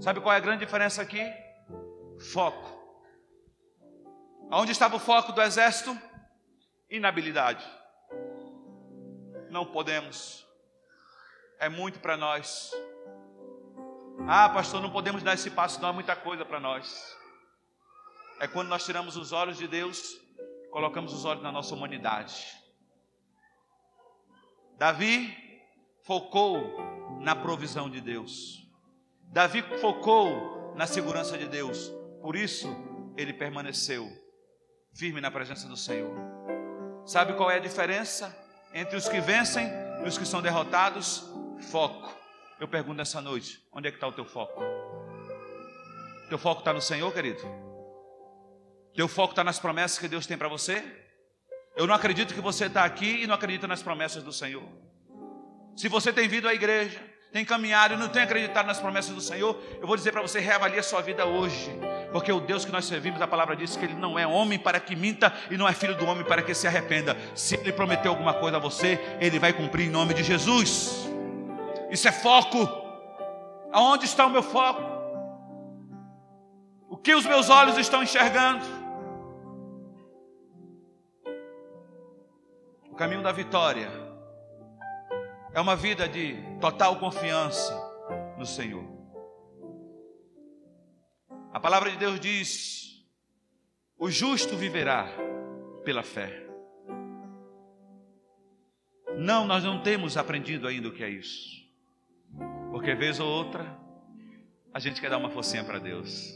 Sabe 0.00 0.18
qual 0.20 0.32
é 0.32 0.38
a 0.38 0.40
grande 0.40 0.64
diferença 0.64 1.02
aqui? 1.02 1.20
Foco. 2.32 2.80
Aonde 4.50 4.72
estava 4.72 4.96
o 4.96 4.98
foco 4.98 5.32
do 5.32 5.42
exército? 5.42 5.96
Inabilidade. 6.88 7.64
Não 9.50 9.66
podemos. 9.66 10.46
É 11.58 11.68
muito 11.68 12.00
para 12.00 12.16
nós. 12.16 12.72
Ah, 14.26 14.48
pastor, 14.48 14.80
não 14.80 14.90
podemos 14.90 15.22
dar 15.22 15.34
esse 15.34 15.50
passo, 15.50 15.80
não 15.82 15.90
é 15.90 15.92
muita 15.92 16.16
coisa 16.16 16.46
para 16.46 16.58
nós. 16.58 17.16
É 18.40 18.48
quando 18.48 18.68
nós 18.68 18.84
tiramos 18.84 19.16
os 19.16 19.32
olhos 19.32 19.58
de 19.58 19.68
Deus, 19.68 20.18
colocamos 20.70 21.12
os 21.12 21.26
olhos 21.26 21.42
na 21.42 21.52
nossa 21.52 21.74
humanidade. 21.74 22.46
Davi 24.78 25.36
focou 26.04 26.58
na 27.20 27.36
provisão 27.36 27.90
de 27.90 28.00
Deus. 28.00 28.59
Davi 29.32 29.62
focou 29.80 30.74
na 30.74 30.88
segurança 30.88 31.38
de 31.38 31.46
Deus, 31.46 31.88
por 32.20 32.34
isso 32.34 32.68
ele 33.16 33.32
permaneceu 33.32 34.10
firme 34.92 35.20
na 35.20 35.30
presença 35.30 35.68
do 35.68 35.76
Senhor. 35.76 36.10
Sabe 37.06 37.34
qual 37.34 37.48
é 37.48 37.54
a 37.54 37.60
diferença 37.60 38.36
entre 38.74 38.96
os 38.96 39.08
que 39.08 39.20
vencem 39.20 39.68
e 40.04 40.08
os 40.08 40.18
que 40.18 40.26
são 40.26 40.42
derrotados? 40.42 41.30
Foco. 41.70 42.12
Eu 42.58 42.66
pergunto 42.66 42.96
nessa 42.96 43.20
noite: 43.20 43.64
onde 43.72 43.86
é 43.86 43.90
que 43.92 43.98
está 43.98 44.08
o 44.08 44.12
teu 44.12 44.24
foco? 44.24 44.60
Teu 46.28 46.38
foco 46.38 46.62
está 46.62 46.72
no 46.72 46.80
Senhor, 46.80 47.12
querido? 47.12 47.40
Teu 48.96 49.06
foco 49.06 49.32
está 49.32 49.44
nas 49.44 49.60
promessas 49.60 49.98
que 50.00 50.08
Deus 50.08 50.26
tem 50.26 50.36
para 50.36 50.48
você? 50.48 50.82
Eu 51.76 51.86
não 51.86 51.94
acredito 51.94 52.34
que 52.34 52.40
você 52.40 52.66
está 52.66 52.84
aqui 52.84 53.22
e 53.22 53.26
não 53.28 53.34
acredita 53.36 53.68
nas 53.68 53.80
promessas 53.80 54.24
do 54.24 54.32
Senhor. 54.32 54.68
Se 55.76 55.88
você 55.88 56.12
tem 56.12 56.26
vindo 56.26 56.48
à 56.48 56.52
igreja, 56.52 57.00
tem 57.32 57.44
caminhado 57.44 57.94
e 57.94 57.96
não 57.96 58.08
tem 58.08 58.22
acreditado 58.22 58.66
nas 58.66 58.80
promessas 58.80 59.14
do 59.14 59.20
Senhor, 59.20 59.56
eu 59.80 59.86
vou 59.86 59.96
dizer 59.96 60.10
para 60.10 60.20
você: 60.20 60.40
reavalie 60.40 60.78
a 60.78 60.82
sua 60.82 61.00
vida 61.00 61.24
hoje. 61.24 61.70
Porque 62.12 62.32
o 62.32 62.40
Deus 62.40 62.64
que 62.64 62.72
nós 62.72 62.86
servimos, 62.86 63.22
a 63.22 63.26
palavra 63.26 63.54
diz 63.54 63.76
que 63.76 63.84
Ele 63.84 63.94
não 63.94 64.18
é 64.18 64.26
homem 64.26 64.58
para 64.58 64.80
que 64.80 64.96
minta 64.96 65.32
e 65.48 65.56
não 65.56 65.68
é 65.68 65.72
filho 65.72 65.96
do 65.96 66.04
homem 66.06 66.24
para 66.24 66.42
que 66.42 66.52
se 66.54 66.66
arrependa. 66.66 67.16
Se 67.36 67.54
Ele 67.54 67.72
prometeu 67.72 68.10
alguma 68.10 68.34
coisa 68.34 68.56
a 68.56 68.60
você, 68.60 68.98
Ele 69.20 69.38
vai 69.38 69.52
cumprir 69.52 69.86
em 69.86 69.90
nome 69.90 70.12
de 70.12 70.24
Jesus. 70.24 71.08
Isso 71.88 72.08
é 72.08 72.12
foco. 72.12 72.68
Aonde 73.72 74.06
está 74.06 74.26
o 74.26 74.30
meu 74.30 74.42
foco? 74.42 74.82
O 76.88 76.96
que 76.96 77.14
os 77.14 77.24
meus 77.24 77.48
olhos 77.48 77.78
estão 77.78 78.02
enxergando? 78.02 78.64
O 82.90 82.96
caminho 82.96 83.22
da 83.22 83.30
vitória 83.30 84.09
é 85.52 85.60
uma 85.60 85.74
vida 85.74 86.08
de 86.08 86.36
total 86.60 86.98
confiança 86.98 87.74
no 88.38 88.46
Senhor. 88.46 88.84
A 91.52 91.58
palavra 91.58 91.90
de 91.90 91.96
Deus 91.96 92.20
diz: 92.20 93.04
o 93.98 94.10
justo 94.10 94.56
viverá 94.56 95.08
pela 95.84 96.02
fé. 96.02 96.46
Não, 99.16 99.46
nós 99.46 99.64
não 99.64 99.82
temos 99.82 100.16
aprendido 100.16 100.66
ainda 100.68 100.88
o 100.88 100.92
que 100.92 101.02
é 101.02 101.10
isso. 101.10 101.60
Porque 102.70 102.94
vez 102.94 103.18
ou 103.18 103.28
outra, 103.28 103.76
a 104.72 104.78
gente 104.78 105.00
quer 105.00 105.10
dar 105.10 105.18
uma 105.18 105.30
forcinha 105.30 105.64
para 105.64 105.78
Deus. 105.78 106.32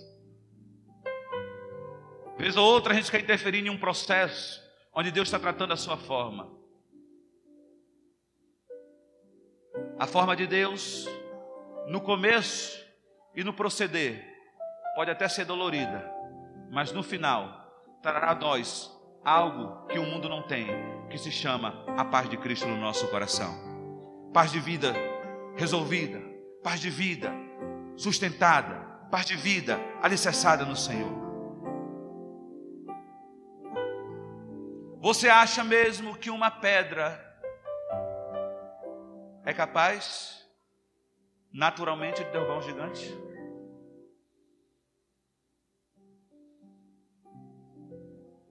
Vez 2.37 2.57
ou 2.57 2.67
outra, 2.67 2.93
a 2.93 2.97
gente 2.97 3.11
quer 3.11 3.21
interferir 3.21 3.65
em 3.65 3.71
um 3.71 3.79
processo 3.79 4.61
onde 4.93 5.12
Deus 5.12 5.29
está 5.29 5.39
tratando 5.39 5.73
a 5.73 5.77
sua 5.77 5.97
forma. 5.97 6.64
A 9.97 10.07
forma 10.09 10.34
de 10.34 10.45
Deus, 10.45 11.09
no 11.86 12.01
começo 12.01 12.84
e 13.34 13.45
no 13.45 13.53
proceder, 13.53 14.24
pode 14.97 15.11
até 15.11 15.28
ser 15.28 15.45
dolorida, 15.45 16.12
mas 16.70 16.90
no 16.90 17.03
final 17.03 17.72
trará 18.03 18.32
a 18.32 18.34
nós 18.34 18.90
algo 19.24 19.86
que 19.86 19.99
o 19.99 20.05
mundo 20.05 20.28
não 20.28 20.42
tem, 20.42 20.66
que 21.09 21.16
se 21.16 21.30
chama 21.30 21.84
a 21.97 22.05
paz 22.05 22.28
de 22.28 22.36
Cristo 22.36 22.66
no 22.66 22.76
nosso 22.76 23.07
coração. 23.09 23.55
Paz 24.32 24.51
de 24.51 24.59
vida 24.59 24.92
resolvida, 25.57 26.20
paz 26.62 26.80
de 26.80 26.90
vida 26.90 27.32
sustentada, 27.97 28.74
paz 29.12 29.24
de 29.24 29.36
vida 29.36 29.78
alicerçada 30.03 30.64
no 30.64 30.74
Senhor. 30.74 31.22
Você 35.01 35.28
acha 35.28 35.62
mesmo 35.62 36.16
que 36.16 36.30
uma 36.30 36.51
pedra 36.51 37.34
é 39.45 39.53
capaz 39.53 40.42
naturalmente 41.53 42.24
de 42.24 42.30
derrubar 42.30 42.59
um 42.59 42.62
gigante? 42.62 43.07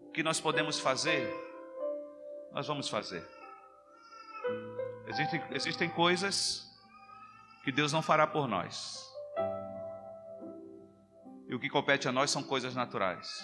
O 0.01 0.11
que 0.13 0.21
nós 0.21 0.39
podemos 0.39 0.79
fazer, 0.79 1.27
nós 2.51 2.67
vamos 2.67 2.87
fazer. 2.87 3.27
Existem, 5.07 5.43
existem 5.51 5.89
coisas 5.89 6.71
que 7.63 7.71
Deus 7.71 7.91
não 7.91 8.01
fará 8.01 8.27
por 8.27 8.47
nós. 8.47 9.03
E 11.47 11.55
o 11.55 11.59
que 11.59 11.69
compete 11.69 12.07
a 12.07 12.11
nós 12.11 12.29
são 12.29 12.43
coisas 12.43 12.75
naturais. 12.75 13.43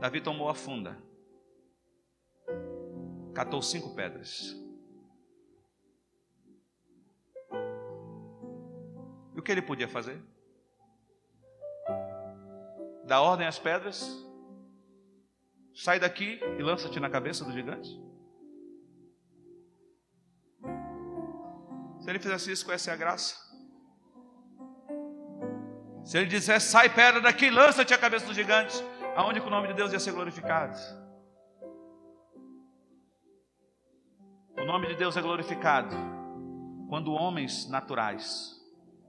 Davi 0.00 0.20
tomou 0.20 0.48
a 0.48 0.54
funda 0.54 1.07
catou 3.34 3.62
cinco 3.62 3.94
pedras. 3.94 4.56
E 9.34 9.38
o 9.38 9.42
que 9.42 9.52
ele 9.52 9.62
podia 9.62 9.88
fazer? 9.88 10.20
Dar 13.04 13.22
ordem 13.22 13.46
às 13.46 13.58
pedras, 13.58 14.04
sai 15.74 16.00
daqui 16.00 16.40
e 16.58 16.62
lança-te 16.62 16.98
na 16.98 17.08
cabeça 17.08 17.44
do 17.44 17.52
gigante. 17.52 17.88
Se 22.00 22.10
ele 22.10 22.18
fizesse 22.18 22.52
isso, 22.52 22.64
conhece 22.64 22.90
a 22.90 22.96
graça? 22.96 23.36
Se 26.04 26.16
ele 26.16 26.26
dissesse, 26.26 26.70
sai 26.70 26.88
pedra 26.88 27.20
daqui, 27.20 27.50
lança-te 27.50 27.92
a 27.92 27.98
cabeça 27.98 28.26
do 28.26 28.34
gigante, 28.34 28.74
aonde 29.14 29.40
que 29.40 29.46
o 29.46 29.50
nome 29.50 29.68
de 29.68 29.74
Deus 29.74 29.92
ia 29.92 30.00
ser 30.00 30.12
glorificado? 30.12 30.76
Nome 34.68 34.86
de 34.86 34.96
Deus 34.96 35.16
é 35.16 35.22
glorificado 35.22 35.96
quando 36.90 37.14
homens 37.14 37.66
naturais, 37.70 38.54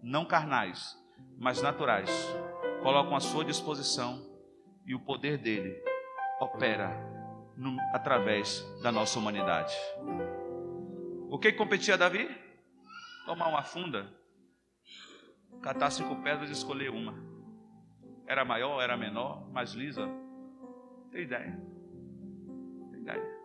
não 0.01 0.23
carnais, 0.23 0.97
mas 1.37 1.61
naturais, 1.61 2.09
colocam 2.81 3.13
à 3.13 3.19
sua 3.19 3.43
disposição 3.43 4.25
e 4.85 4.95
o 4.95 5.01
poder 5.01 5.37
dele 5.37 5.75
opera 6.39 6.89
no, 7.57 7.77
através 7.93 8.61
da 8.81 8.89
nossa 8.89 9.19
humanidade. 9.19 9.75
O 11.29 11.37
que 11.37 11.51
competia 11.51 11.95
a 11.95 11.97
Davi? 11.97 12.29
Tomar 13.25 13.49
uma 13.49 13.61
funda, 13.61 14.09
catar 15.61 15.91
cinco 15.91 16.15
pedras 16.23 16.49
e 16.49 16.53
escolher 16.53 16.89
uma. 16.89 17.15
Era 18.25 18.45
maior, 18.45 18.79
era 18.81 18.95
menor, 18.95 19.45
mais 19.51 19.73
lisa? 19.73 20.07
Tem 21.11 21.23
ideia? 21.23 21.61
Tem 22.91 23.01
ideia? 23.01 23.38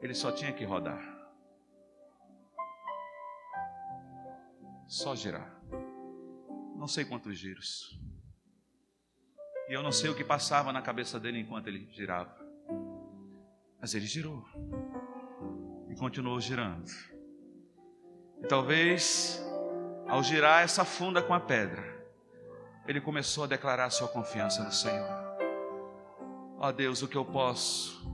Ele 0.00 0.14
só 0.14 0.30
tinha 0.30 0.52
que 0.52 0.64
rodar. 0.64 1.02
Só 4.86 5.14
girar. 5.14 5.60
Não 6.76 6.86
sei 6.86 7.04
quantos 7.04 7.36
giros. 7.36 7.98
E 9.68 9.72
eu 9.72 9.82
não 9.82 9.92
sei 9.92 10.08
o 10.08 10.14
que 10.14 10.24
passava 10.24 10.72
na 10.72 10.80
cabeça 10.80 11.18
dele 11.18 11.40
enquanto 11.40 11.66
ele 11.66 11.90
girava. 11.92 12.34
Mas 13.80 13.94
ele 13.94 14.06
girou. 14.06 14.44
E 15.90 15.96
continuou 15.96 16.40
girando. 16.40 16.90
E 18.40 18.46
talvez, 18.46 19.42
ao 20.06 20.22
girar 20.22 20.62
essa 20.62 20.84
funda 20.84 21.20
com 21.20 21.34
a 21.34 21.40
pedra, 21.40 21.98
ele 22.86 23.00
começou 23.00 23.44
a 23.44 23.46
declarar 23.48 23.90
sua 23.90 24.08
confiança 24.08 24.62
no 24.62 24.72
Senhor. 24.72 25.08
Ó 26.56 26.68
oh 26.68 26.72
Deus, 26.72 27.02
o 27.02 27.08
que 27.08 27.16
eu 27.16 27.24
posso 27.24 28.08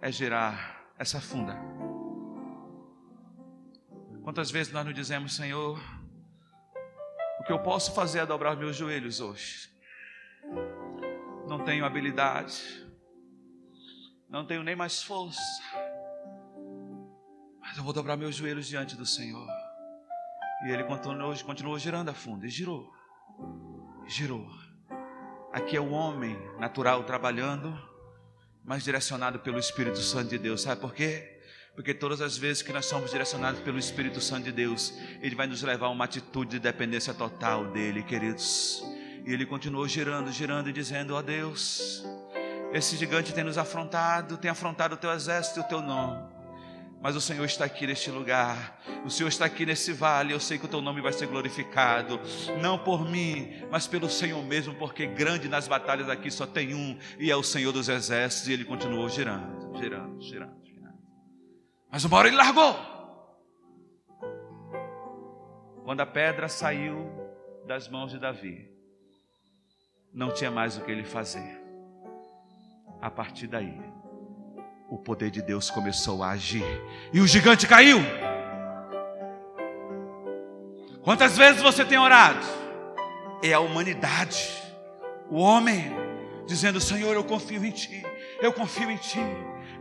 é 0.00 0.10
girar 0.10 0.75
essa 0.98 1.20
funda. 1.20 1.56
Quantas 4.22 4.50
vezes 4.50 4.72
nós 4.72 4.84
nos 4.84 4.94
dizemos, 4.94 5.36
Senhor, 5.36 5.78
o 7.38 7.44
que 7.44 7.52
eu 7.52 7.60
posso 7.60 7.94
fazer 7.94 8.20
é 8.20 8.26
dobrar 8.26 8.56
meus 8.56 8.76
joelhos 8.76 9.20
hoje. 9.20 9.70
Não 11.46 11.64
tenho 11.64 11.84
habilidade, 11.84 12.84
não 14.28 14.44
tenho 14.44 14.64
nem 14.64 14.74
mais 14.74 15.02
força, 15.02 15.62
mas 17.60 17.76
eu 17.76 17.84
vou 17.84 17.92
dobrar 17.92 18.16
meus 18.16 18.34
joelhos 18.34 18.66
diante 18.66 18.96
do 18.96 19.06
Senhor. 19.06 19.46
E 20.64 20.70
ele 20.70 20.82
continuou, 20.84 21.32
continuou 21.44 21.78
girando 21.78 22.08
a 22.08 22.14
funda, 22.14 22.46
e 22.46 22.50
girou, 22.50 22.92
girou. 24.08 24.50
Aqui 25.52 25.76
é 25.76 25.80
o 25.80 25.90
homem 25.90 26.36
natural 26.58 27.04
trabalhando 27.04 27.78
mas 28.66 28.82
direcionado 28.82 29.38
pelo 29.38 29.58
Espírito 29.58 29.98
Santo 29.98 30.30
de 30.30 30.38
Deus. 30.38 30.62
Sabe 30.62 30.80
por 30.80 30.92
quê? 30.92 31.38
Porque 31.76 31.94
todas 31.94 32.20
as 32.20 32.36
vezes 32.36 32.62
que 32.62 32.72
nós 32.72 32.86
somos 32.86 33.12
direcionados 33.12 33.60
pelo 33.60 33.78
Espírito 33.78 34.20
Santo 34.20 34.44
de 34.44 34.52
Deus, 34.52 34.92
Ele 35.22 35.36
vai 35.36 35.46
nos 35.46 35.62
levar 35.62 35.86
a 35.86 35.90
uma 35.90 36.04
atitude 36.04 36.52
de 36.52 36.58
dependência 36.58 37.14
total 37.14 37.66
dEle, 37.66 38.02
queridos. 38.02 38.82
E 39.24 39.32
Ele 39.32 39.46
continuou 39.46 39.86
girando, 39.86 40.32
girando 40.32 40.68
e 40.68 40.72
dizendo: 40.72 41.14
Ó 41.14 41.18
oh 41.18 41.22
Deus, 41.22 42.04
esse 42.72 42.96
gigante 42.96 43.32
tem 43.32 43.44
nos 43.44 43.56
afrontado, 43.56 44.36
tem 44.36 44.50
afrontado 44.50 44.96
o 44.96 44.98
teu 44.98 45.12
exército 45.12 45.60
e 45.60 45.62
o 45.62 45.68
teu 45.68 45.80
nome 45.80 46.35
mas 47.06 47.14
o 47.14 47.20
Senhor 47.20 47.44
está 47.44 47.64
aqui 47.64 47.86
neste 47.86 48.10
lugar, 48.10 48.82
o 49.04 49.10
Senhor 49.10 49.28
está 49.28 49.44
aqui 49.44 49.64
nesse 49.64 49.92
vale. 49.92 50.32
Eu 50.32 50.40
sei 50.40 50.58
que 50.58 50.64
o 50.64 50.68
teu 50.68 50.80
nome 50.80 51.00
vai 51.00 51.12
ser 51.12 51.28
glorificado, 51.28 52.18
não 52.60 52.76
por 52.76 53.08
mim, 53.08 53.62
mas 53.70 53.86
pelo 53.86 54.10
Senhor 54.10 54.42
mesmo, 54.42 54.74
porque 54.74 55.06
grande 55.06 55.48
nas 55.48 55.68
batalhas 55.68 56.08
aqui 56.08 56.32
só 56.32 56.48
tem 56.48 56.74
um, 56.74 56.98
e 57.16 57.30
é 57.30 57.36
o 57.36 57.44
Senhor 57.44 57.70
dos 57.70 57.88
exércitos. 57.88 58.48
E 58.48 58.54
ele 58.54 58.64
continuou 58.64 59.08
girando, 59.08 59.78
girando, 59.78 60.20
girando, 60.20 60.64
girando. 60.64 60.98
Mas 61.92 62.04
uma 62.04 62.16
hora 62.16 62.26
ele 62.26 62.36
largou. 62.36 62.74
Quando 65.84 66.00
a 66.00 66.06
pedra 66.06 66.48
saiu 66.48 67.08
das 67.68 67.88
mãos 67.88 68.10
de 68.10 68.18
Davi, 68.18 68.68
não 70.12 70.34
tinha 70.34 70.50
mais 70.50 70.76
o 70.76 70.80
que 70.80 70.90
ele 70.90 71.04
fazer. 71.04 71.62
A 73.00 73.08
partir 73.08 73.46
daí, 73.46 73.85
o 74.88 74.98
poder 74.98 75.30
de 75.30 75.42
Deus 75.42 75.70
começou 75.70 76.22
a 76.22 76.30
agir 76.30 76.64
e 77.12 77.20
o 77.20 77.26
gigante 77.26 77.66
caiu. 77.66 77.98
Quantas 81.02 81.36
vezes 81.36 81.62
você 81.62 81.84
tem 81.84 81.98
orado? 81.98 82.44
É 83.42 83.52
a 83.52 83.60
humanidade, 83.60 84.50
o 85.30 85.38
homem, 85.38 85.92
dizendo: 86.46 86.80
Senhor, 86.80 87.14
eu 87.14 87.24
confio 87.24 87.64
em 87.64 87.70
Ti, 87.70 88.04
eu 88.40 88.52
confio 88.52 88.90
em 88.90 88.96
Ti. 88.96 89.20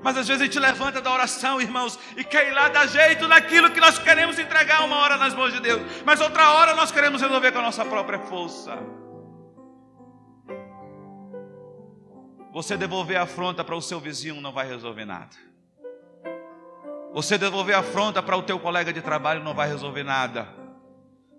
Mas 0.04 0.18
às 0.18 0.28
vezes 0.28 0.42
a 0.42 0.46
gente 0.46 0.60
levanta 0.60 1.02
da 1.02 1.12
oração, 1.12 1.60
irmãos, 1.60 1.98
e 2.16 2.24
quer 2.24 2.48
ir 2.48 2.52
lá 2.52 2.70
dar 2.70 2.88
jeito 2.88 3.28
naquilo 3.28 3.72
que 3.72 3.80
nós 3.80 3.98
queremos 3.98 4.38
entregar 4.38 4.84
uma 4.86 4.98
hora 4.98 5.18
nas 5.18 5.34
mãos 5.34 5.52
de 5.52 5.60
Deus, 5.60 5.82
mas 6.06 6.22
outra 6.22 6.52
hora 6.52 6.76
nós 6.76 6.92
queremos 6.92 7.22
resolver 7.22 7.52
com 7.52 7.60
a 7.60 7.64
nossa 7.64 7.84
própria 7.84 8.20
força. 8.20 8.78
Você 12.56 12.78
devolver 12.78 13.18
a 13.18 13.24
afronta 13.24 13.66
para 13.66 13.76
o 13.76 13.82
seu 13.82 14.00
vizinho 14.00 14.40
não 14.40 14.54
vai 14.54 14.66
resolver 14.66 15.04
nada. 15.04 15.36
Você 17.14 17.38
devolver 17.38 17.76
a 17.76 17.80
afronta 17.80 18.24
para 18.24 18.38
o 18.38 18.42
teu 18.42 18.58
colega 18.58 18.94
de 18.94 19.02
trabalho 19.02 19.44
não 19.44 19.54
vai 19.54 19.68
resolver 19.68 20.04
nada. 20.04 20.48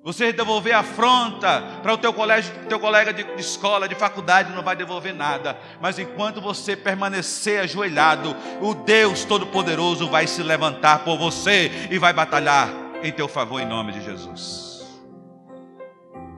Você 0.05 0.31
devolver 0.31 0.75
a 0.75 0.81
afronta 0.81 1.63
para 1.83 1.95
o 1.95 1.97
teu, 1.97 2.13
colégio, 2.13 2.55
teu 2.69 2.79
colega 2.79 3.15
de, 3.15 3.25
de 3.25 3.41
escola, 3.41 3.89
de 3.89 3.95
faculdade, 3.95 4.53
não 4.53 4.63
vai 4.63 4.77
devolver 4.77 5.15
nada. 5.15 5.59
Mas 5.81 5.99
enquanto 5.99 6.39
você 6.39 6.77
permanecer 6.77 7.61
ajoelhado, 7.61 8.37
o 8.61 8.75
Deus 8.75 9.25
Todo-Poderoso 9.25 10.11
vai 10.11 10.27
se 10.27 10.43
levantar 10.43 11.03
por 11.03 11.17
você 11.17 11.89
e 11.91 11.99
vai 11.99 12.13
batalhar 12.13 12.69
em 13.03 13.11
teu 13.11 13.27
favor 13.27 13.59
em 13.59 13.67
nome 13.67 13.93
de 13.93 14.03
Jesus. 14.05 14.85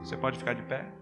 Você 0.01 0.15
pode 0.15 0.37
ficar 0.37 0.53
de 0.53 0.63
pé? 0.63 0.98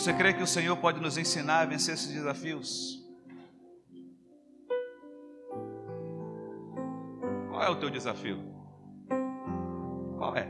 Você 0.00 0.14
crê 0.14 0.32
que 0.32 0.42
o 0.42 0.46
Senhor 0.46 0.74
pode 0.78 0.98
nos 0.98 1.18
ensinar 1.18 1.60
a 1.60 1.66
vencer 1.66 1.92
esses 1.92 2.10
desafios? 2.10 3.06
Qual 7.50 7.62
é 7.62 7.68
o 7.68 7.76
teu 7.76 7.90
desafio? 7.90 8.42
Qual 10.16 10.34
é? 10.34 10.48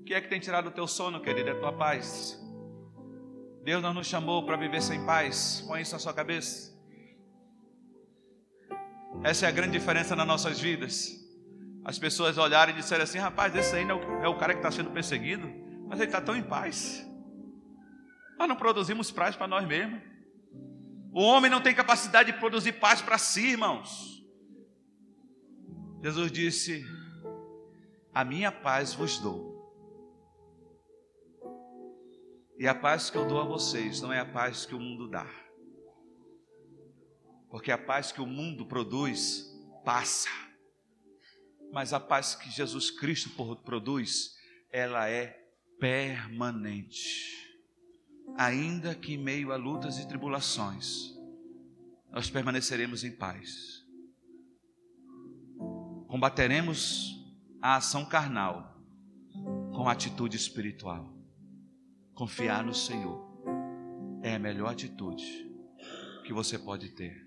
O 0.00 0.02
que 0.02 0.12
é 0.12 0.20
que 0.20 0.28
tem 0.28 0.40
tirado 0.40 0.66
o 0.66 0.72
teu 0.72 0.88
sono, 0.88 1.20
querido? 1.20 1.48
É 1.48 1.52
a 1.52 1.60
tua 1.60 1.72
paz. 1.72 2.44
Deus 3.62 3.80
não 3.80 3.94
nos 3.94 4.08
chamou 4.08 4.44
para 4.44 4.56
viver 4.56 4.82
sem 4.82 5.06
paz. 5.06 5.64
Põe 5.64 5.82
isso 5.82 5.92
na 5.92 6.00
sua 6.00 6.12
cabeça. 6.12 6.76
Essa 9.22 9.46
é 9.46 9.48
a 9.48 9.52
grande 9.52 9.78
diferença 9.78 10.16
nas 10.16 10.26
nossas 10.26 10.58
vidas. 10.58 11.24
As 11.84 12.00
pessoas 12.00 12.36
olharem 12.36 12.74
e 12.74 12.78
disserem 12.78 13.04
assim: 13.04 13.18
rapaz, 13.18 13.54
esse 13.54 13.76
aí 13.76 13.84
não 13.84 14.02
é 14.20 14.28
o 14.28 14.34
é 14.34 14.38
cara 14.40 14.54
que 14.54 14.58
está 14.58 14.72
sendo 14.72 14.90
perseguido. 14.90 15.67
Mas 15.88 15.98
ele 16.00 16.08
está 16.08 16.20
tão 16.20 16.36
em 16.36 16.42
paz. 16.42 17.06
Nós 18.38 18.48
não 18.48 18.56
produzimos 18.56 19.10
paz 19.10 19.34
para 19.34 19.48
nós 19.48 19.66
mesmos. 19.66 20.00
O 21.12 21.22
homem 21.22 21.50
não 21.50 21.62
tem 21.62 21.74
capacidade 21.74 22.30
de 22.32 22.38
produzir 22.38 22.72
paz 22.74 23.00
para 23.00 23.18
si, 23.18 23.48
irmãos. 23.48 24.22
Jesus 26.02 26.30
disse: 26.30 26.84
A 28.14 28.24
minha 28.24 28.52
paz 28.52 28.94
vos 28.94 29.18
dou. 29.18 29.48
E 32.58 32.66
a 32.66 32.74
paz 32.74 33.08
que 33.08 33.16
eu 33.16 33.26
dou 33.26 33.40
a 33.40 33.44
vocês 33.44 34.00
não 34.00 34.12
é 34.12 34.20
a 34.20 34.26
paz 34.26 34.66
que 34.66 34.74
o 34.74 34.80
mundo 34.80 35.08
dá. 35.08 35.26
Porque 37.48 37.72
a 37.72 37.78
paz 37.78 38.12
que 38.12 38.20
o 38.20 38.26
mundo 38.26 38.66
produz 38.66 39.48
passa. 39.84 40.28
Mas 41.72 41.92
a 41.92 42.00
paz 42.00 42.34
que 42.34 42.50
Jesus 42.50 42.90
Cristo 42.90 43.30
produz, 43.64 44.36
ela 44.70 45.08
é 45.08 45.47
permanente. 45.78 47.36
Ainda 48.36 48.94
que 48.94 49.14
em 49.14 49.18
meio 49.18 49.52
a 49.52 49.56
lutas 49.56 49.98
e 49.98 50.06
tribulações, 50.06 51.14
nós 52.10 52.30
permaneceremos 52.30 53.04
em 53.04 53.12
paz. 53.12 53.84
Combateremos 56.06 57.14
a 57.60 57.76
ação 57.76 58.04
carnal 58.04 58.80
com 59.72 59.88
atitude 59.88 60.36
espiritual. 60.36 61.14
Confiar 62.14 62.64
no 62.64 62.74
Senhor 62.74 63.28
é 64.22 64.34
a 64.34 64.38
melhor 64.38 64.72
atitude 64.72 65.48
que 66.24 66.32
você 66.32 66.58
pode 66.58 66.90
ter. 66.90 67.26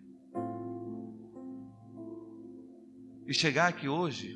E 3.26 3.34
chegar 3.34 3.68
aqui 3.68 3.88
hoje, 3.88 4.36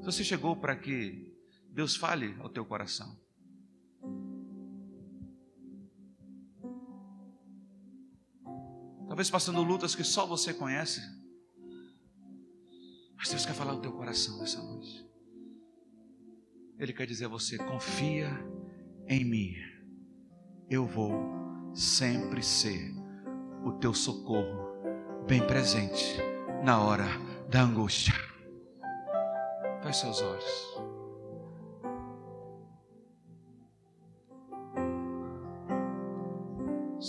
se 0.00 0.04
você 0.04 0.22
chegou 0.22 0.56
para 0.56 0.76
que 0.76 1.35
Deus 1.76 1.94
fale 1.94 2.34
ao 2.40 2.48
teu 2.48 2.64
coração. 2.64 3.16
talvez 9.16 9.30
passando 9.30 9.62
lutas 9.62 9.94
que 9.94 10.04
só 10.04 10.26
você 10.26 10.52
conhece. 10.52 11.00
Mas 13.16 13.30
Deus 13.30 13.46
quer 13.46 13.54
falar 13.54 13.72
no 13.72 13.80
teu 13.80 13.92
coração 13.92 14.36
nessa 14.36 14.62
noite. 14.62 15.08
Ele 16.78 16.92
quer 16.92 17.06
dizer 17.06 17.24
a 17.24 17.28
você: 17.28 17.56
confia 17.56 18.28
em 19.08 19.24
mim, 19.24 19.54
eu 20.68 20.84
vou 20.84 21.72
sempre 21.74 22.42
ser 22.42 22.92
o 23.64 23.72
teu 23.72 23.94
socorro 23.94 25.24
bem 25.26 25.46
presente 25.46 26.18
na 26.62 26.78
hora 26.78 27.06
da 27.48 27.62
angústia. 27.62 28.12
Feche 29.82 30.00
seus 30.00 30.20
olhos. 30.20 30.75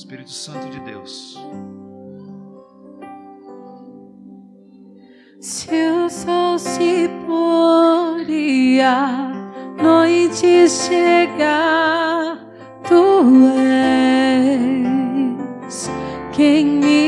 Espírito 0.08 0.32
Santo 0.32 0.70
de 0.70 0.80
Deus. 0.80 1.38
Se 5.42 5.90
o 5.90 6.10
sol 6.10 6.58
se 6.58 7.10
pôr 7.26 8.22
e 8.30 8.80
a 8.80 9.30
noite 9.84 10.70
chegar, 10.70 12.40
tu 12.88 13.34
és 15.68 15.92
quem 16.32 16.66
me 16.66 17.07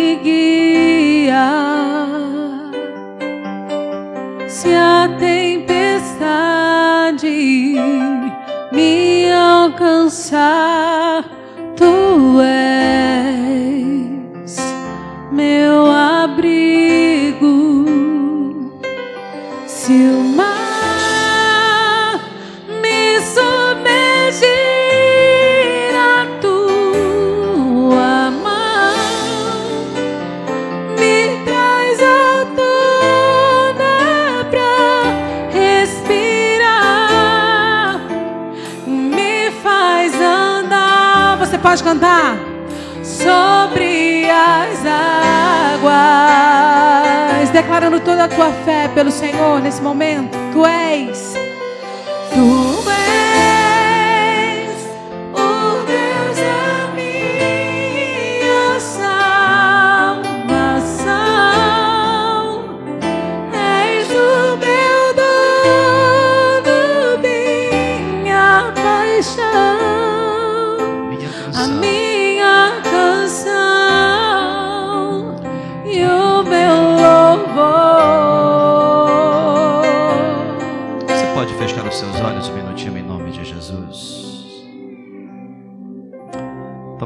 declarando 47.70 48.00
toda 48.00 48.24
a 48.24 48.28
tua 48.28 48.52
fé 48.66 48.88
pelo 48.96 49.12
Senhor 49.12 49.62
nesse 49.62 49.80
momento. 49.80 50.36
Tu 50.52 50.66
és, 50.66 51.36
tu 52.34 52.69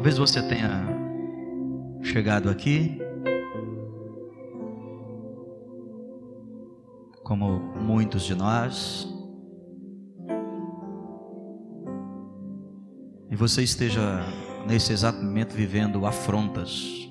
Talvez 0.04 0.18
você 0.18 0.42
tenha 0.42 0.86
chegado 2.02 2.50
aqui 2.50 3.00
como 7.24 7.58
muitos 7.82 8.24
de 8.24 8.36
nós 8.36 9.08
e 13.32 13.36
você 13.38 13.64
esteja 13.64 14.20
nesse 14.68 14.92
exato 14.92 15.24
momento 15.24 15.54
vivendo 15.54 16.06
afrontas. 16.06 17.10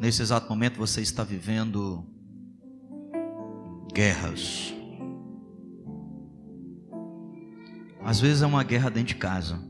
Nesse 0.00 0.22
exato 0.22 0.48
momento 0.48 0.78
você 0.78 1.02
está 1.02 1.22
vivendo 1.22 2.02
guerras. 3.92 4.77
Às 8.08 8.20
vezes 8.20 8.40
é 8.40 8.46
uma 8.46 8.64
guerra 8.64 8.88
dentro 8.88 9.08
de 9.08 9.16
casa. 9.16 9.60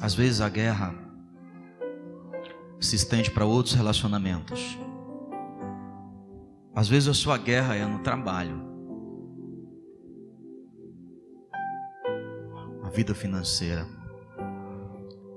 Às 0.00 0.12
vezes 0.12 0.40
a 0.40 0.48
guerra 0.48 0.92
se 2.80 2.96
estende 2.96 3.30
para 3.30 3.44
outros 3.44 3.76
relacionamentos. 3.76 4.76
Às 6.74 6.88
vezes 6.88 7.08
a 7.08 7.14
sua 7.14 7.38
guerra 7.38 7.76
é 7.76 7.86
no 7.86 8.00
trabalho. 8.00 8.60
A 12.82 12.90
vida 12.90 13.14
financeira. 13.14 13.86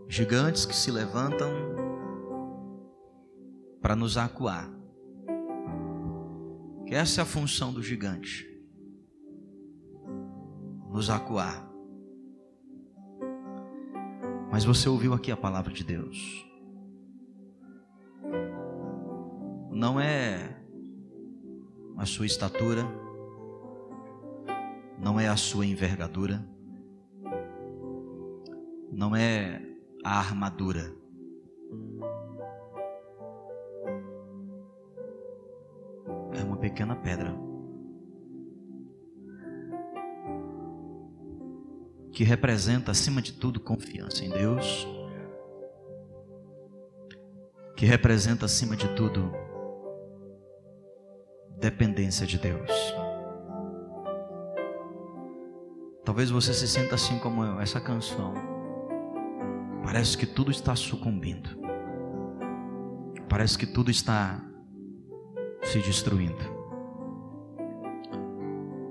Gigantes 0.07 0.65
que 0.65 0.75
se 0.75 0.89
levantam 0.89 1.51
para 3.79 3.95
nos 3.95 4.17
acuar. 4.17 4.67
Que 6.87 6.95
essa 6.95 7.21
é 7.21 7.23
a 7.23 7.25
função 7.27 7.71
do 7.71 7.83
gigante. 7.83 8.50
Nos 10.91 11.09
acuar. 11.09 11.71
Mas 14.51 14.65
você 14.65 14.89
ouviu 14.89 15.13
aqui 15.13 15.31
a 15.31 15.37
palavra 15.37 15.71
de 15.71 15.83
Deus. 15.83 16.45
Não 19.71 19.99
é 19.99 20.61
a 21.97 22.05
sua 22.05 22.25
estatura, 22.25 22.83
não 24.99 25.17
é 25.17 25.29
a 25.29 25.37
sua 25.37 25.65
envergadura, 25.65 26.45
não 28.91 29.15
é 29.15 29.61
a 30.03 30.19
armadura. 30.19 30.93
É 36.33 36.43
uma 36.43 36.57
pequena 36.57 36.95
pedra 36.95 37.50
que 42.11 42.23
representa, 42.23 42.91
acima 42.91 43.21
de 43.21 43.33
tudo, 43.33 43.59
confiança 43.59 44.25
em 44.25 44.29
Deus, 44.29 44.87
que 47.75 47.85
representa, 47.85 48.45
acima 48.45 48.75
de 48.75 48.87
tudo, 48.95 49.31
dependência 51.57 52.27
de 52.27 52.37
Deus. 52.37 52.69
Talvez 56.03 56.29
você 56.29 56.53
se 56.53 56.67
sinta 56.67 56.95
assim 56.95 57.17
como 57.19 57.43
eu, 57.43 57.59
essa 57.61 57.79
canção. 57.79 58.33
Parece 59.83 60.17
que 60.17 60.25
tudo 60.25 60.51
está 60.51 60.75
sucumbindo. 60.75 61.49
Parece 63.29 63.57
que 63.57 63.65
tudo 63.65 63.89
está 63.89 64.43
se 65.63 65.79
destruindo. 65.79 66.61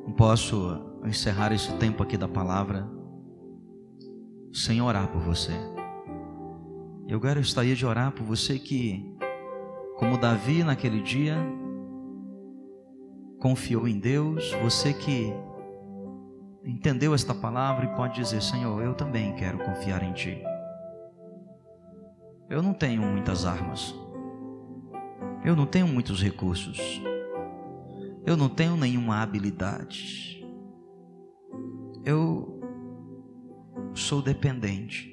Não 0.07 0.13
posso 0.13 0.81
encerrar 1.05 1.53
esse 1.53 1.73
tempo 1.75 2.03
aqui 2.03 2.17
da 2.17 2.29
palavra 2.29 3.00
sem 4.53 4.81
orar 4.81 5.09
por 5.09 5.21
você. 5.21 5.53
Eu 7.07 7.19
gostaria 7.19 7.75
de 7.75 7.85
orar 7.85 8.13
por 8.13 8.25
você 8.25 8.59
que, 8.59 9.17
como 9.97 10.17
Davi 10.17 10.63
naquele 10.63 11.03
dia, 11.03 11.37
confiou 13.41 13.89
em 13.89 13.99
Deus, 13.99 14.53
você 14.63 14.93
que 14.93 15.33
entendeu 16.65 17.15
esta 17.15 17.35
palavra 17.35 17.87
e 17.87 17.97
pode 17.97 18.15
dizer: 18.15 18.43
Senhor, 18.43 18.83
eu 18.83 18.95
também 18.95 19.35
quero 19.35 19.59
confiar 19.59 20.03
em 20.03 20.13
Ti. 20.13 20.43
Eu 22.49 22.63
não 22.63 22.75
tenho 22.75 23.03
muitas 23.03 23.47
armas, 23.47 23.95
eu 25.45 25.57
não 25.57 25.67
tenho 25.67 25.89
muitos 25.89 26.23
recursos, 26.23 27.03
eu 28.27 28.37
não 28.37 28.49
tenho 28.49 28.77
nenhuma 28.77 29.23
habilidade, 29.23 30.45
eu 32.05 32.60
sou 33.95 34.23
dependente. 34.23 35.09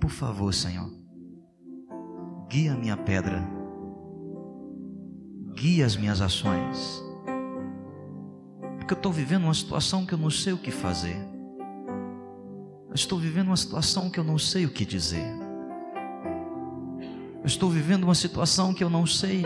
Por 0.00 0.10
favor, 0.10 0.52
Senhor, 0.52 0.90
guia 2.48 2.74
minha 2.74 2.96
pedra, 2.96 3.42
guia 5.54 5.86
as 5.86 5.96
minhas 5.96 6.20
ações, 6.20 7.02
porque 8.78 8.94
eu 8.94 8.96
estou 8.96 9.12
vivendo 9.12 9.44
uma 9.44 9.54
situação 9.54 10.04
que 10.04 10.12
eu 10.12 10.18
não 10.18 10.30
sei 10.30 10.52
o 10.52 10.58
que 10.58 10.70
fazer. 10.70 11.16
Eu 12.88 12.94
estou 12.94 13.18
vivendo 13.18 13.46
uma 13.46 13.56
situação 13.56 14.10
que 14.10 14.20
eu 14.20 14.24
não 14.24 14.36
sei 14.36 14.66
o 14.66 14.70
que 14.70 14.84
dizer. 14.84 15.24
Eu 17.40 17.46
estou 17.46 17.70
vivendo 17.70 18.04
uma 18.04 18.14
situação 18.14 18.74
que 18.74 18.84
eu 18.84 18.90
não 18.90 19.06
sei 19.06 19.42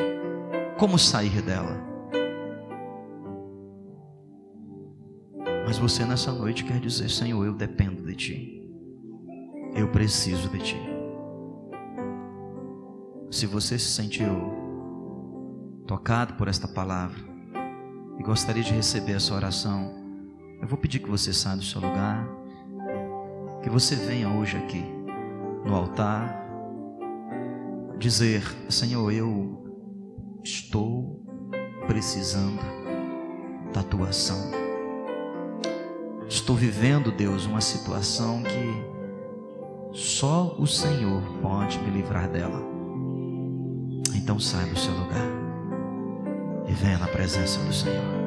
como 0.78 0.98
sair 0.98 1.40
dela. 1.42 1.95
Mas 5.66 5.78
você 5.78 6.04
nessa 6.04 6.30
noite 6.30 6.62
quer 6.62 6.78
dizer: 6.78 7.10
Senhor, 7.10 7.44
eu 7.44 7.52
dependo 7.52 8.00
de 8.04 8.14
Ti. 8.14 8.70
Eu 9.74 9.88
preciso 9.88 10.48
de 10.48 10.60
Ti. 10.60 10.80
Se 13.32 13.46
você 13.46 13.76
se 13.76 13.90
sentiu 13.90 14.54
tocado 15.84 16.34
por 16.34 16.46
esta 16.46 16.68
palavra 16.68 17.18
e 18.16 18.22
gostaria 18.22 18.62
de 18.62 18.72
receber 18.72 19.14
essa 19.14 19.34
oração, 19.34 19.92
eu 20.62 20.68
vou 20.68 20.78
pedir 20.78 21.00
que 21.00 21.10
você 21.10 21.32
saia 21.32 21.56
do 21.56 21.64
seu 21.64 21.80
lugar, 21.80 22.24
que 23.60 23.68
você 23.68 23.96
venha 23.96 24.28
hoje 24.28 24.56
aqui 24.56 24.84
no 25.64 25.74
altar 25.74 26.46
dizer: 27.98 28.44
Senhor, 28.70 29.10
eu 29.10 29.66
estou 30.44 31.24
precisando 31.88 32.62
da 33.74 33.82
tua 33.82 34.10
ação. 34.10 34.65
Estou 36.28 36.56
vivendo, 36.56 37.12
Deus, 37.12 37.46
uma 37.46 37.60
situação 37.60 38.42
que 38.42 38.96
só 39.96 40.54
o 40.58 40.66
Senhor 40.66 41.22
pode 41.40 41.78
me 41.78 41.90
livrar 41.90 42.28
dela. 42.28 42.60
Então 44.14 44.38
sai 44.38 44.68
do 44.68 44.78
seu 44.78 44.92
lugar 44.92 45.26
e 46.68 46.72
venha 46.72 46.98
na 46.98 47.06
presença 47.06 47.60
do 47.60 47.72
Senhor. 47.72 48.26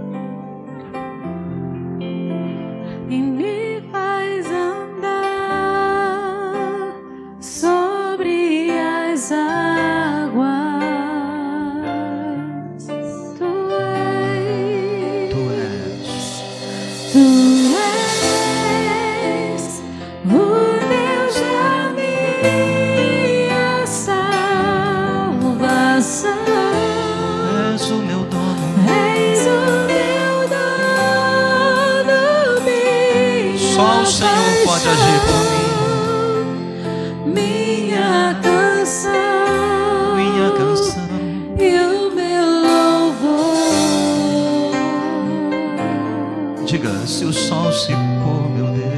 Se 47.10 47.26
o 47.26 47.34
sol 47.34 47.74
se 47.74 47.88
pôr, 47.88 48.50
meu 48.52 48.68
Deus. 48.68 48.90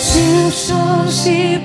Se 0.00 0.20
o 0.48 0.50
sol 0.50 1.06
se 1.08 1.63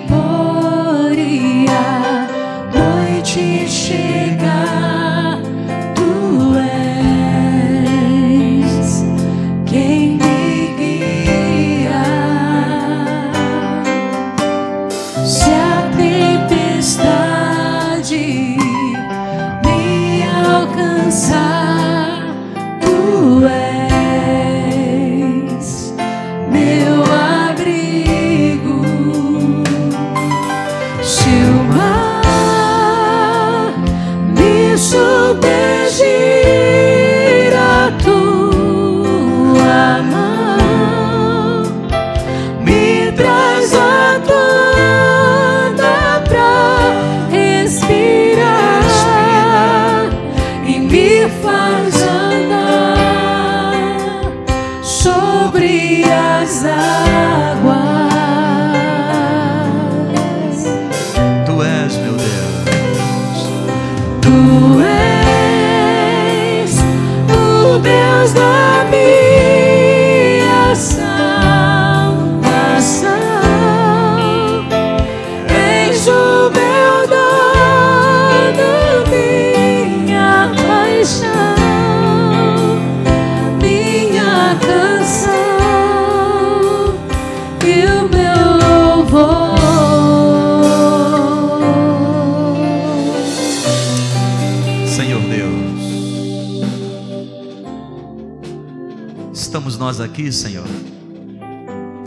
nós 99.90 100.00
aqui, 100.00 100.32
Senhor, 100.32 100.68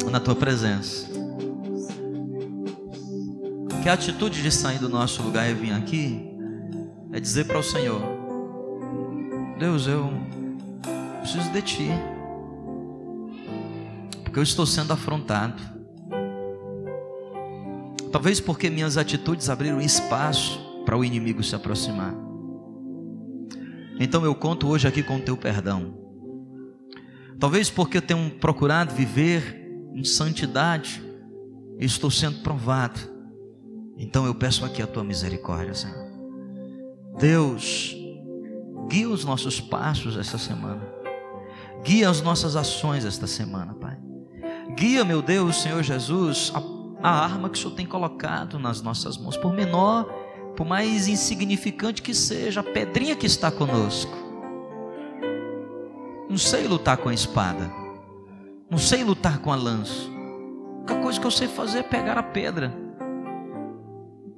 na 0.08 0.20
tua 0.20 0.36
presença. 0.36 1.04
Que 3.82 3.88
a 3.88 3.94
atitude 3.94 4.40
de 4.40 4.52
sair 4.52 4.78
do 4.78 4.88
nosso 4.88 5.20
lugar 5.20 5.50
e 5.50 5.54
vir 5.54 5.72
aqui 5.72 6.30
é 7.12 7.18
dizer 7.18 7.44
para 7.44 7.58
o 7.58 7.62
Senhor: 7.62 8.00
Deus, 9.58 9.88
eu 9.88 10.12
preciso 11.22 11.50
de 11.50 11.60
ti. 11.60 11.88
Porque 14.22 14.38
eu 14.38 14.44
estou 14.44 14.64
sendo 14.64 14.92
afrontado. 14.92 15.60
Talvez 18.12 18.38
porque 18.38 18.70
minhas 18.70 18.96
atitudes 18.96 19.50
abriram 19.50 19.80
espaço 19.80 20.84
para 20.84 20.96
o 20.96 21.04
inimigo 21.04 21.42
se 21.42 21.56
aproximar. 21.56 22.14
Então 23.98 24.24
eu 24.24 24.36
conto 24.36 24.68
hoje 24.68 24.86
aqui 24.86 25.02
com 25.02 25.16
o 25.16 25.20
teu 25.20 25.36
perdão. 25.36 26.01
Talvez 27.43 27.68
porque 27.68 27.97
eu 27.97 28.03
tenho 28.03 28.30
procurado 28.30 28.95
viver 28.95 29.68
em 29.93 30.05
santidade 30.05 31.03
estou 31.76 32.09
sendo 32.09 32.38
provado. 32.38 33.01
Então 33.99 34.24
eu 34.24 34.32
peço 34.32 34.64
aqui 34.64 34.80
a 34.80 34.86
tua 34.86 35.03
misericórdia, 35.03 35.74
Senhor. 35.74 36.07
Deus, 37.18 37.97
guia 38.88 39.09
os 39.09 39.24
nossos 39.24 39.61
passos 39.61 40.16
esta 40.16 40.38
semana. 40.38 40.86
Guia 41.82 42.09
as 42.09 42.22
nossas 42.22 42.55
ações 42.55 43.05
esta 43.05 43.26
semana, 43.26 43.74
Pai. 43.74 43.99
Guia, 44.76 45.05
meu 45.05 45.20
Deus, 45.20 45.61
Senhor 45.62 45.82
Jesus, 45.82 46.53
a, 46.55 47.09
a 47.09 47.24
arma 47.24 47.51
que 47.51 47.59
o 47.59 47.61
Senhor 47.61 47.74
tem 47.74 47.86
colocado 47.86 48.57
nas 48.57 48.80
nossas 48.80 49.18
mãos, 49.18 49.36
por 49.36 49.53
menor, 49.53 50.05
por 50.57 50.64
mais 50.64 51.09
insignificante 51.09 52.03
que 52.03 52.14
seja, 52.14 52.61
a 52.61 52.62
pedrinha 52.62 53.16
que 53.16 53.26
está 53.26 53.51
conosco. 53.51 54.21
Não 56.32 56.38
sei 56.38 56.66
lutar 56.66 56.96
com 56.96 57.10
a 57.10 57.12
espada, 57.12 57.70
não 58.70 58.78
sei 58.78 59.04
lutar 59.04 59.40
com 59.40 59.52
a 59.52 59.54
lança. 59.54 60.08
A 60.08 60.78
única 60.78 60.94
coisa 61.02 61.20
que 61.20 61.26
eu 61.26 61.30
sei 61.30 61.46
fazer 61.46 61.80
é 61.80 61.82
pegar 61.82 62.16
a 62.16 62.22
pedra. 62.22 62.74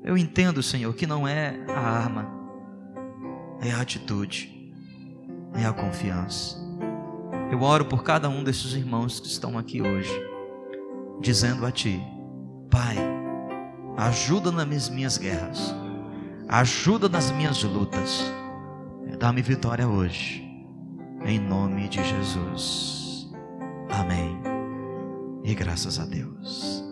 Eu 0.02 0.18
entendo, 0.18 0.60
Senhor, 0.60 0.92
que 0.92 1.06
não 1.06 1.26
é 1.26 1.56
a 1.68 1.78
arma, 1.78 2.28
é 3.60 3.70
a 3.70 3.80
atitude, 3.80 4.74
é 5.54 5.64
a 5.64 5.72
confiança. 5.72 6.56
Eu 7.52 7.62
oro 7.62 7.84
por 7.84 8.02
cada 8.02 8.28
um 8.28 8.42
desses 8.42 8.72
irmãos 8.72 9.20
que 9.20 9.28
estão 9.28 9.56
aqui 9.56 9.80
hoje, 9.80 10.10
dizendo 11.20 11.64
a 11.64 11.70
Ti, 11.70 12.02
Pai, 12.68 12.96
ajuda 13.96 14.50
nas 14.50 14.88
minhas 14.88 15.16
guerras, 15.16 15.72
ajuda 16.48 17.08
nas 17.08 17.30
minhas 17.30 17.62
lutas, 17.62 18.24
dá-me 19.16 19.42
vitória 19.42 19.86
hoje, 19.86 20.43
em 21.24 21.38
nome 21.38 21.88
de 21.88 22.02
Jesus. 22.04 23.30
Amém 23.90 24.38
E 25.42 25.54
graças 25.54 25.98
a 25.98 26.04
Deus. 26.04 26.83